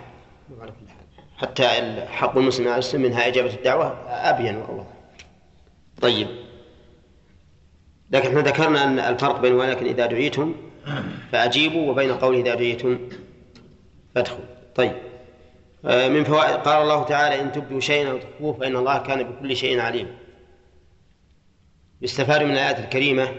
حتى 1.37 1.63
حق 2.07 2.37
المسلم 2.37 2.67
على 2.67 2.73
المسلم 2.73 3.01
منها 3.01 3.27
إجابة 3.27 3.53
الدعوة 3.53 3.87
أبين 4.07 4.55
والله. 4.55 4.87
طيب. 6.01 6.27
لكن 8.11 8.27
إحنا 8.27 8.41
ذكرنا 8.41 8.83
أن 8.83 8.99
الفرق 8.99 9.41
بين 9.41 9.53
ولكن 9.53 9.85
إذا 9.85 10.05
دعيتم 10.05 10.55
فأجيبوا 11.31 11.91
وبين 11.91 12.11
قوله 12.11 12.39
إذا 12.39 12.55
دعيتم 12.55 13.09
فادخلوا. 14.15 14.45
طيب. 14.75 14.95
آه، 15.85 16.07
من 16.09 16.23
فوائد 16.23 16.55
قال 16.55 16.81
الله 16.81 17.03
تعالى 17.03 17.41
إن 17.41 17.51
تبدوا 17.51 17.79
شيئا 17.79 18.11
أو 18.11 18.17
تخفوه 18.17 18.53
فإن 18.53 18.75
الله 18.75 18.97
كان 18.97 19.23
بكل 19.23 19.55
شيء 19.55 19.79
عليم. 19.79 20.07
يستفاد 22.01 22.43
من 22.43 22.51
الآيات 22.51 22.79
الكريمة 22.79 23.29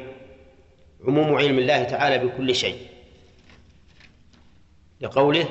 عموم 1.07 1.35
علم 1.35 1.59
الله 1.59 1.83
تعالى 1.83 2.27
بكل 2.27 2.55
شيء. 2.55 2.88
لقوله 5.01 5.49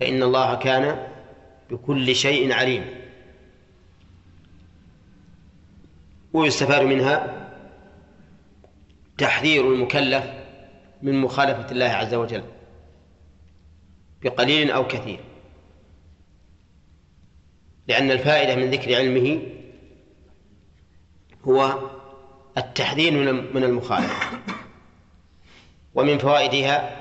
فإن 0.00 0.22
الله 0.22 0.54
كان 0.54 1.08
بكل 1.70 2.16
شيء 2.16 2.52
عليم. 2.52 2.84
ويستفاد 6.32 6.82
منها 6.82 7.48
تحذير 9.18 9.72
المكلف 9.74 10.24
من 11.02 11.20
مخالفة 11.20 11.70
الله 11.72 11.86
عز 11.86 12.14
وجل 12.14 12.44
بقليل 14.22 14.70
أو 14.70 14.86
كثير. 14.86 15.20
لأن 17.88 18.10
الفائدة 18.10 18.56
من 18.56 18.70
ذكر 18.70 18.94
علمه 18.94 19.42
هو 21.44 21.78
التحذير 22.58 23.12
من 23.52 23.64
المخالفة. 23.64 24.38
ومن 25.94 26.18
فوائدها 26.18 26.97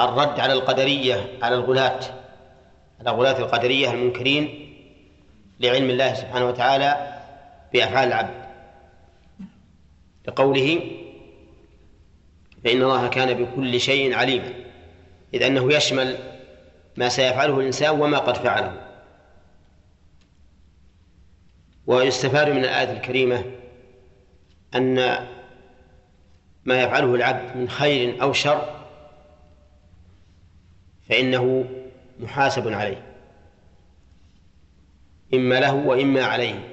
الرد 0.00 0.40
على 0.40 0.52
القدرية 0.52 1.38
على 1.42 1.54
الغلاة 1.54 2.00
على 3.00 3.10
غلاة 3.10 3.38
القدرية 3.38 3.90
المنكرين 3.90 4.66
لعلم 5.60 5.90
الله 5.90 6.14
سبحانه 6.14 6.46
وتعالى 6.48 7.20
بأفعال 7.72 8.08
العبد. 8.08 8.40
لقوله 10.28 10.80
فإن 12.64 12.82
الله 12.82 13.08
كان 13.08 13.44
بكل 13.44 13.80
شيء 13.80 14.14
عليما 14.14 14.52
إذ 15.34 15.42
أنه 15.42 15.72
يشمل 15.74 16.18
ما 16.96 17.08
سيفعله 17.08 17.60
الإنسان 17.60 18.00
وما 18.00 18.18
قد 18.18 18.36
فعله. 18.36 18.86
ويستفاد 21.86 22.48
من 22.48 22.64
الآية 22.64 22.92
الكريمة 22.92 23.44
أن 24.74 24.94
ما 26.64 26.82
يفعله 26.82 27.14
العبد 27.14 27.56
من 27.56 27.68
خير 27.68 28.22
أو 28.22 28.32
شر 28.32 28.79
فإنه 31.10 31.64
محاسب 32.20 32.68
عليه. 32.68 33.02
إما 35.34 35.60
له 35.60 35.74
وإما 35.74 36.24
عليه 36.24 36.68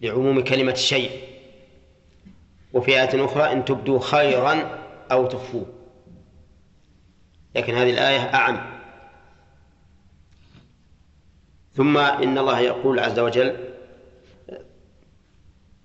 لعموم 0.00 0.44
كلمة 0.44 0.72
الشيء. 0.72 1.10
وفي 2.72 2.90
آية 2.90 3.24
أخرى 3.24 3.52
إن 3.52 3.64
تبدوا 3.64 4.00
خيرا 4.00 4.78
أو 5.12 5.26
تخفوه. 5.26 5.66
لكن 7.54 7.74
هذه 7.74 7.90
الآية 7.90 8.34
أعم. 8.34 8.80
ثم 11.74 11.98
إن 11.98 12.38
الله 12.38 12.60
يقول 12.60 12.98
عز 12.98 13.18
وجل 13.18 13.56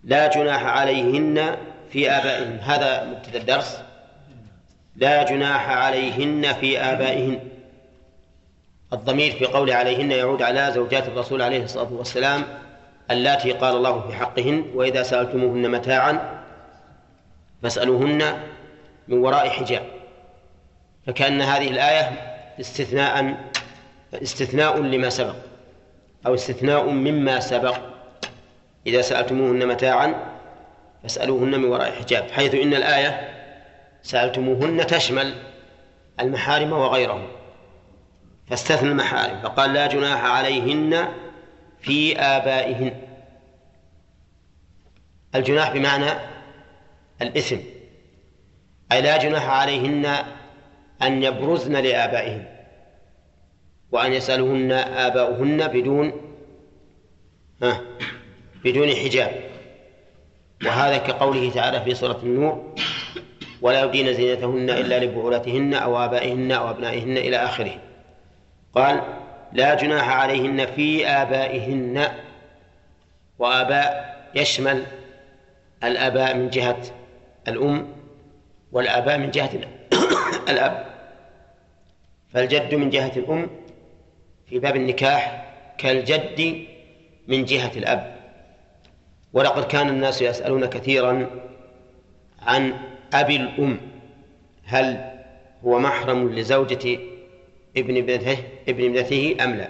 لا 0.04 0.28
جناح 0.28 0.64
عليهن 0.64 1.58
في 1.90 2.12
آبائهن. 2.12 2.60
هذا 2.60 3.06
مبتدأ 3.06 3.40
الدرس. 3.40 3.85
لا 4.96 5.24
جناح 5.24 5.70
عليهن 5.70 6.54
في 6.54 6.80
آبائهن. 6.80 7.40
الضمير 8.94 9.32
في 9.32 9.46
قول 9.46 9.72
عليهن 9.72 10.12
يعود 10.12 10.42
على 10.42 10.72
زوجات 10.76 11.08
الرسول 11.08 11.42
عليه 11.42 11.64
الصلاة 11.64 11.94
والسلام 11.94 12.44
اللاتي 13.12 13.52
قال 13.52 13.76
الله 13.76 14.08
في 14.08 14.14
حقهن 14.14 14.66
وإذا 14.74 15.04
سألتموهن 15.04 15.72
متاعا 15.72 16.44
فاسألوهن 17.64 18.44
من 19.08 19.18
وراء 19.18 19.50
حجاب. 19.50 19.84
فكأن 21.08 21.42
هذه 21.42 21.68
الآية 21.68 22.12
استثناء 22.60 23.38
استثناء 24.14 24.82
لما 24.82 25.10
سبق 25.10 25.36
أو 26.28 26.34
استثناء 26.34 26.90
مما 26.90 27.40
سبق. 27.40 27.78
إذا 28.88 29.02
سألتموهن 29.02 29.68
متاعا 29.68 30.16
فاسألوهن 31.04 31.60
من 31.60 31.66
وراء 31.66 31.92
حجاب 31.92 32.32
حيث 32.32 32.56
إن 32.56 32.74
الآية 32.74 33.35
سألتموهن 34.06 34.88
تشمل 34.88 35.34
المحارم 36.20 36.72
وغيرهم 36.72 37.28
فاستثنى 38.48 38.90
المحارم 38.90 39.42
فقال 39.42 39.74
لا 39.74 39.88
جناح 39.88 40.26
عليهن 40.26 41.08
في 41.80 42.20
آبائهن. 42.20 43.02
الجناح 45.36 45.74
بمعنى 45.74 46.12
الإثم 47.22 47.58
أي 48.92 49.02
لا 49.02 49.18
جناح 49.18 49.50
عليهن 49.50 50.06
أن 51.02 51.24
يبرزن 51.24 51.74
لآبائهن 51.74 52.46
وأن 53.92 54.14
يسألهن 54.14 54.72
آباؤهن 54.72 55.68
بدون 55.68 56.14
ها 57.64 57.82
بدون 58.66 58.90
حجاب. 58.96 59.50
وهذا 60.66 60.98
كقوله 60.98 61.52
تعالى 61.52 61.82
في 61.82 61.96
سورة 61.96 62.20
النور 62.24 62.76
ولا 63.62 63.82
يبدين 63.82 64.14
زينتهن 64.14 64.70
إلا 64.70 65.00
لبعولتهن 65.00 65.74
أو 65.74 65.98
آبائهن 65.98 66.52
أو 66.52 66.70
أبنائهن 66.70 67.18
إلى 67.18 67.38
آخره. 67.38 67.80
قال 68.74 69.02
لا 69.54 69.76
جناح 69.76 70.10
عليهن 70.10 70.66
في 70.66 71.08
آبائهن. 71.08 72.08
وآباء 73.40 74.16
يشمل 74.36 74.84
الآباء 75.84 76.36
من 76.36 76.50
جهة 76.50 76.82
الأم 77.48 77.88
والآباء 78.72 79.18
من 79.18 79.32
جهة 79.32 79.50
الأب. 80.50 80.86
فالجد 82.34 82.76
من 82.76 82.90
جهة 82.90 83.12
الأم 83.16 83.50
في 84.50 84.60
باب 84.60 84.76
النكاح 84.76 85.46
كالجد 85.78 86.66
من 87.28 87.46
جهة 87.46 87.72
الأب. 87.76 88.16
ولقد 89.34 89.68
كان 89.68 89.90
الناس 89.90 90.22
يسألون 90.22 90.66
كثيرا 90.66 91.30
عن 92.42 92.74
أبي 93.22 93.36
الأم 93.36 93.78
هل 94.64 95.12
هو 95.64 95.80
محرم 95.80 96.30
لزوجة 96.30 97.00
ابن 97.78 97.98
ابنته 97.98 98.38
ابن 98.68 98.84
ابنته 98.84 99.38
أم 99.44 99.56
لا 99.56 99.70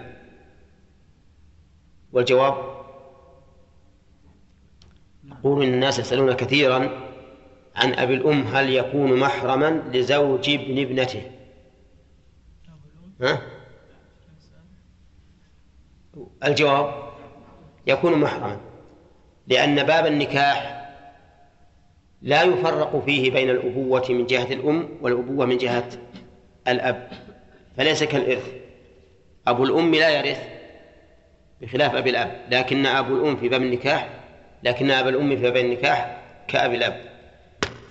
والجواب 2.11 2.75
يقول 5.25 5.63
الناس 5.63 5.99
يسألون 5.99 6.33
كثيرا 6.33 6.89
عن 7.75 7.93
أبي 7.93 8.13
الأم 8.13 8.41
هل 8.41 8.69
يكون 8.69 9.19
محرما 9.19 9.83
لزوج 9.93 10.49
ابن 10.49 10.79
ابنته 10.79 11.31
ها؟ 13.21 13.41
الجواب 16.43 17.13
يكون 17.87 18.19
محرما 18.19 18.57
لأن 19.47 19.83
باب 19.83 20.05
النكاح 20.05 20.84
لا 22.25 22.43
يفرق 22.43 23.03
فيه 23.05 23.31
بين 23.31 23.49
الأبوة 23.49 24.05
من 24.09 24.25
جهة 24.25 24.53
الأم 24.53 24.89
والأبوة 25.01 25.45
من 25.45 25.57
جهة 25.57 25.89
الأب 26.67 27.09
فليس 27.77 28.03
كالإرث. 28.03 28.51
أبو 29.47 29.63
الأم 29.63 29.95
لا 29.95 30.09
يرث 30.09 30.39
بخلاف 31.61 31.95
أبي 31.95 32.09
الأب 32.09 32.41
لكن 32.51 32.85
أبو 32.85 33.15
الأم 33.15 33.35
في 33.35 33.49
باب 33.49 33.61
النكاح 33.61 34.09
لكن 34.63 34.91
أبا 34.91 35.09
الأم 35.09 35.35
في 35.35 35.41
باب 35.41 35.57
النكاح 35.57 36.21
كأبي 36.47 36.75
الأب. 36.75 37.01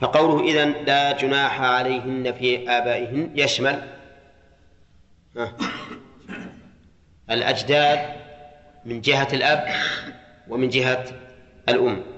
فقوله 0.00 0.44
إذن 0.44 0.74
لا 0.86 1.12
جناح 1.12 1.60
عليهن 1.60 2.32
في 2.32 2.70
آبائهن 2.70 3.30
يشمل 3.34 3.82
الأجداد 7.30 8.08
من 8.84 9.00
جهة 9.00 9.28
الأب 9.32 9.68
ومن 10.48 10.68
جهة 10.68 11.04
الأم. 11.68 12.13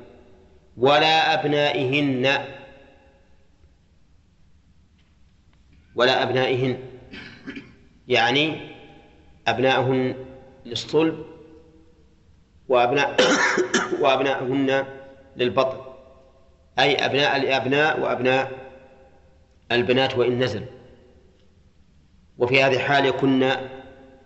ولا 0.77 1.35
أبنائهن. 1.35 2.45
ولا 5.95 6.23
أبنائهن. 6.23 6.79
يعني 8.09 8.77
أبنائهن 9.49 10.15
للصلب 10.67 11.27
وأبناء 12.69 13.17
وأبنائهن 14.01 14.87
للبطن. 15.37 15.81
أي 16.79 16.95
أبناء 16.95 17.37
الأبناء 17.37 18.01
وأبناء 18.01 18.53
البنات 19.73 20.19
وإن 20.19 20.43
نزل. 20.43 20.67
وفي 22.39 22.63
هذه 22.63 22.75
الحال 22.75 23.07
يكن 23.07 23.53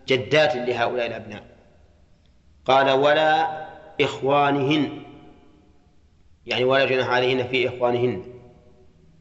جدات 0.08 0.56
لهؤلاء 0.56 1.06
الأبناء. 1.06 1.44
قال 2.64 2.90
ولا 2.90 3.60
إخوانهن. 4.00 5.09
يعني 6.50 6.64
ولا 6.64 6.84
جناح 6.84 7.08
عليهن 7.08 7.48
في 7.48 7.68
إخوانهن 7.68 8.24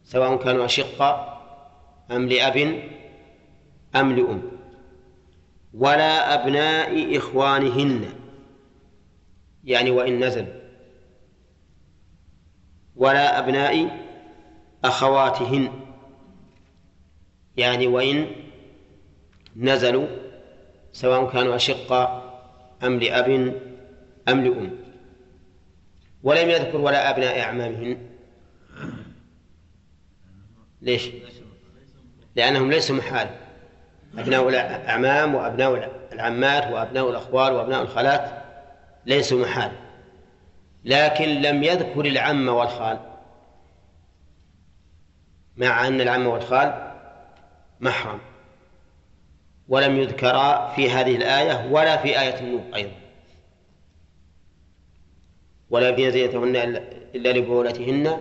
سواء 0.03 0.35
كانوا 0.37 0.65
أشقاء 0.65 1.39
أم 2.11 2.27
لأب 2.27 2.57
أم 3.95 4.11
لأم 4.11 4.41
ولا 5.73 6.33
أبناء 6.33 7.17
إخوانهن 7.17 8.05
يعني 9.63 9.91
وإن 9.91 10.23
نزل 10.23 10.47
ولا 12.95 13.39
أبناء 13.39 13.99
أخواتهن 14.85 15.71
يعني 17.57 17.87
وإن 17.87 18.27
نزلوا 19.55 20.07
سواء 20.91 21.29
كانوا 21.29 21.55
أشقاء 21.55 22.29
أم 22.83 22.99
لأب 22.99 23.29
أم 24.27 24.41
لأم. 24.41 24.78
ولم 26.23 26.49
يذكر 26.49 26.77
ولا 26.77 27.09
أبناء 27.09 27.39
أعمامهن. 27.39 27.97
ليش؟ 30.81 31.09
لأنهم 32.35 32.71
ليسوا 32.71 32.95
محال 32.95 33.29
أبناء 34.17 34.49
الأعمام 34.49 35.35
وأبناء 35.35 35.91
العمات 36.11 36.71
وأبناء 36.71 37.09
الأخوال 37.09 37.53
وأبناء 37.53 37.81
الخالات 37.81 38.43
ليسوا 39.05 39.41
محال 39.41 39.71
لكن 40.85 41.41
لم 41.41 41.63
يذكر 41.63 42.05
العم 42.05 42.49
والخال. 42.49 42.99
مع 45.57 45.87
أن 45.87 46.01
العم 46.01 46.27
والخال 46.27 46.93
محرم. 47.79 48.19
ولم 49.67 49.97
يذكرا 49.97 50.73
في 50.75 50.91
هذه 50.91 51.15
الآية 51.15 51.71
ولا 51.71 51.97
في 51.97 52.19
آية 52.21 52.39
النور 52.39 52.63
أيضا. 52.75 52.98
ولا 55.71 55.89
يبدين 55.89 56.11
زينتهن 56.11 56.55
إلا 57.15 57.29
لبعولتهن 57.29 58.19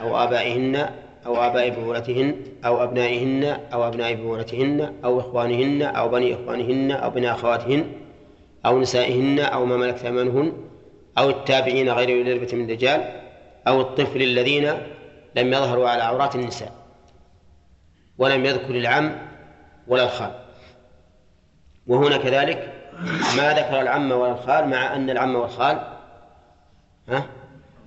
أو 0.00 0.16
آبائهن 0.16 0.90
أو 1.26 1.36
آباء 1.36 1.70
بعولتهن 1.70 2.36
أو 2.64 2.84
أبنائهن 2.84 3.44
أو 3.72 3.88
أبناء 3.88 4.14
بعولتهن 4.14 4.92
أو 5.04 5.20
إخوانهن 5.20 5.82
أو 5.82 6.08
بني 6.08 6.34
إخوانهن 6.34 6.90
أو 6.90 7.10
بني 7.10 7.30
أخواتهن 7.30 7.92
أو 8.66 8.80
نسائهن 8.80 9.40
أو 9.40 9.66
ما 9.66 9.76
ملكت 9.76 10.04
أيمانهن 10.04 10.52
أو 11.18 11.30
التابعين 11.30 11.90
غير 11.90 12.08
أولي 12.08 12.22
الإربة 12.22 12.56
من 12.56 12.64
الرجال 12.64 13.22
أو 13.68 13.80
الطفل 13.80 14.22
الذين 14.22 14.72
لم 15.36 15.52
يظهروا 15.52 15.88
على 15.88 16.02
عورات 16.02 16.34
النساء 16.34 16.72
ولم 18.18 18.44
يذكر 18.44 18.74
العم 18.74 19.18
ولا 19.88 20.04
الخال. 20.04 20.30
وهنا 21.86 22.16
كذلك 22.16 22.72
ما 23.36 23.52
ذكر 23.52 23.80
العم 23.80 24.12
ولا 24.12 24.32
الخال 24.32 24.68
مع 24.68 24.96
أن 24.96 25.10
العم 25.10 25.36
والخال 25.36 25.95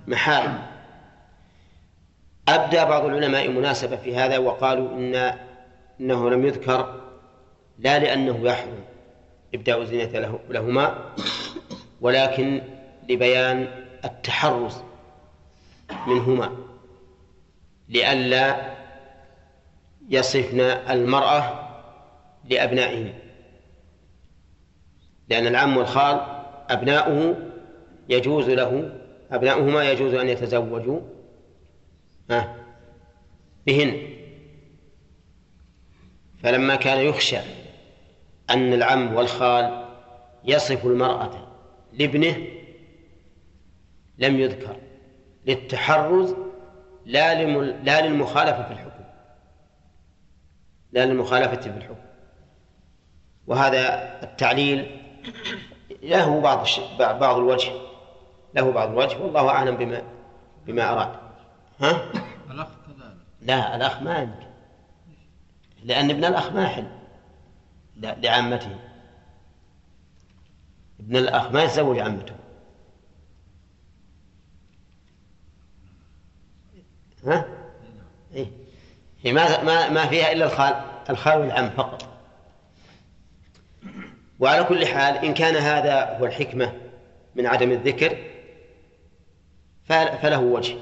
محارم. 0.06 0.62
أبدى 2.48 2.76
بعض 2.76 3.04
العلماء 3.04 3.48
مناسبة 3.48 3.96
في 3.96 4.16
هذا 4.16 4.38
وقالوا 4.38 4.90
إن 4.90 5.34
إنه 6.00 6.30
لم 6.30 6.46
يذكر 6.46 7.00
لا 7.78 7.98
لأنه 7.98 8.40
يحرم 8.48 8.84
إبداء 9.54 9.82
الزينة 9.82 10.18
له 10.18 10.40
لهما 10.48 11.14
ولكن 12.00 12.62
لبيان 13.08 13.68
التحرز 14.04 14.82
منهما. 16.06 16.56
لئلا 17.88 18.70
يصفن 20.08 20.60
المرأة 20.60 21.70
لأبنائهن 22.50 23.12
لأن 25.28 25.46
العم 25.46 25.76
والخال 25.76 26.20
أبناؤه 26.70 27.36
يجوز 28.08 28.50
له 28.50 28.99
أبناؤهما 29.30 29.90
يجوز 29.90 30.14
أن 30.14 30.28
يتزوجوا؟ 30.28 31.00
بهن. 33.66 34.02
فلما 36.42 36.76
كان 36.76 37.06
يخشى 37.06 37.38
أن 38.50 38.72
العم 38.72 39.14
والخال 39.14 39.84
يصف 40.44 40.86
المرأة 40.86 41.48
لابنه 41.92 42.36
لم 44.18 44.40
يذكر. 44.40 44.76
للتحرز 45.46 46.36
لا 47.06 47.44
لا 47.82 48.06
للمخالفة 48.06 48.62
في 48.62 48.72
الحكم. 48.72 49.04
لا 50.92 51.06
للمخالفة 51.06 51.60
في 51.60 51.76
الحكم. 51.76 52.04
وهذا 53.46 54.22
التعليل 54.22 55.00
له 56.02 56.40
بعض 56.40 56.66
بعض 56.98 57.36
الوجه. 57.36 57.89
له 58.54 58.72
بعض 58.72 58.88
الوجه 58.88 59.18
والله 59.18 59.48
أعلم 59.48 59.76
بما 59.76 60.02
بما 60.66 60.92
أراد. 60.92 61.12
ها؟ 61.80 62.10
الأخ 62.50 62.68
كذلك. 62.86 63.16
لا 63.40 63.76
الأخ 63.76 64.02
ما 64.02 64.18
يمكن 64.18 64.50
لأن 65.84 66.10
ابن 66.10 66.24
الأخ 66.24 66.52
ما 66.52 66.64
يحل. 66.64 66.86
لعامته 67.96 68.76
ابن 71.00 71.16
الأخ 71.16 71.50
ما 71.50 71.62
يتزوج 71.62 71.98
عمته. 71.98 72.34
ها؟ 77.24 77.44
إيه؟ 78.34 78.46
هي 79.22 79.32
ما 79.32 79.62
ما 79.62 79.88
ما 79.88 80.06
فيها 80.06 80.32
إلا 80.32 80.44
الخال 80.44 80.84
الخال 81.10 81.40
والعم 81.40 81.70
فقط. 81.70 82.08
وعلى 84.40 84.64
كل 84.64 84.86
حال 84.86 85.16
إن 85.16 85.34
كان 85.34 85.56
هذا 85.56 86.18
هو 86.18 86.26
الحكمة 86.26 86.72
من 87.34 87.46
عدم 87.46 87.70
الذكر 87.70 88.29
فله 89.90 90.40
وجه. 90.40 90.76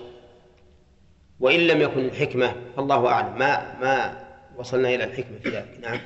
وإن 1.41 1.61
لم 1.61 1.81
يكن 1.81 2.05
الحكمة 2.05 2.55
فالله 2.77 3.09
أعلم. 3.09 3.39
ما 3.39 3.79
ما 3.81 4.25
وصلنا 4.57 4.89
إلى 4.89 5.05
الحكمة 5.05 5.39
في 5.39 5.49
ذلك. 5.49 5.79
نعم. 5.81 6.01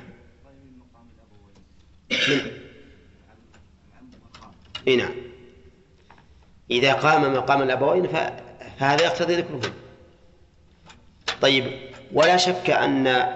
من 4.87 4.97
نعم. 4.97 5.11
إذا 6.71 6.93
قام 6.93 7.33
مقام 7.33 7.61
الأبوين 7.61 8.07
فهذا 8.07 9.03
يقتضي 9.03 9.35
ذكرهم 9.35 9.73
طيب 11.41 11.71
ولا 12.13 12.37
شك 12.37 12.69
أن 12.69 13.27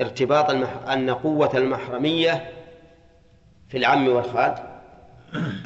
ارتباط 0.00 0.50
المح... 0.50 0.70
أن 0.88 1.10
قوة 1.10 1.56
المحرمية 1.56 2.52
في 3.68 3.76
العم 3.76 4.08
والخال 4.08 4.54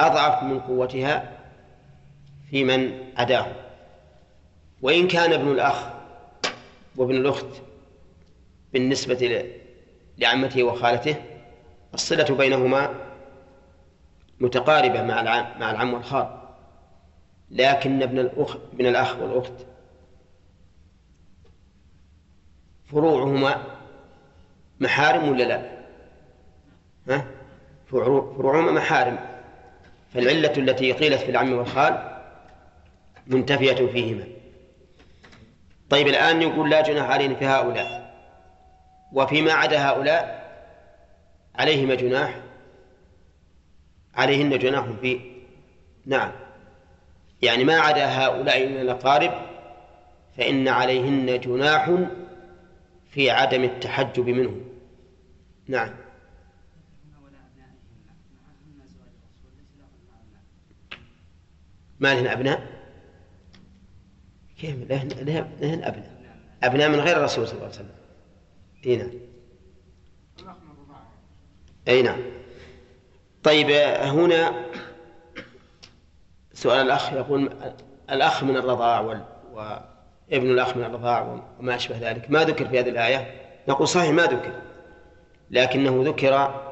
أضعف 0.01 0.43
من 0.43 0.61
قوتها 0.61 1.40
في 2.51 2.65
من 2.65 3.05
عداه 3.17 3.47
وإن 4.83 5.09
كان 5.09 5.33
ابن 5.33 5.53
الأخ 5.53 5.87
وابن 6.97 7.17
الأخت 7.17 7.47
بالنسبة 8.73 9.47
لعمته 10.19 10.63
وخالته 10.63 11.17
الصلة 11.95 12.37
بينهما 12.37 12.95
متقاربة 14.41 15.03
مع 15.03 15.21
العم 15.21 15.61
مع 15.61 15.71
العم 15.71 15.95
والخال 15.95 16.41
لكن 17.51 18.03
ابن 18.03 18.19
الأخ 18.19 18.57
ابن 18.73 18.87
الأخ 18.87 19.19
والأخت 19.19 19.53
فروعهما 22.87 23.65
محارم 24.81 25.29
ولا 25.29 25.45
لا؟ 25.45 25.71
ها؟ 27.09 27.27
فروعهما 27.87 28.73
محارم 28.73 29.19
فالعلة 30.15 30.53
التي 30.57 30.93
قيلت 30.93 31.21
في 31.21 31.31
العم 31.31 31.53
والخال 31.53 32.10
منتفية 33.27 33.87
فيهما. 33.87 34.25
طيب 35.91 36.07
الآن 36.07 36.43
يقول 36.43 36.71
لا 36.71 36.81
جناح 36.81 37.11
علينا 37.11 37.35
في 37.35 37.47
هؤلاء. 37.47 38.01
وفيما 39.13 39.53
عدا 39.53 39.89
هؤلاء 39.89 40.41
عليهما 41.55 41.95
جناح 41.95 42.41
عليهن 44.15 44.59
جناح 44.59 44.87
في 45.01 45.21
نعم. 46.07 46.33
يعني 47.43 47.65
ما 47.65 47.75
عدا 47.79 48.07
هؤلاء 48.07 48.69
من 48.69 48.77
الأقارب 48.77 49.33
فإن 50.37 50.69
عليهن 50.69 51.41
جناح 51.41 51.91
في 53.11 53.31
عدم 53.31 53.65
التحجب 53.65 54.27
منه 54.29 54.61
نعم. 55.69 55.91
ما 62.01 62.15
لهن 62.15 62.27
أبناء؟ 62.27 62.80
كيف؟ 64.61 64.91
لهن, 64.91 65.09
لهن 65.61 65.85
أبناء. 65.85 66.11
أبناء 66.63 66.89
من 66.89 67.01
غير 67.01 67.17
الرسول 67.17 67.49
صلى 67.49 67.55
الله 67.55 67.65
عليه 67.65 67.75
وسلم. 67.75 67.91
أي 68.87 68.97
نعم. 68.97 69.11
أي 71.89 72.03
نعم. 72.03 72.21
طيب 73.43 73.71
هنا 74.01 74.65
سؤال 76.53 76.87
الأخ 76.87 77.13
يقول 77.13 77.53
الأخ 78.11 78.45
من 78.45 78.57
الرضاع. 78.57 79.01
وابن 79.01 80.51
الأخ 80.51 80.77
من 80.77 80.85
الرضاع 80.85 81.43
وما 81.61 81.75
أشبه 81.75 82.11
ذلك. 82.11 82.31
ما 82.31 82.45
ذكر 82.45 82.69
في 82.69 82.81
هذه 82.81 82.89
الآية؟ 82.89 83.41
نقول 83.69 83.89
صحيح 83.89 84.11
ما 84.11 84.23
ذكر. 84.23 84.53
لكنه 85.51 86.03
ذكر 86.05 86.63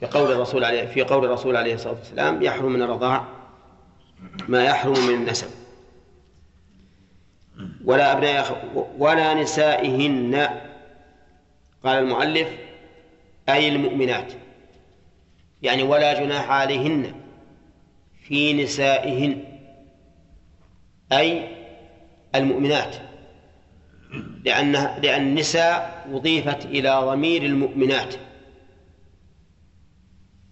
في 0.00 0.06
قول 0.06 0.32
الرسول 0.32 0.64
عليه 0.64 0.86
في 0.86 1.02
قول 1.02 1.24
الرسول 1.24 1.56
عليه 1.56 1.74
الصلاة 1.74 1.94
والسلام 1.94 2.42
يحرم 2.42 2.72
من 2.72 2.82
الرضاع 2.82 3.24
ما 4.48 4.64
يحرم 4.64 5.06
من 5.06 5.14
النسب. 5.14 5.67
ولا 7.88 8.12
أبناء 8.12 8.68
ولا 8.98 9.34
نسائهن. 9.34 10.48
قال 11.84 11.98
المؤلف 11.98 12.48
أي 13.48 13.68
المؤمنات. 13.68 14.32
يعني 15.62 15.82
ولا 15.82 16.20
جناح 16.20 16.50
عليهن 16.50 17.14
في 18.22 18.52
نسائهن. 18.52 19.44
أي 21.12 21.48
المؤمنات. 22.34 22.96
لأن 24.44 24.72
لأن 24.72 25.26
النساء 25.26 26.06
أضيفت 26.12 26.66
إلى 26.66 27.00
ضمير 27.04 27.42
المؤمنات. 27.42 28.14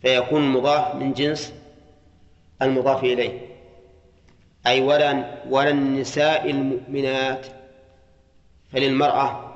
فيكون 0.02 0.48
مضاف 0.48 0.94
من 0.94 1.12
جنس 1.12 1.54
المضاف 2.62 3.04
إليه. 3.04 3.45
أي 4.66 4.80
ولا 4.80 5.40
ولا 5.48 5.70
النساء 5.70 6.50
المؤمنات 6.50 7.46
فللمرأة 8.72 9.52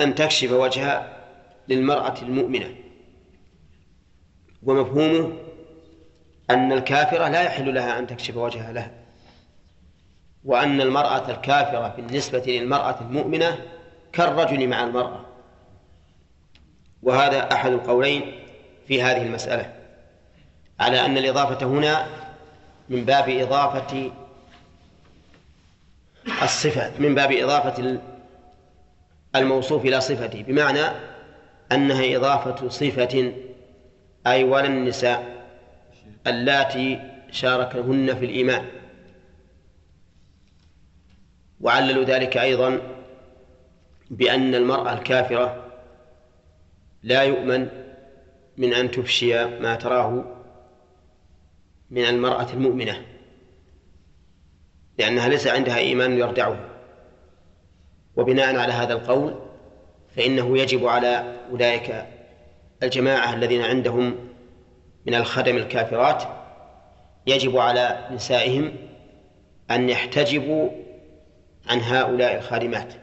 أن 0.00 0.14
تكشف 0.14 0.52
وجهها 0.52 1.16
للمرأة 1.68 2.14
المؤمنة. 2.22 2.74
ومفهومه 4.62 5.32
أن 6.50 6.72
الكافرة 6.72 7.28
لا 7.28 7.42
يحل 7.42 7.74
لها 7.74 7.98
أن 7.98 8.06
تكشف 8.06 8.36
وجهها 8.36 8.72
لها 8.72 8.90
وأن 10.44 10.80
المرأة 10.80 11.30
الكافرة 11.30 11.94
بالنسبة 11.96 12.42
للمرأة 12.46 13.00
المؤمنة 13.00 13.58
كالرجل 14.12 14.68
مع 14.68 14.84
المرأة. 14.84 15.24
وهذا 17.02 17.52
أحد 17.52 17.72
القولين 17.72 18.32
في 18.88 19.02
هذه 19.02 19.22
المسألة 19.22 19.72
على 20.80 21.06
أن 21.06 21.18
الإضافة 21.18 21.66
هنا 21.66 22.23
من 22.88 23.04
باب 23.04 23.28
إضافة 23.28 24.12
الصفة 26.42 26.92
من 26.98 27.14
باب 27.14 27.32
إضافة 27.32 28.00
الموصوف 29.36 29.84
إلى 29.84 30.00
صفته 30.00 30.42
بمعنى 30.42 30.84
أنها 31.72 32.16
إضافة 32.16 32.68
صفة 32.68 33.32
أي 34.26 34.44
ولا 34.44 34.66
النساء 34.66 35.44
اللاتي 36.26 37.00
شاركهن 37.30 38.14
في 38.14 38.24
الإيمان. 38.24 38.64
وعللوا 41.60 42.04
ذلك 42.04 42.36
أيضا 42.36 42.80
بأن 44.10 44.54
المرأة 44.54 44.92
الكافرة 44.92 45.64
لا 47.02 47.22
يؤمن 47.22 47.68
من 48.56 48.74
أن 48.74 48.90
تفشي 48.90 49.44
ما 49.44 49.74
تراه 49.74 50.33
من 51.94 52.04
المرأة 52.04 52.52
المؤمنة 52.52 53.06
لأنها 54.98 55.28
ليس 55.28 55.46
عندها 55.46 55.78
إيمان 55.78 56.18
يردعه. 56.18 56.70
وبناء 58.16 58.56
على 58.56 58.72
هذا 58.72 58.92
القول 58.92 59.38
فإنه 60.16 60.58
يجب 60.58 60.86
على 60.86 61.36
أولئك 61.50 62.06
الجماعة 62.82 63.34
الذين 63.34 63.62
عندهم 63.62 64.28
من 65.06 65.14
الخدم 65.14 65.56
الكافرات 65.56 66.22
يجب 67.26 67.56
على 67.56 68.08
نسائهم 68.12 68.72
أن 69.70 69.88
يحتجبوا 69.88 70.70
عن 71.68 71.80
هؤلاء 71.80 72.36
الخادمات 72.36 72.94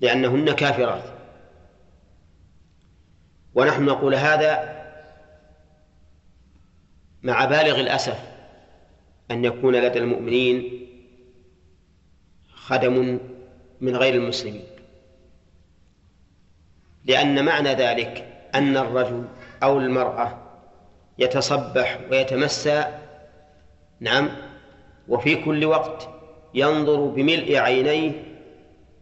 لأنهن 0.00 0.52
كافرات. 0.52 1.04
ونحن 3.54 3.84
نقول 3.84 4.14
هذا 4.14 4.75
مع 7.26 7.44
بالغ 7.44 7.80
الأسف 7.80 8.18
أن 9.30 9.44
يكون 9.44 9.76
لدى 9.76 9.98
المؤمنين 9.98 10.86
خدم 12.54 13.18
من 13.80 13.96
غير 13.96 14.14
المسلمين. 14.14 14.64
لأن 17.04 17.44
معنى 17.44 17.68
ذلك 17.68 18.42
أن 18.54 18.76
الرجل 18.76 19.24
أو 19.62 19.78
المرأة 19.78 20.38
يتصبح 21.18 22.00
ويتمسى 22.10 22.84
نعم 24.00 24.28
وفي 25.08 25.34
كل 25.44 25.64
وقت 25.64 26.08
ينظر 26.54 27.06
بملء 27.06 27.56
عينيه 27.56 28.12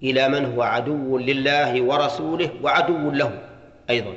إلى 0.02 0.28
من 0.28 0.44
هو 0.44 0.62
عدو 0.62 1.18
لله 1.18 1.82
ورسوله 1.82 2.50
وعدو 2.62 3.10
له 3.10 3.48
أيضا. 3.90 4.14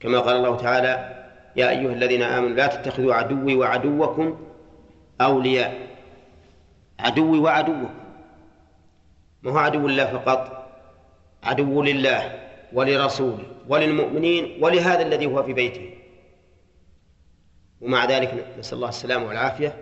كما 0.00 0.18
قال 0.18 0.36
الله 0.36 0.56
تعالى 0.56 1.13
يا 1.56 1.70
أيها 1.70 1.92
الذين 1.92 2.22
آمنوا 2.22 2.56
لا 2.56 2.66
تتخذوا 2.66 3.14
عدوي 3.14 3.54
وعدوكم 3.54 4.38
أولياء. 5.20 5.88
عدوي 6.98 7.38
وعدوكم. 7.38 7.94
ما 9.42 9.50
هو 9.52 9.58
عدو 9.58 9.86
الله 9.86 10.06
فقط؟ 10.06 10.70
عدو 11.42 11.82
لله 11.82 12.40
ولرسوله 12.72 13.44
وللمؤمنين 13.68 14.64
ولهذا 14.64 15.02
الذي 15.02 15.26
هو 15.26 15.42
في 15.42 15.52
بيته. 15.52 15.90
ومع 17.80 18.04
ذلك 18.04 18.54
نسأل 18.58 18.76
الله 18.76 18.88
السلامة 18.88 19.26
والعافية. 19.26 19.76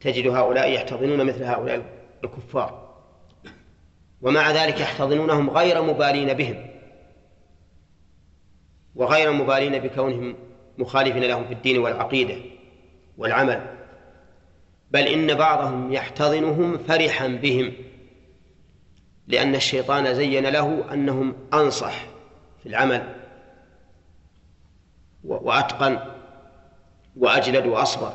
تجد 0.00 0.26
هؤلاء 0.26 0.70
يحتضنون 0.70 1.26
مثل 1.26 1.44
هؤلاء 1.44 1.82
الكفار. 2.24 2.88
ومع 4.22 4.50
ذلك 4.50 4.80
يحتضنونهم 4.80 5.50
غير 5.50 5.82
مبالين 5.82 6.34
بهم. 6.34 6.66
وغير 8.94 9.32
مبالين 9.32 9.78
بكونهم 9.78 10.47
مخالفين 10.78 11.24
لهم 11.24 11.46
في 11.46 11.54
الدين 11.54 11.78
والعقيدة 11.78 12.36
والعمل 13.18 13.78
بل 14.90 15.00
إن 15.00 15.34
بعضهم 15.34 15.92
يحتضنهم 15.92 16.78
فرحا 16.78 17.28
بهم 17.28 17.72
لأن 19.26 19.54
الشيطان 19.54 20.14
زين 20.14 20.46
له 20.46 20.92
أنهم 20.92 21.34
أنصح 21.54 22.06
في 22.62 22.68
العمل 22.68 23.14
وأتقن 25.24 25.98
وأجلد 27.16 27.66
وأصبر. 27.66 28.12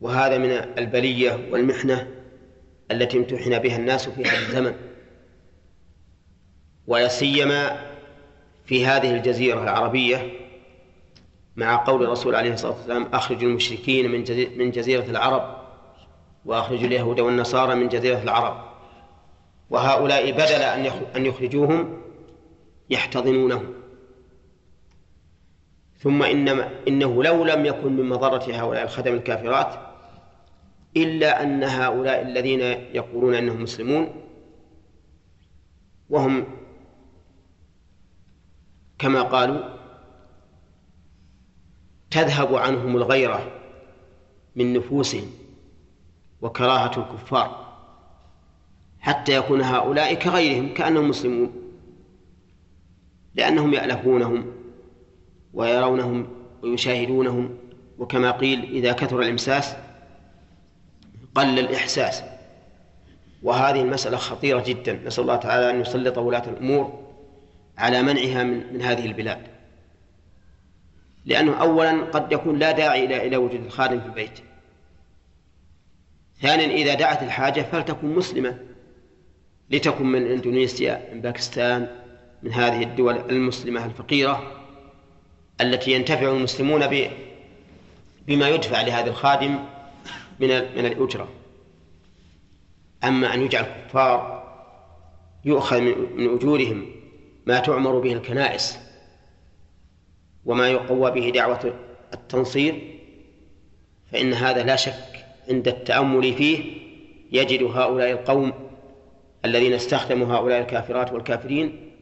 وهذا 0.00 0.38
من 0.38 0.50
البلية 0.50 1.48
والمحنة 1.50 2.08
التي 2.90 3.18
امتحن 3.18 3.58
بها 3.58 3.76
الناس 3.76 4.08
في 4.08 4.24
هذا 4.24 4.38
الزمن. 4.38 4.74
ولا 6.86 7.08
سيما 7.08 7.95
في 8.66 8.86
هذه 8.86 9.10
الجزيرة 9.10 9.62
العربية 9.62 10.32
مع 11.56 11.84
قول 11.84 12.02
الرسول 12.02 12.34
عليه 12.34 12.52
الصلاة 12.52 12.72
والسلام 12.72 13.06
أخرجوا 13.12 13.48
المشركين 13.48 14.10
من 14.10 14.24
من 14.58 14.70
جزيرة 14.70 15.04
العرب 15.04 15.56
وأخرجوا 16.44 16.86
اليهود 16.86 17.20
والنصارى 17.20 17.74
من 17.74 17.88
جزيرة 17.88 18.22
العرب. 18.22 18.66
وهؤلاء 19.70 20.32
بدل 20.32 20.88
أن 21.16 21.26
يخرجوهم 21.26 22.02
يحتضنونهم. 22.90 23.74
ثم 25.98 26.22
إنما 26.22 26.70
إنه 26.88 27.22
لو 27.22 27.44
لم 27.44 27.66
يكن 27.66 27.96
من 27.96 28.08
مضرة 28.08 28.44
هؤلاء 28.52 28.84
الخدم 28.84 29.14
الكافرات 29.14 29.74
إلا 30.96 31.42
أن 31.42 31.64
هؤلاء 31.64 32.22
الذين 32.22 32.60
يقولون 32.94 33.34
أنهم 33.34 33.62
مسلمون 33.62 34.22
وهم 36.10 36.46
كما 38.98 39.22
قالوا 39.22 39.76
تذهب 42.10 42.54
عنهم 42.54 42.96
الغيرة 42.96 43.52
من 44.56 44.72
نفوسهم 44.72 45.30
وكراهة 46.42 46.98
الكفار 46.98 47.66
حتى 49.00 49.36
يكون 49.36 49.60
هؤلاء 49.60 50.14
كغيرهم 50.14 50.74
كأنهم 50.74 51.08
مسلمون 51.08 51.52
لأنهم 53.34 53.74
يألفونهم 53.74 54.52
ويرونهم 55.54 56.28
ويشاهدونهم 56.62 57.58
وكما 57.98 58.30
قيل 58.30 58.64
إذا 58.64 58.92
كثر 58.92 59.20
الإمساس 59.20 59.76
قل 61.34 61.58
الإحساس. 61.58 62.22
وهذه 63.42 63.80
المسألة 63.80 64.16
خطيرة 64.16 64.62
جدا. 64.66 64.92
نسأل 65.06 65.22
الله 65.22 65.36
تعالى 65.36 65.70
أن 65.70 65.80
يسلط 65.80 66.18
ولاة 66.18 66.48
الأمور 66.48 67.05
على 67.78 68.02
منعها 68.02 68.44
من, 68.44 68.72
من 68.72 68.82
هذه 68.82 69.06
البلاد. 69.06 69.46
لأنه 71.24 71.54
أولا 71.54 72.04
قد 72.04 72.32
يكون 72.32 72.58
لا 72.58 72.72
داعي 72.72 73.04
إلى 73.04 73.26
إلى 73.26 73.36
وجود 73.36 73.64
الخادم 73.64 74.00
في 74.00 74.06
البيت. 74.06 74.38
ثانيا 76.40 76.66
إذا 76.66 76.94
دعت 76.94 77.22
الحاجة 77.22 77.62
فلتكن 77.62 78.14
مسلمة. 78.14 78.58
لتكن 79.70 80.06
من 80.06 80.26
إندونيسيا 80.26 81.08
من 81.12 81.20
باكستان 81.20 81.88
من 82.42 82.52
هذه 82.52 82.82
الدول 82.82 83.16
المسلمة 83.16 83.84
الفقيرة 83.84 84.62
التي 85.60 85.92
ينتفع 85.92 86.30
المسلمون 86.30 86.86
بما 88.26 88.48
يدفع 88.48 88.80
لهذا 88.80 89.10
الخادم 89.10 89.58
من 90.40 90.48
من 90.48 90.86
الأجرة. 90.86 91.28
أما 93.04 93.34
أن 93.34 93.42
يجعل 93.42 93.64
الكفار 93.64 94.46
يؤخذ 95.44 95.80
من 96.16 96.34
أجورهم 96.34 96.95
ما 97.46 97.60
تعمر 97.60 97.98
به 97.98 98.12
الكنائس 98.12 98.78
وما 100.44 100.68
يقوى 100.68 101.10
به 101.10 101.30
دعوة 101.30 101.74
التنصير 102.14 103.00
فإن 104.12 104.32
هذا 104.32 104.62
لا 104.62 104.76
شك 104.76 105.26
عند 105.48 105.68
التأمل 105.68 106.34
فيه 106.34 106.86
يجد 107.32 107.62
هؤلاء 107.62 108.10
القوم 108.10 108.52
الذين 109.44 109.72
استخدموا 109.72 110.36
هؤلاء 110.36 110.60
الكافرات 110.60 111.12
والكافرين 111.12 111.92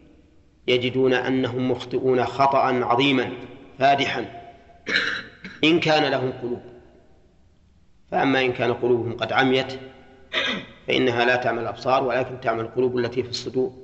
يجدون 0.66 1.14
أنهم 1.14 1.70
مخطئون 1.70 2.24
خطأ 2.24 2.58
عظيما 2.58 3.32
فادحا 3.78 4.24
إن 5.64 5.80
كان 5.80 6.10
لهم 6.10 6.32
قلوب. 6.42 6.62
فأما 8.10 8.40
إن 8.40 8.52
كان 8.52 8.72
قلوبهم 8.72 9.16
قد 9.16 9.32
عميت 9.32 9.78
فإنها 10.86 11.24
لا 11.24 11.36
تعمل 11.36 11.62
الأبصار 11.62 12.04
ولكن 12.04 12.40
تعمل 12.40 12.60
القلوب 12.60 12.98
التي 12.98 13.22
في 13.22 13.30
الصدور. 13.30 13.83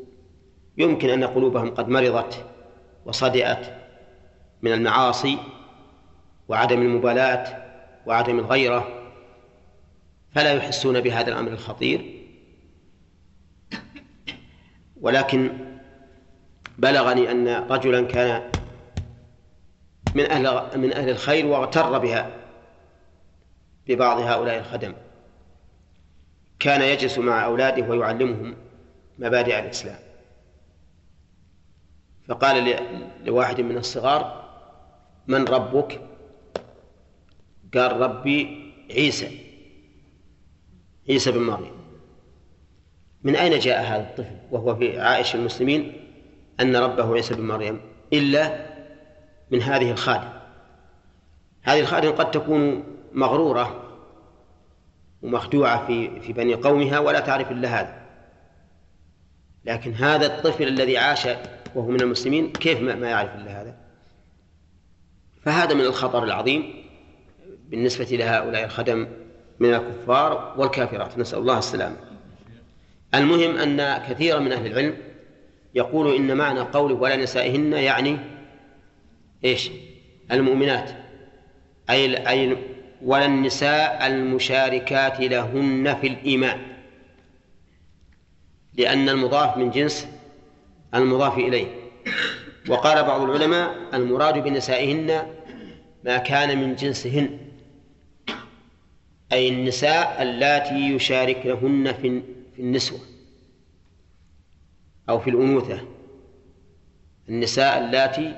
يمكن 0.81 1.11
أن 1.11 1.25
قلوبهم 1.25 1.71
قد 1.71 1.89
مرضت 1.89 2.45
وصدئت 3.05 3.75
من 4.63 4.73
المعاصي 4.73 5.39
وعدم 6.49 6.83
المبالاة 6.83 7.65
وعدم 8.07 8.39
الغيرة 8.39 8.89
فلا 10.35 10.53
يحسون 10.53 11.01
بهذا 11.01 11.29
الأمر 11.29 11.53
الخطير. 11.53 12.21
ولكن 15.01 15.59
بلغني 16.79 17.31
أن 17.31 17.49
رجلا 17.49 18.07
كان 18.07 18.51
من 20.15 20.31
أهل 20.31 20.79
من 20.79 20.93
أهل 20.93 21.11
الخير 21.11 21.47
واغتر 21.47 21.99
بها 21.99 22.31
ببعض 23.87 24.21
هؤلاء 24.21 24.59
الخدم. 24.59 24.95
كان 26.59 26.83
يجلس 26.83 27.19
مع 27.19 27.45
أولاده 27.45 27.89
ويعلمهم 27.89 28.57
مبادئ 29.19 29.59
الإسلام. 29.59 30.10
فقال 32.31 32.77
لواحد 33.25 33.61
من 33.61 33.77
الصغار 33.77 34.51
من 35.27 35.45
ربك? 35.45 36.01
قال 37.75 38.01
ربي 38.01 38.73
عيسى. 38.91 39.39
عيسى 41.09 41.33
بن 41.33 41.41
مريم. 41.41 41.73
من 43.23 43.37
أين 43.37 43.59
جاء 43.59 43.83
هذا 43.83 44.03
الطفل 44.03 44.37
وهو 44.51 44.77
في 44.77 45.01
عائش 45.01 45.35
المسلمين 45.35 45.93
أن 46.61 46.77
ربه 46.77 47.15
عيسى 47.15 47.35
بن 47.35 47.47
مريم 47.47 47.81
إلا 48.13 48.67
من 49.51 49.63
هذه 49.63 49.91
الخادم؟ 49.91 50.31
هذه 51.63 51.81
الخادم 51.81 52.11
قد 52.11 52.31
تكون 52.31 52.85
مغرورة 53.13 53.97
ومخدوعة 55.23 55.87
في 55.87 56.21
في 56.21 56.33
بني 56.33 56.55
قومها 56.55 56.99
ولا 56.99 57.21
تعرف 57.21 57.51
إلا 57.51 57.81
هذا. 57.81 58.01
لكن 59.65 59.95
هذا 59.95 60.27
الطفل 60.27 60.69
الذي 60.69 60.99
عاش 60.99 61.29
وهو 61.75 61.91
من 61.91 62.01
المسلمين 62.01 62.53
كيف 62.53 62.81
ما 62.81 63.11
يعرف 63.11 63.35
إلا 63.35 63.63
هذا؟ 63.63 63.77
فهذا 65.43 65.75
من 65.75 65.81
الخطر 65.81 66.25
العظيم 66.25 66.75
بالنسبة 67.69 68.05
لهؤلاء 68.05 68.65
الخدم 68.65 69.09
من 69.61 69.75
الكفار 69.75 70.55
والكافرات. 70.59 71.19
نسأل 71.19 71.39
الله 71.39 71.59
السلامة. 71.59 71.97
المهم 73.15 73.57
أن 73.57 74.03
كثيرا 74.09 74.39
من 74.39 74.53
أهل 74.53 74.67
العلم 74.67 74.97
يقول 75.75 76.15
إن 76.15 76.37
معنى 76.37 76.61
قوله 76.61 76.95
ولا 76.95 77.17
نسائهن 77.17 77.73
يعني 77.73 78.17
إيش؟ 79.45 79.71
المؤمنات. 80.33 80.91
أي 81.91 82.29
أي 82.29 82.57
ولا 83.03 83.27
النساء 83.27 84.07
المشاركات 84.07 85.21
لهن 85.21 85.95
في 86.01 86.07
الإيمان. 86.07 86.61
لأن 88.75 89.09
المضاف 89.09 89.57
من 89.57 89.71
جنس 89.71 90.09
المضاف 90.95 91.39
إليه. 91.39 91.67
وقال 92.69 93.05
بعض 93.05 93.21
العلماء 93.21 93.75
المراد 93.95 94.39
بنسائهن 94.39 95.27
ما 96.05 96.17
كان 96.19 96.59
من 96.61 96.75
جنسهن 96.75 97.39
أي 99.33 99.49
النساء 99.49 100.23
اللاتي 100.23 100.75
يشاركنهن 100.75 101.93
في 101.93 102.23
النسوة 102.59 102.99
أو 105.09 105.21
في 105.21 105.31
الأنوثة. 105.31 105.81
النساء 107.29 107.79
اللاتي 107.79 108.35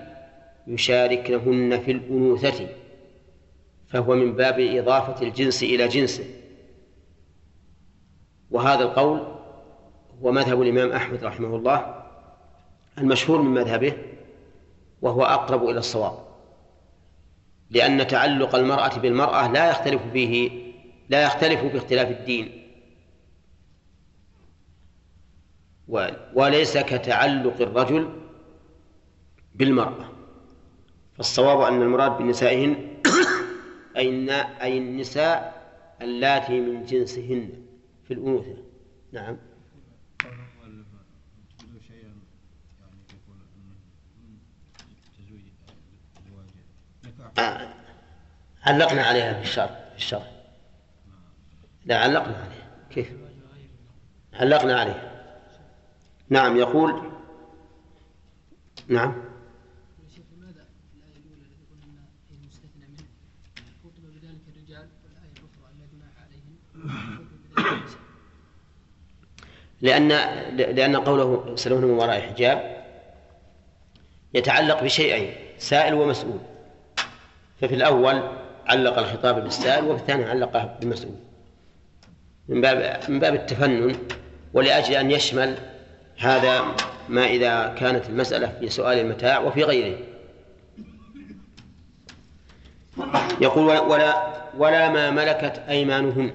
يشاركنهن 0.67 1.81
في 1.81 1.91
الأنوثة 1.91 2.69
فهو 3.89 4.15
من 4.15 4.33
باب 4.33 4.61
إضافة 4.61 5.27
الجنس 5.27 5.63
إلى 5.63 5.89
جنسه. 5.89 6.25
وهذا 8.51 8.83
القول 8.83 9.19
هو 10.23 10.33
مذهب 10.33 10.63
الإمام 10.63 10.93
أحمد 10.93 11.25
رحمه 11.25 11.57
الله 11.57 12.02
المشهور 12.99 13.43
من 13.43 13.55
مذهبه 13.55 13.93
وهو 15.03 15.25
أقرب 15.25 15.69
إلى 15.69 15.79
الصواب 15.79 16.33
لأن 17.71 18.07
تعلق 18.07 18.55
المرأة 18.55 18.99
بالمرأة 18.99 19.53
لا 19.53 19.71
يختلف 19.71 20.03
فيه 20.13 20.51
لا 21.09 21.23
يختلف 21.23 21.65
باختلاف 21.73 22.09
الدين. 22.09 22.59
وليس 26.35 26.79
كتعلق 26.79 27.61
الرجل 27.61 28.09
بالمرأة. 29.55 30.09
فالصواب 31.17 31.61
أن 31.61 31.83
المراد 31.83 32.19
بنسائهن 32.19 32.77
أي 33.97 34.31
أي 34.63 34.79
النساء 34.79 35.63
اللاتي 36.03 36.61
من 36.61 36.85
جنسهن 36.85 37.49
في 38.05 38.15
الأنوثة. 38.15 38.57
نعم. 39.13 39.37
علقنا 48.63 49.03
عليها 49.03 49.35
في 49.35 49.43
الشرح 49.43 49.71
في 49.91 49.97
الشرح 49.97 50.31
لا 51.85 51.99
علقنا 51.99 52.37
عليها. 52.37 52.69
كيف؟ 52.91 53.13
علقنا 54.33 54.81
عليها. 54.81 55.13
نعم 56.29 56.57
يقول. 56.57 57.13
نعم. 58.89 59.33
لأن 69.81 70.09
لأن 70.57 70.97
قوله 70.97 71.53
يسألون 71.53 71.85
من 71.85 71.91
وراء 71.91 72.21
حجاب 72.21 72.85
يتعلق 74.35 74.83
بشيئين 74.83 75.35
سائل 75.59 75.95
ومسؤول. 75.95 76.52
ففي 77.63 77.75
الأول 77.75 78.23
علق 78.67 78.99
الخطاب 78.99 79.43
بالسائل 79.43 79.85
وفي 79.85 80.01
الثاني 80.01 80.25
علقه 80.25 80.77
بالمسؤول. 80.81 81.15
من 82.49 82.61
باب 82.61 83.01
من 83.09 83.19
باب 83.19 83.35
التفنن 83.35 83.97
ولأجل 84.55 84.95
أن 84.95 85.11
يشمل 85.11 85.55
هذا 86.19 86.65
ما 87.09 87.27
إذا 87.27 87.75
كانت 87.79 88.09
المسألة 88.09 88.53
في 88.61 88.69
سؤال 88.69 88.99
المتاع 88.99 89.41
وفي 89.41 89.65
غيره. 89.65 89.99
يقول 93.41 93.79
ولا 93.79 94.27
ولا 94.59 94.89
ما 94.89 95.11
ملكت 95.11 95.63
أيمانهن 95.69 96.35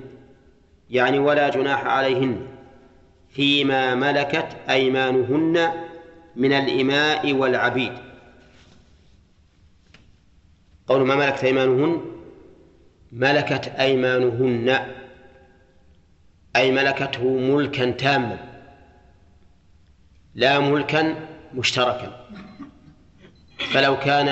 يعني 0.89 1.19
ولا 1.19 1.49
جناح 1.49 1.85
عليهن 1.85 2.47
فيما 3.29 3.95
ملكت 3.95 4.47
أيمانهن 4.69 5.71
من 6.35 6.53
الإماء 6.53 7.33
والعبيد. 7.33 8.06
قول 10.88 11.07
ما 11.07 11.15
ملكت 11.15 11.43
أيمانهن؟ 11.43 12.01
ملكت 13.11 13.68
أيمانهن. 13.68 14.93
أي 16.55 16.72
ملكته 16.72 17.23
ملكا 17.23 17.91
تاما. 17.91 18.64
لا 20.35 20.59
ملكا 20.59 21.15
مشتركا. 21.53 22.27
فلو 23.57 23.99
كان 23.99 24.30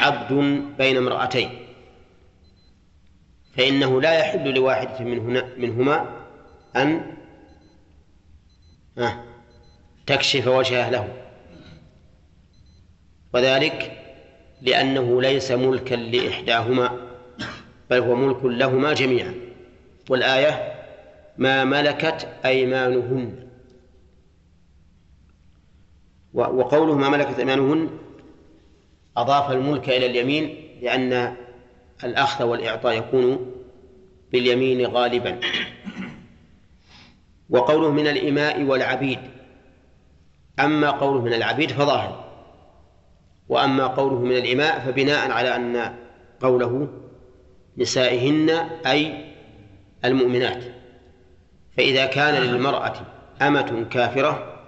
عبد 0.00 0.32
بين 0.78 0.96
امرأتين. 0.96 1.58
فإنه 3.56 4.00
لا 4.00 4.18
يحل 4.18 4.54
لواحدة 4.54 5.04
منهن 5.04 5.60
منهما 5.60 6.26
أن 6.76 7.16
تكشف 10.06 10.46
وجهه 10.46 10.90
له. 10.90 11.08
وذلك 13.34 14.01
لأنه 14.62 15.22
ليس 15.22 15.50
ملكا 15.50 15.94
لإحداهما 15.94 16.98
بل 17.90 17.98
هو 17.98 18.14
ملك 18.14 18.44
لهما 18.44 18.92
جميعا. 18.92 19.34
والآية 20.10 20.72
ما 21.38 21.64
ملكت 21.64 22.28
أيمانهن. 22.44 23.48
وقوله 26.34 26.94
ما 26.94 27.08
ملكت 27.08 27.38
أيمانهن 27.38 27.90
أضاف 29.16 29.50
الملك 29.50 29.88
إلى 29.88 30.06
اليمين 30.06 30.68
لأن 30.82 31.36
الأخذ 32.04 32.44
والإعطاء 32.44 32.98
يكون 32.98 33.52
باليمين 34.32 34.86
غالبا. 34.86 35.40
وقوله 37.50 37.90
من 37.90 38.06
الإماء 38.06 38.62
والعبيد 38.62 39.18
أما 40.60 40.90
قوله 40.90 41.20
من 41.22 41.32
العبيد 41.32 41.70
فظاهر. 41.70 42.31
وأما 43.48 43.86
قوله 43.86 44.18
من 44.18 44.36
الإماء 44.36 44.80
فبناء 44.80 45.30
على 45.30 45.56
أن 45.56 45.94
قوله 46.40 46.88
نسائهن 47.78 48.50
أي 48.86 49.32
المؤمنات. 50.04 50.64
فإذا 51.76 52.06
كان 52.06 52.42
للمرأة 52.42 52.94
أمة 53.42 53.86
كافرة 53.90 54.62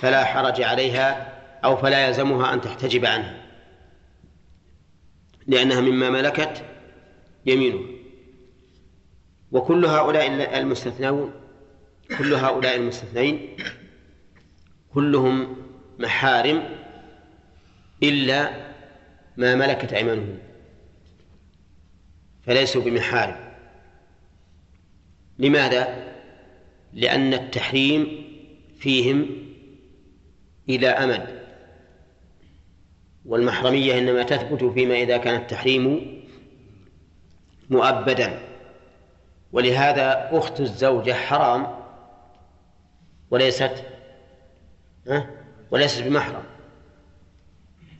فلا 0.00 0.24
حرج 0.24 0.62
عليها 0.62 1.32
أو 1.64 1.76
فلا 1.76 2.06
يلزمها 2.06 2.54
أن 2.54 2.60
تحتجب 2.60 3.06
عنها 3.06 3.42
لأنها 5.46 5.80
مما 5.80 6.10
ملكت 6.10 6.64
يمينه. 7.46 7.80
وكل 9.52 9.84
هؤلاء 9.84 10.58
المستثنون 10.58 11.32
كل 12.18 12.34
هؤلاء 12.34 12.76
المستثنين 12.76 13.56
كلهم 14.94 15.56
محارم 15.98 16.62
إلا 18.02 18.50
ما 19.36 19.54
ملكت 19.54 19.92
أيمانهم 19.92 20.38
فليسوا 22.42 22.82
بمحارم. 22.82 23.36
لماذا؟ 25.38 26.12
لأن 26.92 27.34
التحريم 27.34 28.24
فيهم 28.78 29.26
إلى 30.68 30.88
أمد 30.88 31.42
والمحرمية 33.24 33.98
إنما 33.98 34.22
تثبت 34.22 34.64
فيما 34.64 34.94
إذا 34.94 35.16
كان 35.16 35.40
التحريم 35.40 36.16
مؤبدا. 37.70 38.40
ولهذا 39.52 40.28
أخت 40.32 40.60
الزوجة 40.60 41.12
حرام 41.12 41.66
وليست 43.30 43.84
وليست 45.70 46.02
بمحرم. 46.02 46.55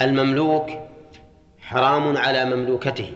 المملوك 0.02 0.70
حرام 1.58 2.16
على 2.16 2.44
مملوكته. 2.44 3.12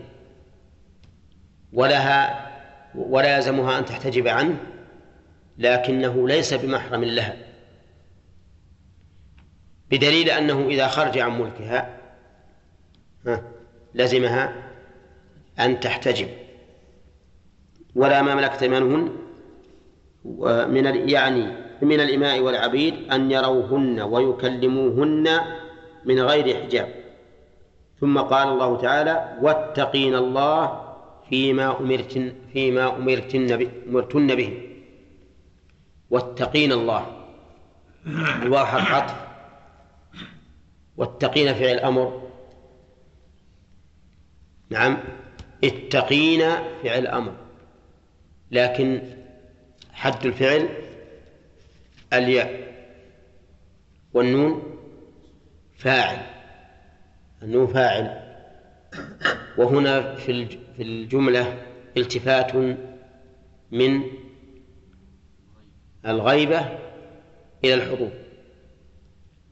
ولها 1.73 2.51
ولا 2.95 3.35
يلزمها 3.35 3.79
أن 3.79 3.85
تحتجب 3.85 4.27
عنه 4.27 4.57
لكنه 5.57 6.27
ليس 6.27 6.53
بمحرم 6.53 7.03
لها. 7.03 7.35
بدليل 9.91 10.29
أنه 10.29 10.67
إذا 10.67 10.87
خرج 10.87 11.17
عن 11.17 11.41
ملكها 11.41 11.97
لزمها 13.93 14.53
أن 15.59 15.79
تحتجب. 15.79 16.29
ولا 17.95 18.21
ما 18.21 18.35
ملكت 18.35 18.63
أيمانهن 18.63 19.11
من 20.69 21.09
يعني 21.09 21.47
من 21.81 21.99
الإماء 21.99 22.39
والعبيد 22.39 23.11
أن 23.11 23.31
يروهن 23.31 24.01
ويكلموهن 24.01 25.41
من 26.05 26.19
غير 26.19 26.63
حجاب. 26.63 26.89
ثم 27.99 28.19
قال 28.19 28.47
الله 28.47 28.81
تعالى 28.81 29.37
واتقين 29.41 30.15
الله 30.15 30.93
فيما 31.29 31.79
أمرتن 31.79 32.33
فيما 32.53 32.95
أمرتن 32.97 33.47
أمرتن 33.87 34.35
به. 34.35 34.69
واتقين 36.09 36.71
الله. 36.71 37.05
الواو 38.43 38.65
حرف 38.65 38.91
عطف. 38.91 39.15
واتقين 40.97 41.53
فعل 41.53 41.79
أمر 41.79 42.29
نعم. 44.69 44.97
اتقين 45.63 46.41
فعل 46.83 47.07
أمر 47.07 47.33
لكن 48.51 49.01
حد 49.93 50.25
الفعل 50.25 50.69
الياء 52.13 52.71
والنون 54.13 54.70
فاعل 55.81 56.17
النون 57.43 57.67
فاعل. 57.67 58.31
وهنا 59.57 60.15
في 60.15 60.57
الجملة 60.79 61.61
التفات 61.97 62.55
من 63.71 64.03
الغيبة 66.05 66.59
إلى 67.63 67.73
الحضور 67.73 68.11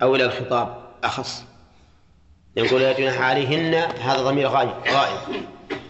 أو 0.01 0.15
إلى 0.15 0.25
الخطاب 0.25 0.89
أخص. 1.03 1.45
يقول 2.55 2.81
لا 2.81 2.99
جناح 2.99 3.21
عليهن 3.21 3.73
هذا 3.99 4.21
ضمير 4.21 4.47
غائب 4.47 4.69
غائب. 4.69 5.43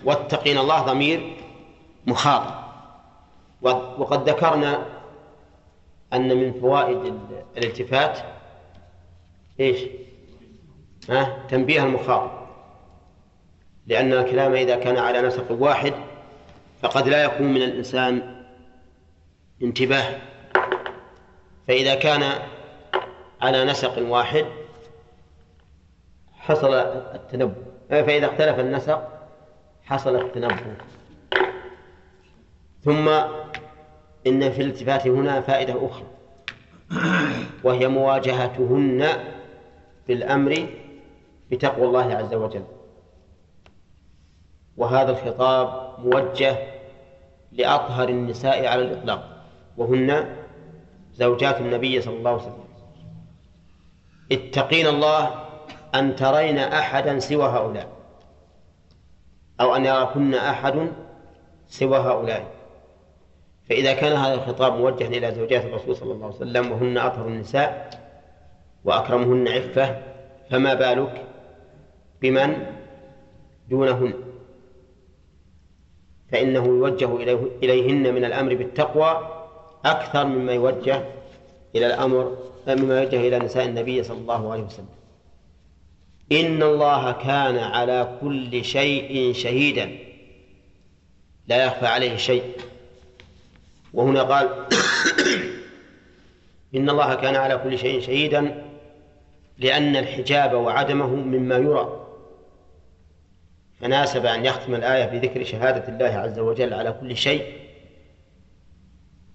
واتقين 0.05 0.57
الله 0.57 0.81
ضمير 0.81 1.35
مخاطب. 2.07 2.59
وقد 3.61 4.29
ذكرنا 4.29 4.85
أن 6.13 6.37
من 6.37 6.53
فوائد 6.53 7.19
الالتفات 7.57 8.19
إيش؟ 9.59 9.79
ها 11.09 11.37
تنبيه 11.49 11.83
المخاطب. 11.83 12.31
لأن 13.87 14.13
الكلام 14.13 14.53
إذا 14.53 14.75
كان 14.75 14.97
على 14.97 15.21
نسق 15.21 15.51
واحد 15.51 15.93
فقد 16.81 17.07
لا 17.07 17.23
يكون 17.23 17.53
من 17.53 17.61
الإنسان 17.61 18.43
انتباه. 19.61 20.19
فإذا 21.67 21.95
كان 21.95 22.23
على 23.41 23.65
نسق 23.65 24.09
واحد 24.09 24.45
حصل 26.33 26.73
التنبؤ 26.73 27.61
فإذا 27.89 28.25
اختلف 28.25 28.59
النسق 28.59 29.07
حصل 29.83 30.15
التنبؤ 30.15 30.63
ثم 32.83 33.09
إن 34.27 34.51
في 34.51 34.61
الالتفات 34.61 35.07
هنا 35.07 35.41
فائدة 35.41 35.85
أخرى. 35.85 36.05
وهي 37.63 37.87
مواجهتهن 37.87 39.07
بالأمر 40.07 40.67
بتقوى 41.51 41.85
الله 41.87 42.15
عز 42.15 42.33
وجل. 42.33 42.63
وهذا 44.77 45.11
الخطاب 45.11 45.99
موجه 45.99 46.57
لأطهر 47.51 48.09
النساء 48.09 48.67
على 48.67 48.81
الإطلاق 48.81 49.43
وهن 49.77 50.35
زوجات 51.13 51.61
النبي 51.61 52.01
صلى 52.01 52.17
الله 52.17 52.31
عليه 52.31 52.41
وسلم. 52.41 52.63
اتقين 54.31 54.87
الله 54.87 55.45
أن 55.95 56.15
ترين 56.15 56.57
أحدا 56.57 57.19
سوى 57.19 57.45
هؤلاء 57.45 57.87
أو 59.61 59.75
أن 59.75 59.85
يراكن 59.85 60.33
أحد 60.33 60.91
سوى 61.67 61.97
هؤلاء. 61.97 62.51
فإذا 63.69 63.93
كان 63.93 64.13
هذا 64.13 64.33
الخطاب 64.33 64.73
موجها 64.73 65.07
إلى 65.07 65.31
زوجات 65.31 65.65
الرسول 65.65 65.95
صلى 65.95 66.11
الله 66.11 66.25
عليه 66.25 66.35
وسلم 66.35 66.71
وهن 66.71 66.97
أطهر 66.97 67.27
النساء 67.27 67.89
وأكرمهن 68.85 69.47
عفة 69.47 70.01
فما 70.49 70.73
بالك؟ 70.73 71.28
بمن؟ 72.21 72.65
دونهن. 73.69 74.13
فإنه 76.31 76.65
يوجه 76.65 77.15
إليهن 77.63 78.15
من 78.15 78.25
الأمر 78.25 78.55
بالتقوى 78.55 79.39
أكثر 79.85 80.25
مما 80.25 80.53
يوجه 80.53 81.03
إلى 81.75 81.87
الأمر 81.87 82.37
مما 82.67 83.01
يوجه 83.01 83.27
إلى 83.27 83.39
نساء 83.39 83.65
النبي 83.65 84.03
صلى 84.03 84.17
الله 84.17 84.51
عليه 84.51 84.63
وسلم. 84.63 84.89
إن 86.31 86.63
الله 86.63 87.11
كان 87.11 87.57
على 87.57 88.17
كل 88.21 88.65
شيء 88.65 89.33
شهيدا. 89.33 89.89
لا 91.47 91.65
يخفى 91.65 91.85
عليه 91.85 92.17
شيء. 92.17 92.43
وهنا 93.93 94.23
قال 94.23 94.49
إن 96.75 96.89
الله 96.89 97.15
كان 97.15 97.35
على 97.35 97.57
كل 97.57 97.77
شيء 97.77 98.01
شهيدا 98.01 98.63
لأن 99.57 99.95
الحجاب 99.95 100.53
وعدمه 100.53 101.07
مما 101.07 101.57
يرى. 101.57 101.98
فناسب 103.81 104.25
أن 104.25 104.45
يختم 104.45 104.75
الآية 104.75 105.05
بذكر 105.05 105.43
شهادة 105.43 105.87
الله 105.87 106.19
عز 106.19 106.39
وجل 106.39 106.73
على 106.73 106.91
كل 106.91 107.17
شيء 107.17 107.53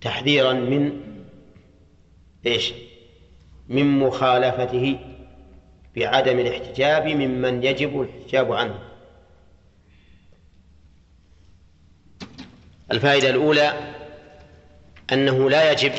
تحذيرا 0.00 0.52
من 0.52 1.00
إيش؟ 2.46 2.72
من 3.68 3.98
مخالفته 3.98 4.98
بعدم 5.96 6.38
الاحتجاب 6.38 7.06
ممن 7.06 7.64
يجب 7.64 8.00
الحجاب 8.00 8.52
عنه 8.52 8.78
الفائدة 12.92 13.30
الأولى 13.30 13.94
أنه 15.12 15.50
لا 15.50 15.72
يجب 15.72 15.92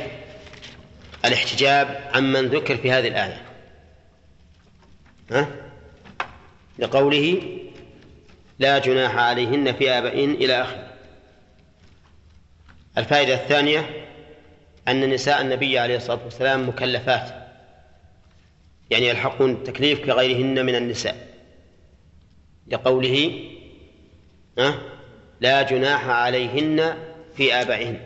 الاحتجاب 1.26 2.10
عمن 2.14 2.48
ذكر 2.48 2.78
في 2.78 2.92
هذه 2.92 3.08
الآية 3.08 3.42
ها؟ 5.32 5.48
لقوله 6.80 7.42
لا 8.60 8.80
جناح 8.80 9.16
عليهن 9.18 9.74
في 9.74 9.92
آبائهن 9.92 10.32
إلى 10.32 10.62
آخره 10.62 10.94
الفائدة 12.98 13.34
الثانية 13.34 14.08
أن 14.88 15.10
نساء 15.10 15.42
النبي 15.42 15.80
عليه 15.80 15.98
الصلاة 15.98 16.24
والسلام 16.24 16.70
مكلفات 16.70 17.46
يعني 18.90 19.08
يلحقون 19.08 19.52
التكليف 19.52 20.06
كغيرهن 20.06 20.66
من 20.66 20.76
النساء 20.76 21.28
لقوله؟ 22.68 23.42
لا 25.40 25.62
جناح 25.62 26.08
عليهن 26.08 26.98
في 27.38 27.54
آبائهن 27.54 28.00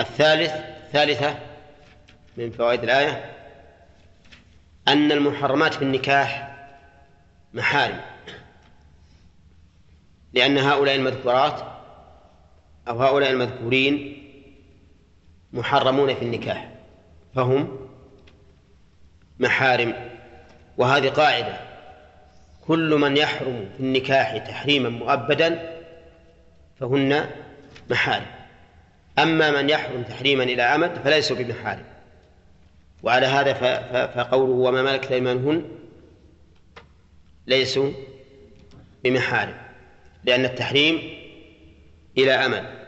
الثالث 0.00 0.52
ثالثة 0.92 1.38
من 2.36 2.50
فوائد 2.50 2.82
الآية 2.82 3.30
أن 4.88 5.12
المحرمات 5.12 5.74
في 5.74 5.82
النكاح 5.82 6.56
محارم 7.54 8.00
لأن 10.34 10.58
هؤلاء 10.58 10.94
المذكورات 10.94 11.60
أو 12.88 13.02
هؤلاء 13.02 13.30
المذكورين 13.30 14.22
محرمون 15.52 16.14
في 16.14 16.22
النكاح 16.22 16.68
فهم 17.34 17.78
محارم. 19.38 19.94
وهذه 20.76 21.08
قاعدة 21.08 21.60
كل 22.66 22.94
من 22.94 23.16
يحرم 23.16 23.68
في 23.76 23.82
النكاح 23.82 24.36
تحريما 24.36 24.88
مؤبدا 24.88 25.80
فهن 26.80 27.30
محارم. 27.90 28.26
أما 29.18 29.62
من 29.62 29.70
يحرم 29.70 30.02
تحريما 30.02 30.44
إلى 30.44 30.62
أمد 30.62 30.98
فليسوا 31.04 31.36
بمحارم. 31.36 31.84
وعلى 33.02 33.26
هذا 33.26 33.52
فقوله 34.06 34.52
وما 34.52 34.82
ملكت 34.82 35.12
أيمانهن 35.12 35.64
ليسوا 37.46 37.90
بمحارم. 39.04 39.63
لأن 40.24 40.44
التحريم 40.44 40.96
إلى 42.18 42.32
أمد 42.32 42.84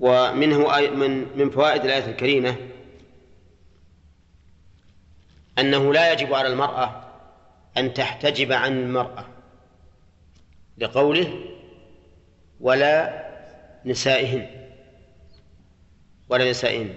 ومنه 0.00 0.80
من 0.90 1.38
من 1.38 1.50
فوائد 1.50 1.84
الآية 1.84 2.10
الكريمة 2.10 2.56
أنه 5.58 5.92
لا 5.92 6.12
يجب 6.12 6.34
على 6.34 6.48
المرأة 6.48 7.04
أن 7.76 7.94
تحتجب 7.94 8.52
عن 8.52 8.72
المرأة 8.72 9.26
لقوله 10.78 11.40
ولا 12.60 13.24
نسائهن. 13.84 14.46
ولا 16.28 16.50
نسائهن. 16.50 16.94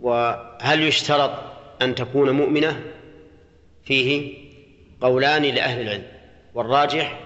وهل 0.00 0.82
يشترط 0.82 1.30
أن 1.82 1.94
تكون 1.94 2.30
مؤمنة 2.30 2.84
فيه؟ 3.84 4.43
قولان 5.04 5.42
لأهل 5.42 5.80
العلم 5.80 6.04
والراجح 6.54 7.20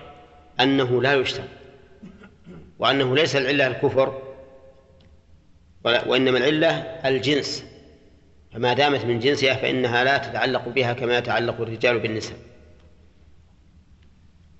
أنه 0.60 1.02
لا 1.02 1.14
يشترط 1.14 1.48
وأنه 2.78 3.14
ليس 3.16 3.36
العلة 3.36 3.66
الكفر 3.66 4.22
وإنما 5.84 6.38
العلة 6.38 6.68
الجنس 7.04 7.64
فما 8.52 8.74
دامت 8.74 9.04
من 9.04 9.18
جنسها 9.18 9.54
فإنها 9.54 10.04
لا 10.04 10.18
تتعلق 10.18 10.68
بها 10.68 10.92
كما 10.92 11.18
يتعلق 11.18 11.60
الرجال 11.60 11.98
بالنساء. 11.98 12.38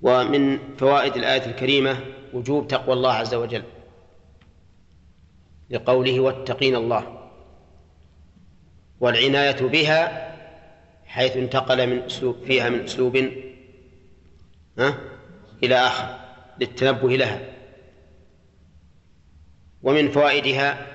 ومن 0.03 0.59
فوائد 0.77 1.17
الآية 1.17 1.47
الكريمة 1.47 2.01
وجوب 2.33 2.69
تقوى 2.69 2.93
الله 2.95 3.13
عز 3.13 3.35
وجل 3.35 3.63
لقوله 5.71 6.21
واتقين 6.21 6.77
الله 6.77 7.31
والعناية 9.01 9.61
بها 9.61 10.28
حيث 11.09 11.37
انتقل 11.37 11.87
من 11.87 11.99
أسلوب 11.99 12.37
فيها 12.45 12.69
من 12.69 12.81
أسلوب 12.81 13.17
ها؟ 14.79 14.99
إلى 15.63 15.75
آخر 15.75 16.19
للتنبه 16.61 17.17
لها. 17.17 17.41
ومن 19.83 20.11
فوائدها 20.11 20.87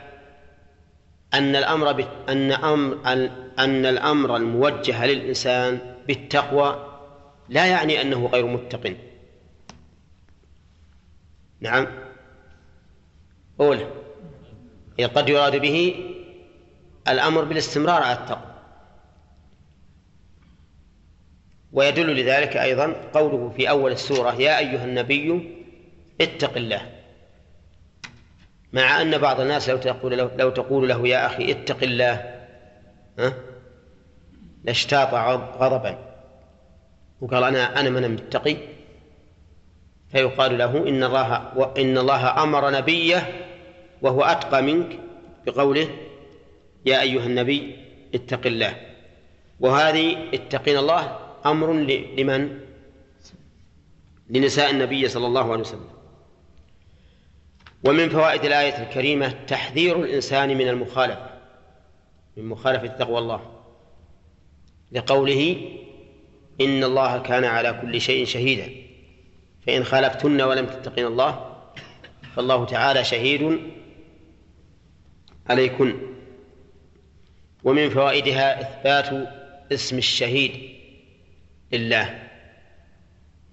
أن 1.34 1.56
الأمر 1.56 2.06
أن 2.30 2.52
أمر 2.52 3.00
أن 3.60 3.86
الأمر 3.86 4.36
الموجه 4.36 5.06
للإنسان 5.06 5.80
بالتقوى 6.08 7.00
لا 7.50 7.66
يعني 7.66 8.02
أنه 8.02 8.26
غير 8.28 8.46
متق 8.46 8.96
نعم. 11.60 11.88
أولى. 13.60 13.88
قد 15.16 15.30
يراد 15.30 15.56
به 15.56 15.96
الأمر 17.08 17.44
بالاستمرار 17.44 18.04
على 18.04 18.20
التقوى. 18.20 18.53
ويدل 21.74 22.16
لذلك 22.16 22.58
أيضا 22.58 22.96
قوله 23.14 23.50
في 23.58 23.70
أول 23.70 23.92
السورة 23.92 24.42
يا 24.42 24.60
أيها 24.60 24.86
النبي 24.86 25.50
اتق 26.22 26.58
الله. 26.58 26.90
مع 28.74 29.02
أن 29.02 29.18
بعض 29.18 29.40
الناس 29.40 29.70
لو 29.70 29.78
تقول 29.78 30.18
له, 30.18 30.32
لو 30.38 30.50
تقول 30.50 30.90
له 30.90 31.08
يا 31.08 31.26
أخي 31.26 31.52
اتق 31.52 31.84
الله 31.84 32.44
ها؟ 33.20 33.34
لاشتاط 34.64 35.14
غضبا. 35.58 36.14
وقال 37.22 37.44
أنا 37.44 37.80
أنا 37.80 37.90
من 37.90 38.10
متقي 38.10 38.58
فيقال 40.12 40.58
له 40.58 40.78
إن 40.88 41.04
الله 41.04 41.36
إن 41.78 41.98
الله 41.98 42.44
أمر 42.44 42.72
نبيه 42.72 43.46
وهو 44.02 44.24
أتقى 44.24 44.62
منك 44.62 45.00
بقوله 45.46 45.88
يا 46.86 47.02
أيها 47.02 47.26
النبي 47.26 47.76
اتق 48.16 48.48
الله. 48.48 48.76
وهذه 49.60 50.18
اتقين 50.34 50.78
الله 50.78 51.23
أمر 51.46 51.74
لمن؟ 52.18 52.60
لنساء 54.30 54.72
النبي 54.72 55.08
صلى 55.08 55.28
الله 55.28 55.52
عليه 55.52 55.62
وسلم. 55.62 55.90
ومن 57.84 58.10
فوائد 58.10 58.46
الآية 58.46 58.84
الكريمة 58.84 59.30
تحذير 59.48 60.04
الإنسان 60.04 60.58
من 60.58 60.68
المخالفة 60.68 61.30
من 62.38 62.46
مخالفة 62.46 62.88
تقوى 62.88 63.20
الله. 63.20 63.62
لقوله 64.92 65.72
إن 66.62 66.84
الله 66.84 67.18
كان 67.18 67.44
على 67.44 67.80
كل 67.82 68.02
شيء 68.02 68.26
شهيدا. 68.26 68.70
فإن 69.68 69.84
خالفتن 69.84 70.42
ولم 70.42 70.66
تتقين 70.66 71.06
الله 71.06 71.56
فالله 72.36 72.66
تعالى 72.66 73.04
شهيد 73.04 73.60
عليكن. 75.50 75.98
ومن 77.64 77.90
فوائدها 77.90 78.62
إثبات 78.62 79.30
اسم 79.72 79.98
الشهيد. 79.98 80.73
لله. 81.74 82.20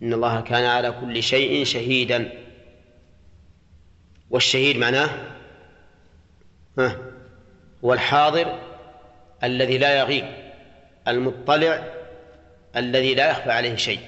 إن 0.02 0.12
الله 0.12 0.40
كان 0.40 0.64
على 0.64 0.92
كل 1.00 1.22
شيء 1.22 1.64
شهيدا. 1.64 2.32
والشهيد 4.30 4.76
معناه؟ 4.76 5.10
هو 7.84 7.92
الحاضر 7.92 8.58
الذي 9.44 9.78
لا 9.78 9.98
يغيب 9.98 10.24
المطلع 11.08 11.84
الذي 12.76 13.14
لا 13.14 13.30
يخفى 13.30 13.50
عليه 13.50 13.76
شيء. 13.76 14.00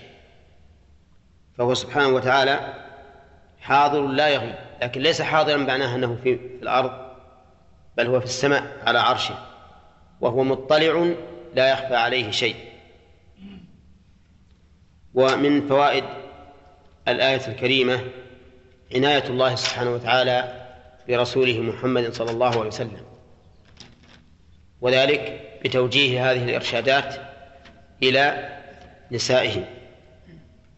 فهو 1.58 1.74
سبحانه 1.74 2.08
وتعالى 2.08 2.74
حاضر 3.60 4.06
لا 4.06 4.28
يغيب 4.28 4.54
لكن 4.82 5.00
ليس 5.00 5.22
حاضرا 5.22 5.56
معناه 5.56 5.94
أنه 5.94 6.18
في 6.22 6.32
الأرض 6.62 6.92
بل 7.96 8.06
هو 8.06 8.20
في 8.20 8.26
السماء 8.26 8.76
على 8.86 8.98
عرشه 8.98 9.38
وهو 10.20 10.44
مطلع 10.44 11.14
لا 11.54 11.72
يخفى 11.72 11.96
عليه 11.96 12.30
شيء. 12.30 12.71
ومن 15.14 15.68
فوائد 15.68 16.04
الآية 17.08 17.46
الكريمة 17.48 18.00
عناية 18.94 19.24
الله 19.28 19.54
سبحانه 19.54 19.90
وتعالى 19.90 20.62
برسوله 21.08 21.60
محمد 21.60 22.12
صلى 22.12 22.30
الله 22.30 22.50
عليه 22.50 22.68
وسلم 22.68 23.02
وذلك 24.80 25.50
بتوجيه 25.64 26.30
هذه 26.30 26.44
الإرشادات 26.44 27.14
إلى 28.02 28.58
نسائه 29.12 29.64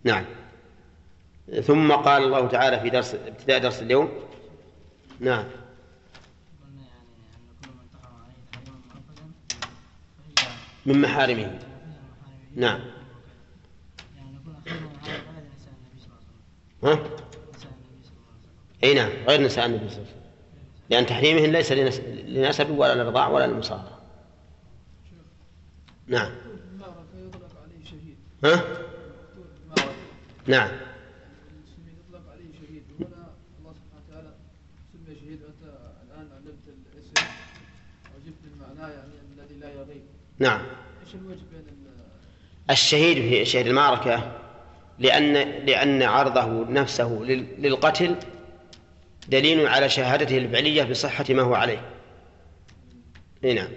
نعم. 0.04 0.24
ثم 1.62 1.92
قال 1.92 2.22
الله 2.22 2.48
تعالى 2.48 2.80
في 2.80 2.90
درس 2.90 3.14
ابتداء 3.14 3.58
درس 3.58 3.82
اليوم. 3.82 4.08
نعم. 5.20 5.44
من 10.86 11.00
محارمه. 11.00 11.58
نعم. 12.56 12.93
ها؟ 16.84 16.98
اي 18.84 18.94
نعم 18.94 19.10
غير 19.28 19.40
نساء 19.40 19.66
النبي 19.66 19.88
صلى 19.88 19.96
الله 19.96 20.08
عليه 20.08 20.18
وسلم. 20.18 20.24
لأن 20.90 21.06
تحريمهن 21.06 21.52
ليس 21.52 21.72
لنسب 21.72 22.70
ولا 22.70 22.94
للرضاع 22.94 23.28
ولا 23.28 23.46
للمصارعة 23.46 24.00
نعم. 26.06 26.30
ها؟ 28.44 28.64
نعم. 30.46 30.68
يطلق 30.68 32.30
عليه 32.32 32.52
شهيد 32.52 32.84
هنا 33.00 33.30
الله 33.58 33.74
سبحانه 33.74 34.02
وتعالى 34.08 34.34
سمي 34.92 35.16
شهيد 35.20 35.42
وانت 35.42 35.62
الان 36.02 36.28
علمت 36.32 36.68
الاسم 36.68 37.26
وجبت 38.16 38.42
المعنى 38.54 38.92
يعني 38.92 39.12
الذي 39.38 39.54
لا 39.54 39.72
يغيب 39.72 40.02
نعم. 40.38 40.60
إيش 41.06 41.14
الوجه 41.14 41.42
بين 41.52 41.64
الشهيد 42.70 43.16
في 43.16 43.44
شهيد 43.44 43.66
المعركة 43.66 44.43
لأن 44.98 45.32
لأن 45.66 46.02
عرضه 46.02 46.70
نفسه 46.70 47.08
للقتل 47.58 48.16
دليل 49.28 49.66
على 49.66 49.88
شهادته 49.88 50.38
الفعلية 50.38 50.82
بصحة 50.82 51.24
ما 51.28 51.42
هو 51.42 51.54
عليه. 51.54 51.90
نعم 53.42 53.68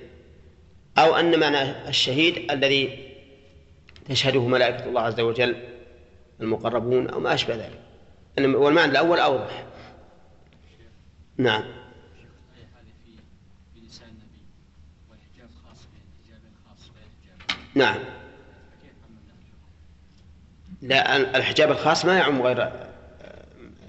أو 0.98 1.16
أن 1.16 1.40
معنى 1.40 1.88
الشهيد 1.90 2.52
الذي 2.52 3.08
تشهده 4.10 4.48
ملائكة 4.48 4.86
الله 4.86 5.02
عز 5.02 5.20
وجل 5.20 5.56
المقربون 6.42 7.10
أو 7.10 7.20
ما 7.20 7.34
أشبه 7.34 7.56
ذلك. 7.56 7.82
والمعنى 8.56 8.92
الأول 8.92 9.20
أوضح. 9.20 9.66
نعم. 11.38 11.64
نعم. 17.76 18.17
لا 20.82 21.38
الحجاب 21.38 21.72
الخاص 21.72 22.06
ما 22.06 22.18
يعم 22.18 22.42
غير 22.42 22.72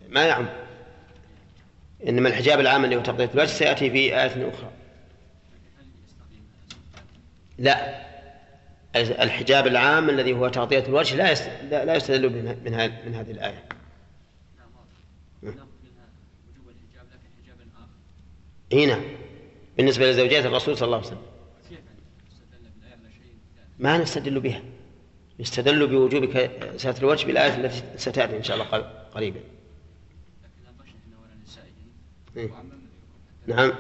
ما 0.09 0.27
يعم. 0.27 0.49
إنما 2.09 2.29
الحجاب 2.29 2.61
العام 2.61 2.85
اللي 2.85 2.97
هو 2.97 3.01
تغطية 3.01 3.31
الوجه 3.35 3.51
سيأتي 3.51 3.91
في 3.91 3.99
آية 3.99 4.49
أخرى. 4.49 4.71
لا. 7.59 8.09
الحجاب 8.97 9.67
العام 9.67 10.11
الذي 10.11 10.33
هو 10.33 10.49
تغطية 10.49 10.85
الوجه 10.87 11.17
لا 11.17 11.85
لا 11.85 11.95
يستدل 11.95 12.31
من 12.31 12.45
من 13.07 13.15
هذه 13.15 13.31
الآية. 13.31 13.65
هنا 18.73 19.01
بالنسبة 19.77 20.11
لزوجات 20.11 20.47
الرسول 20.47 20.77
صلى 20.77 20.87
الله 20.87 20.97
عليه 20.97 21.07
وسلم. 21.07 21.23
ما 23.79 23.99
نستدل 23.99 24.41
بها. 24.41 24.63
يستدل 25.39 25.87
بوجوب 25.87 26.49
ستر 26.77 27.03
الوجه 27.03 27.27
بالآية 27.27 27.57
التي 27.57 27.83
ستأتي 27.97 28.37
إن 28.37 28.43
شاء 28.43 28.57
الله 28.57 28.67
قريبا. 29.15 29.41
إيه. 32.37 32.51
نعم. 33.47 33.73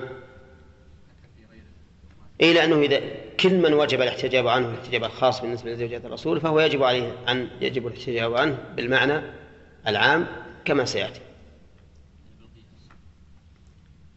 إيه 2.40 2.52
لأنه 2.52 2.80
إذا 2.80 3.00
كل 3.40 3.54
من 3.54 3.72
وجب 3.72 4.02
الاحتجاب 4.02 4.46
عنه 4.48 4.68
الاحتجاب 4.68 5.04
الخاص 5.04 5.40
بالنسبة 5.40 5.70
لزوجات 5.72 6.04
الرسول 6.04 6.40
فهو 6.40 6.60
يجب 6.60 6.82
عليه 6.82 7.12
أن 7.28 7.48
يجب 7.60 7.86
الاحتجاب 7.86 8.34
عنه 8.34 8.58
بالمعنى 8.76 9.22
العام 9.86 10.26
كما 10.64 10.84
سيأتي. 10.84 11.20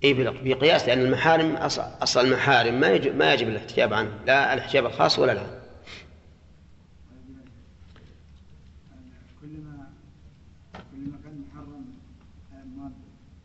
إيه 0.04 0.30
بقياس 0.30 0.88
لأن 0.88 1.02
المحارم 1.02 1.56
أصل 1.56 2.26
المحارم 2.26 2.80
ما 2.80 2.92
يجب 2.92 3.16
ما 3.16 3.34
يجب 3.34 3.48
الاحتجاب 3.48 3.94
عنه 3.94 4.12
لا 4.26 4.54
الاحتجاب 4.54 4.86
الخاص 4.86 5.20
ولا 5.20 5.32
العام. 5.32 5.61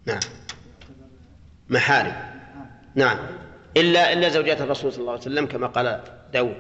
نعم. 0.07 0.21
محارم. 1.69 2.15
نعم. 2.95 3.19
إلا 3.77 4.13
إلا 4.13 4.29
زوجات 4.29 4.61
الرسول 4.61 4.93
صلى 4.93 5.01
الله 5.01 5.13
عليه 5.13 5.23
وسلم 5.23 5.47
كما 5.47 5.67
قال 5.67 6.03
داود. 6.33 6.57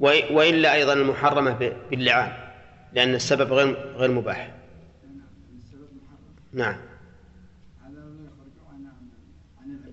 وإلا 0.00 0.74
أيضا 0.74 0.92
المحرمة 0.92 1.72
باللعان 1.90 2.32
لأن 2.92 3.14
السبب 3.14 3.52
غير 3.52 3.76
غير 3.96 4.10
مباح. 4.10 4.54
نعم. 6.52 6.76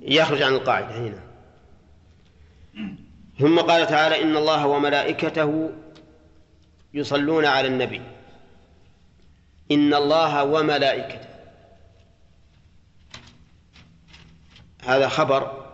يخرج 0.01 0.41
عن 0.41 0.53
القاعدة 0.53 0.97
هنا. 0.97 1.19
ثم 3.39 3.59
قال 3.59 3.87
تعالى 3.87 4.21
إن 4.21 4.37
الله 4.37 4.67
وملائكته 4.67 5.71
يصلون 6.93 7.45
على 7.45 7.67
النبي. 7.67 8.01
إن 9.71 9.93
الله 9.93 10.43
وملائكته. 10.43 11.29
هذا 14.83 15.07
خبر 15.07 15.65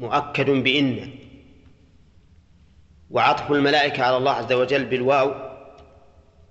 مؤكد 0.00 0.50
بإن 0.50 1.10
وعطف 3.10 3.52
الملائكة 3.52 4.02
على 4.02 4.16
الله 4.16 4.32
عز 4.32 4.52
وجل 4.52 4.84
بالواو 4.84 5.34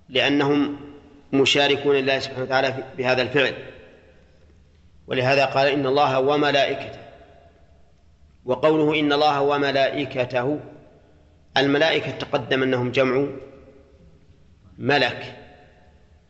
لأنهم 0.09 0.79
مشاركون 1.33 1.95
لله 1.95 2.19
سبحانه 2.19 2.43
وتعالى 2.43 2.83
بهذا 2.97 3.21
الفعل. 3.21 3.53
ولهذا 5.07 5.45
قال 5.45 5.67
إن 5.67 5.85
الله 5.85 6.19
وملائكته. 6.19 6.99
وقوله 8.45 8.99
إن 8.99 9.13
الله 9.13 9.41
وملائكته 9.41 10.59
الملائكة 11.57 12.11
تقدم 12.11 12.63
أنهم 12.63 12.91
جمع 12.91 13.27
ملك. 14.77 15.42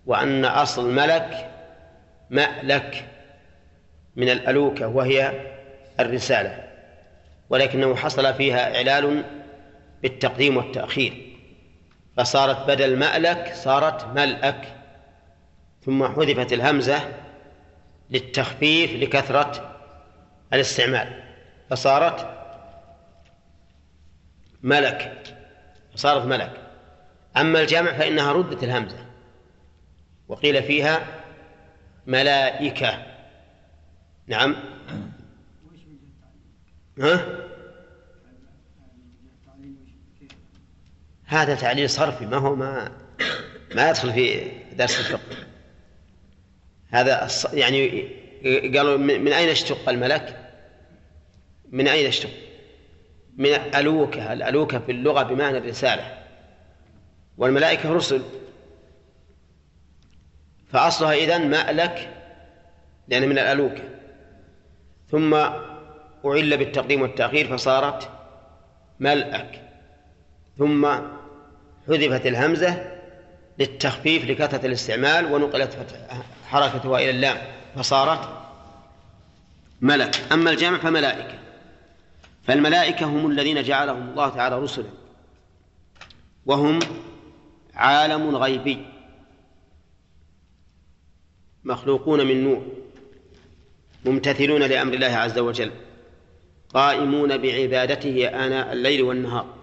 وأن 0.05 0.45
أصل 0.45 0.91
ملك 0.93 1.49
مألك 2.30 3.05
من 4.15 4.30
الألوكة 4.30 4.88
وهي 4.88 5.34
الرسالة 5.99 6.63
ولكنه 7.49 7.95
حصل 7.95 8.34
فيها 8.34 8.75
إعلال 8.75 9.23
بالتقديم 10.01 10.57
والتأخير 10.57 11.38
فصارت 12.17 12.67
بدل 12.67 12.97
مألك 12.97 13.53
صارت 13.55 14.07
ملأك 14.07 14.75
ثم 15.85 16.07
حذفت 16.07 16.53
الهمزة 16.53 16.99
للتخفيف 18.09 18.91
لكثرة 18.91 19.77
الاستعمال 20.53 21.23
فصارت 21.69 22.30
ملك 24.63 25.23
فصارت 25.93 26.25
ملك. 26.25 26.51
أما 27.38 27.61
الجمع 27.61 27.93
فإنها 27.93 28.31
ردت 28.31 28.63
الهمزة. 28.63 29.02
وقيل 30.34 30.64
فيها 30.64 31.05
ملائكة. 32.07 33.05
نعم. 34.27 34.55
ها؟ 36.99 37.26
هذا 41.26 41.55
تعليل 41.55 41.89
صرفي 41.89 42.26
ما 42.26 42.38
هو 42.38 42.55
ما 42.55 42.91
ما 43.76 43.89
يدخل 43.89 44.14
في 44.14 44.51
درس 44.76 44.99
الفقه. 44.99 45.38
هذا 46.89 47.27
يعني 47.53 48.10
قالوا 48.77 48.97
من 48.97 49.34
أين 49.34 49.49
اشتق 49.49 49.89
الملك؟ 49.89 50.53
من 51.69 51.88
أين 51.88 52.07
اشتق؟ 52.07 52.30
من 53.38 53.45
الألوكة 53.45 54.34
الألوكة 54.34 54.80
في 54.80 54.91
اللغة 54.91 55.23
بمعنى 55.23 55.57
الرسالة. 55.57 56.23
والملائكة 57.38 57.91
رسل. 57.91 58.22
فأصلها 60.73 61.13
إذن 61.13 61.49
مألك 61.49 62.09
لأن 63.07 63.29
من 63.29 63.39
الألوكة 63.39 63.83
ثم 65.11 65.33
أعل 66.25 66.57
بالتقديم 66.57 67.01
والتأخير 67.01 67.57
فصارت 67.57 68.09
ملأك. 68.99 69.61
ثم 70.57 70.87
حذفت 71.87 72.25
الهمزة 72.25 72.91
للتخفيف 73.59 74.25
لكثرة 74.25 74.65
الاستعمال 74.65 75.33
ونقلت 75.33 75.77
حركتها 76.47 76.99
إلى 76.99 77.09
اللام 77.09 77.37
فصارت 77.75 78.29
ملك 79.81 80.21
أما 80.31 80.49
الجامع 80.49 80.77
فملائكة. 80.77 81.39
فالملائكة 82.47 83.05
هم 83.05 83.31
الذين 83.31 83.63
جعلهم 83.63 84.09
الله 84.09 84.29
تعالى 84.29 84.59
رسلا 84.59 84.89
وهم 86.45 86.79
عالم 87.75 88.35
غيبي. 88.35 88.92
مخلوقون 91.65 92.27
من 92.27 92.44
نور 92.44 92.65
ممتثلون 94.06 94.61
لأمر 94.64 94.94
الله 94.94 95.07
عز 95.07 95.40
وجل 95.40 95.72
قائمون 96.73 97.38
بعبادته 97.38 98.27
آناء 98.27 98.73
الليل 98.73 99.02
والنهار. 99.02 99.56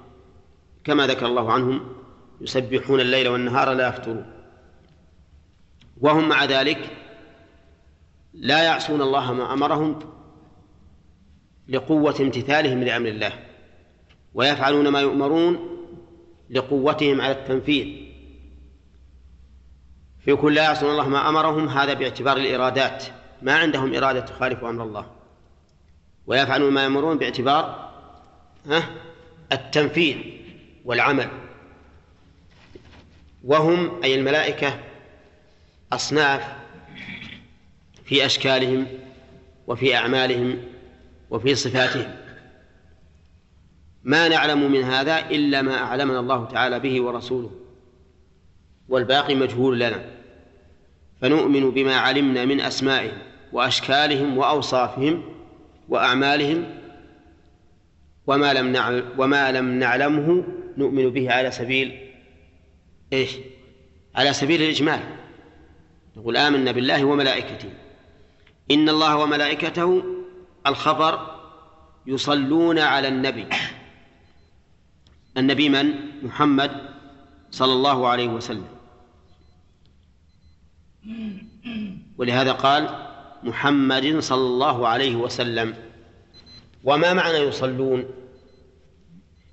كما 0.84 1.06
ذكر 1.06 1.26
الله 1.26 1.52
عنهم 1.52 1.92
يسبحون 2.40 3.00
الليل 3.00 3.28
والنهار 3.28 3.72
لا 3.72 3.88
يفترون. 3.88 4.26
وهم 6.00 6.28
مع 6.28 6.44
ذلك 6.44 6.90
لا 8.34 8.62
يعصون 8.62 9.02
الله 9.02 9.32
ما 9.32 9.52
أمرهم 9.52 9.98
لقوة 11.68 12.14
امتثالهم 12.20 12.84
لأمر 12.84 13.08
الله 13.08 13.32
ويفعلون 14.34 14.88
ما 14.88 15.00
يؤمرون 15.00 15.58
لقوتهم 16.50 17.20
على 17.20 17.32
التنفيذ. 17.32 18.09
في 20.24 20.34
كل 20.34 20.54
لا 20.54 20.62
يعصون 20.62 20.90
الله 20.90 21.08
ما 21.08 21.28
أمرهم 21.28 21.68
هذا 21.68 21.94
باعتبار 21.94 22.36
الإرادات. 22.36 23.04
ما 23.42 23.54
عندهم 23.54 23.94
إرادة 23.94 24.20
تخالف 24.20 24.64
أمر 24.64 24.84
الله. 24.84 25.06
ويفعلون 26.26 26.72
ما 26.72 26.82
يأمرون 26.82 27.18
باعتبار 27.18 27.90
التنفيذ 29.52 30.16
والعمل. 30.84 31.28
وهم 33.44 34.02
أي 34.04 34.14
الملائكة 34.14 34.80
أصناف 35.92 36.42
في 38.04 38.26
أشكالهم 38.26 38.86
وفي 39.66 39.96
أعمالهم 39.96 40.62
وفي 41.30 41.54
صفاتهم. 41.54 42.16
ما 44.04 44.28
نعلم 44.28 44.72
من 44.72 44.82
هذا 44.82 45.18
إلا 45.18 45.62
ما 45.62 45.78
أعلمنا 45.78 46.20
الله 46.20 46.44
تعالى 46.44 46.80
به 46.80 47.00
ورسوله. 47.00 47.50
والباقي 48.90 49.34
مجهول 49.34 49.80
لنا. 49.80 50.04
فنؤمن 51.20 51.70
بما 51.70 51.96
علمنا 51.96 52.44
من 52.44 52.60
أسمائهم 52.60 53.18
وأشكالهم 53.52 54.38
وأوصافهم 54.38 55.22
وأعمالهم 55.88 56.64
وما 58.26 58.52
لم 58.52 58.76
وما 59.18 59.52
لم 59.52 59.78
نعلمه 59.78 60.44
نؤمن 60.76 61.10
به 61.10 61.32
على 61.32 61.50
سبيل 61.50 61.98
إيش؟ 63.12 63.30
على 64.14 64.32
سبيل 64.32 64.62
الإجمال. 64.62 65.00
نقول 66.16 66.36
آمنا 66.36 66.72
بالله 66.72 67.04
وملائكته. 67.04 67.70
إن 68.70 68.88
الله 68.88 69.16
وملائكته 69.16 70.02
الخبر 70.66 71.40
يصلون 72.06 72.78
على 72.78 73.08
النبي. 73.08 73.46
النبي 75.36 75.68
من؟ 75.68 75.94
محمد 76.22 76.70
صلى 77.50 77.72
الله 77.72 78.08
عليه 78.08 78.28
وسلم. 78.28 78.79
ولهذا 82.18 82.52
قال 82.52 82.88
محمد 83.42 84.18
صلى 84.18 84.46
الله 84.46 84.88
عليه 84.88 85.16
وسلم 85.16 85.74
وما 86.84 87.12
معنى 87.12 87.36
يصلون؟ 87.36 88.04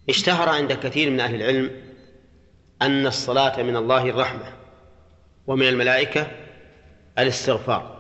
اشتهر 0.10 0.49
عند 0.49 0.74
كثير 0.74 1.10
من 1.10 1.19
أهل 1.19 1.36
العلم 1.36 1.72
أن 2.82 3.07
الصلاة 3.07 3.64
من 3.64 3.76
الله 3.76 4.10
الرحمة 4.10 4.53
ومن 5.48 5.68
الملائكة 5.68 6.28
الاستغفار 7.19 7.98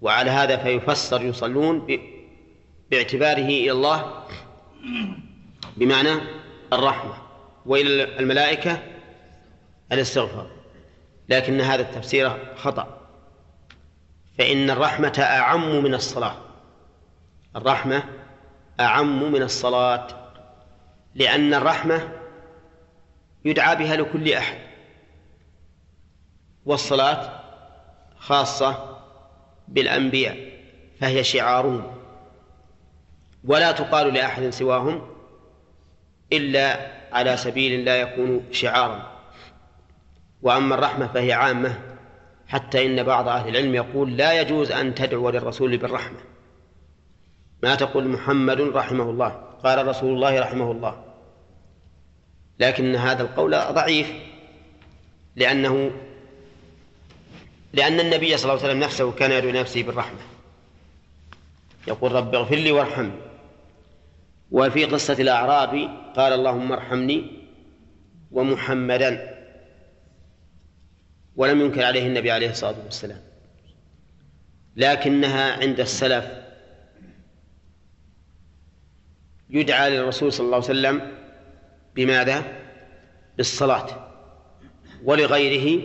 وعلى 0.00 0.30
هذا 0.30 0.56
فيفسر 0.56 1.22
يصلون 1.22 1.98
باعتباره 2.90 3.48
إلى 3.48 3.72
الله 3.72 4.24
بمعنى 5.76 6.20
الرحمة 6.72 7.14
وإلى 7.66 8.18
الملائكة 8.18 8.82
الاستغفار. 9.92 10.50
لكن 11.28 11.60
هذا 11.60 11.82
التفسير 11.82 12.54
خطأ. 12.56 13.00
فإن 14.38 14.70
الرحمة 14.70 15.14
أعم 15.18 15.82
من 15.82 15.94
الصلاة. 15.94 16.36
الرحمة 17.56 18.04
أعم 18.80 19.32
من 19.32 19.42
الصلاة. 19.42 20.06
لأن 21.14 21.54
الرحمة 21.54 22.12
يدعى 23.44 23.76
بها 23.76 23.96
لكل 23.96 24.32
أحد. 24.32 24.58
والصلاة 26.64 27.40
خاصة 28.18 28.98
بالأنبياء 29.68 30.36
فهي 31.00 31.24
شعارهم. 31.24 31.96
ولا 33.44 33.72
تقال 33.72 34.14
لأحد 34.14 34.50
سواهم 34.50 35.06
إلا 36.32 36.92
على 37.12 37.36
سبيل 37.36 37.84
لا 37.84 37.96
يكون 37.96 38.52
شعارا. 38.52 39.13
وأما 40.44 40.74
الرحمة 40.74 41.06
فهي 41.06 41.32
عامة 41.32 41.80
حتى 42.48 42.86
إن 42.86 43.02
بعض 43.02 43.28
أهل 43.28 43.48
العلم 43.48 43.74
يقول 43.74 44.16
لا 44.16 44.40
يجوز 44.40 44.72
أن 44.72 44.94
تدعو 44.94 45.30
للرسول 45.30 45.76
بالرحمة. 45.76 46.18
ما 47.62 47.74
تقول 47.74 48.08
محمد 48.08 48.60
رحمه 48.60 49.10
الله 49.10 49.28
قال 49.64 49.86
رسول 49.86 50.14
الله 50.14 50.40
رحمه 50.40 50.72
الله. 50.72 51.04
لكن 52.58 52.96
هذا 52.96 53.22
القول 53.22 53.50
ضعيف 53.50 54.12
لأنه 55.36 55.90
لأن 57.72 58.00
النبي 58.00 58.36
صلى 58.36 58.52
الله 58.52 58.64
عليه 58.64 58.72
وسلم 58.72 58.84
نفسه 58.84 59.12
كان 59.12 59.32
يدعو 59.32 59.50
نفسه 59.50 59.82
بالرحمة. 59.82 60.20
يقول 61.88 62.12
رب 62.12 62.34
اغفر 62.34 62.56
لي 62.56 62.72
وارحمني. 62.72 63.20
وفي 64.50 64.84
قصة 64.84 65.16
الأعرابي 65.18 65.88
قال 66.16 66.32
اللهم 66.32 66.72
ارحمني 66.72 67.24
ومحمدا. 68.32 69.33
ولم 71.36 71.60
ينكر 71.60 71.84
عليه 71.84 72.06
النبي 72.06 72.30
عليه 72.30 72.50
الصلاة 72.50 72.74
والسلام. 72.84 73.20
لكنها 74.76 75.52
عند 75.60 75.80
السلف 75.80 76.24
يدعى 79.50 79.90
للرسول 79.90 80.32
صلى 80.32 80.44
الله 80.44 80.56
عليه 80.56 80.66
وسلم 80.66 81.12
بماذا؟ 81.94 82.42
بالصلاة 83.36 83.86
ولغيره 85.04 85.82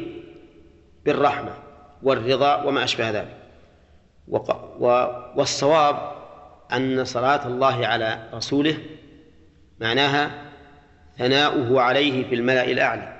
بالرحمة 1.05 1.53
والرضا 2.03 2.63
وما 2.63 2.84
أشبه 2.84 3.09
ذلك. 3.09 3.38
والصواب 5.35 6.11
أن 6.73 7.05
صلاة 7.05 7.47
الله 7.47 7.88
على 7.88 8.30
رسوله 8.34 8.77
معناها 9.80 10.45
ثناؤه 11.17 11.81
عليه 11.81 12.30
في 12.30 12.35
الملأ 12.35 12.71
الأعلى. 12.71 13.18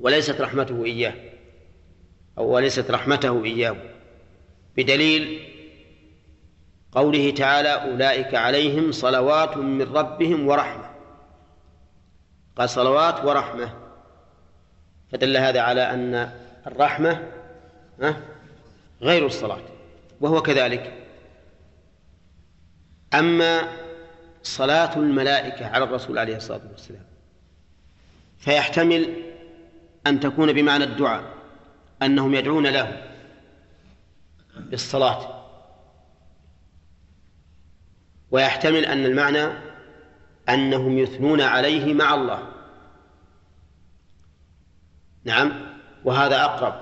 وليست 0.00 0.40
رحمته 0.40 0.84
إياه 0.84 1.14
أو 2.38 2.46
وليست 2.46 2.90
رحمته 2.90 3.44
إياه 3.44 3.76
بدليل 4.76 5.48
قوله 6.92 7.30
تعالى 7.30 7.68
أولئك 7.68 8.34
عليهم 8.34 8.92
صلوات 8.92 9.56
من 9.56 9.82
ربهم 9.82 10.48
ورحمة. 10.48 10.90
قال 12.56 12.70
صلوات 12.70 13.24
ورحمة. 13.24 13.74
فدل 15.12 15.36
هذا 15.36 15.60
على 15.60 15.80
أن 15.80 16.32
الرحمة 16.66 17.32
غير 19.02 19.26
الصلاة 19.26 19.62
وهو 20.20 20.42
كذلك. 20.42 20.92
أما 23.14 23.68
صلاة 24.42 24.96
الملائكة 24.96 25.66
على 25.66 25.84
الرسول 25.84 26.18
عليه 26.18 26.36
الصلاة 26.36 26.60
والسلام 26.70 27.04
فيحتمل 28.38 29.31
أن 30.06 30.20
تكون 30.20 30.52
بمعنى 30.52 30.84
الدعاء 30.84 31.24
أنهم 32.02 32.34
يدعون 32.34 32.66
له 32.66 33.02
بالصلاة. 34.56 35.42
ويحتمل 38.30 38.84
أن 38.84 39.04
المعنى 39.04 39.48
أنهم 40.48 40.98
يثنون 40.98 41.40
عليه 41.40 41.94
مع 41.94 42.14
الله. 42.14 42.48
نعم 45.24 45.52
وهذا 46.04 46.44
أقرب 46.44 46.74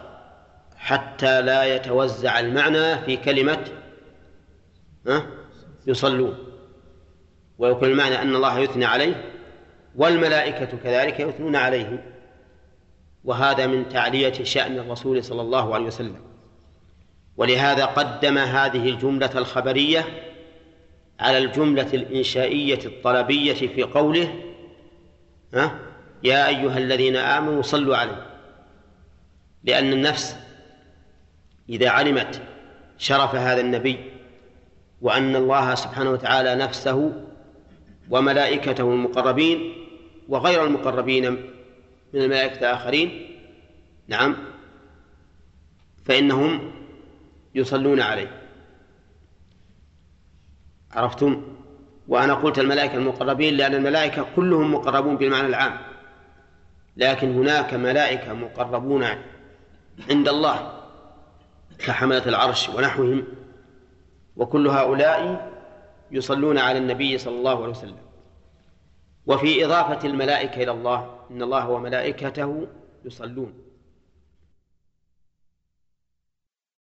حتى 0.76 1.42
لا 1.42 1.64
يتوزع 1.64 2.40
المعنى 2.40 2.98
في 2.98 3.16
كلمة 3.16 3.64
يصلون. 5.86 6.38
ويكون 7.59 7.88
المعنى 7.88 8.22
أن 8.22 8.34
الله 8.34 8.59
يثني 8.59 8.84
عليه 8.84 9.24
والملائكة 9.97 10.78
كذلك 10.84 11.20
يثنون 11.20 11.56
عليه 11.56 12.10
وهذا 13.24 13.66
من 13.66 13.88
تعلية 13.88 14.44
شأن 14.44 14.78
الرسول 14.78 15.24
صلى 15.24 15.42
الله 15.42 15.74
عليه 15.74 15.86
وسلم. 15.86 16.20
ولهذا 17.36 17.84
قدم 17.84 18.38
هذه 18.38 18.88
الجملة 18.88 19.30
الخبرية 19.34 20.05
على 21.20 21.38
الجملة 21.38 21.88
الإنشائية 21.94 22.86
الطلبية 22.86 23.55
في 23.55 23.82
قوله 23.82 24.34
ها 25.55 25.78
يا 26.24 26.48
أيها 26.48 26.78
الذين 26.78 27.16
آمنوا 27.16 27.62
صلوا 27.62 27.97
عليه. 27.97 28.26
لأن 29.64 29.92
النفس 29.92 30.36
إذا 31.68 31.90
علمت 31.90 32.42
شرف 32.98 33.34
هذا 33.34 33.60
النبي 33.60 33.98
وأن 35.01 35.36
الله 35.36 35.74
سبحانه 35.74 36.10
وتعالى 36.10 36.55
نفسه 36.55 37.12
وملائكته 38.10 38.92
المقربين 38.92 39.72
وغير 40.28 40.64
المقربين 40.64 41.51
من 42.15 42.23
الملائكة 42.23 42.59
الآخرين؟ 42.59 43.37
نعم. 44.09 44.37
فإنهم 46.05 46.73
يصلون 47.55 48.01
عليه. 48.01 48.41
عرفتم؟ 50.93 51.43
وأنا 52.09 52.35
قلت 52.35 52.59
الملائكة 52.59 52.95
المقربين 52.95 53.55
لأن 53.55 53.74
الملائكة 53.74 54.27
كلهم 54.37 54.74
مقربون 54.74 55.16
بالمعنى 55.16 55.47
العام. 55.47 55.78
لكن 56.97 57.35
هناك 57.35 57.74
ملائكة 57.74 58.35
مقربون 58.35 59.05
عند 60.11 60.28
الله 60.28 60.81
كحملة 61.78 62.27
العرش 62.27 62.69
ونحوهم 62.69 63.24
وكل 64.37 64.69
هؤلاء 64.69 65.51
يصلون 66.11 66.59
على 66.59 66.78
النبي 66.78 67.19
صلى 67.19 67.39
الله 67.39 67.62
عليه 67.62 67.73
وسلم. 67.73 67.97
وفي 69.27 69.65
إضافة 69.65 70.09
الملائكة 70.09 70.62
إلى 70.62 70.70
الله 70.70 71.19
إن 71.31 71.43
الله 71.43 71.70
وملائكته 71.70 72.66
يصلون. 73.05 73.69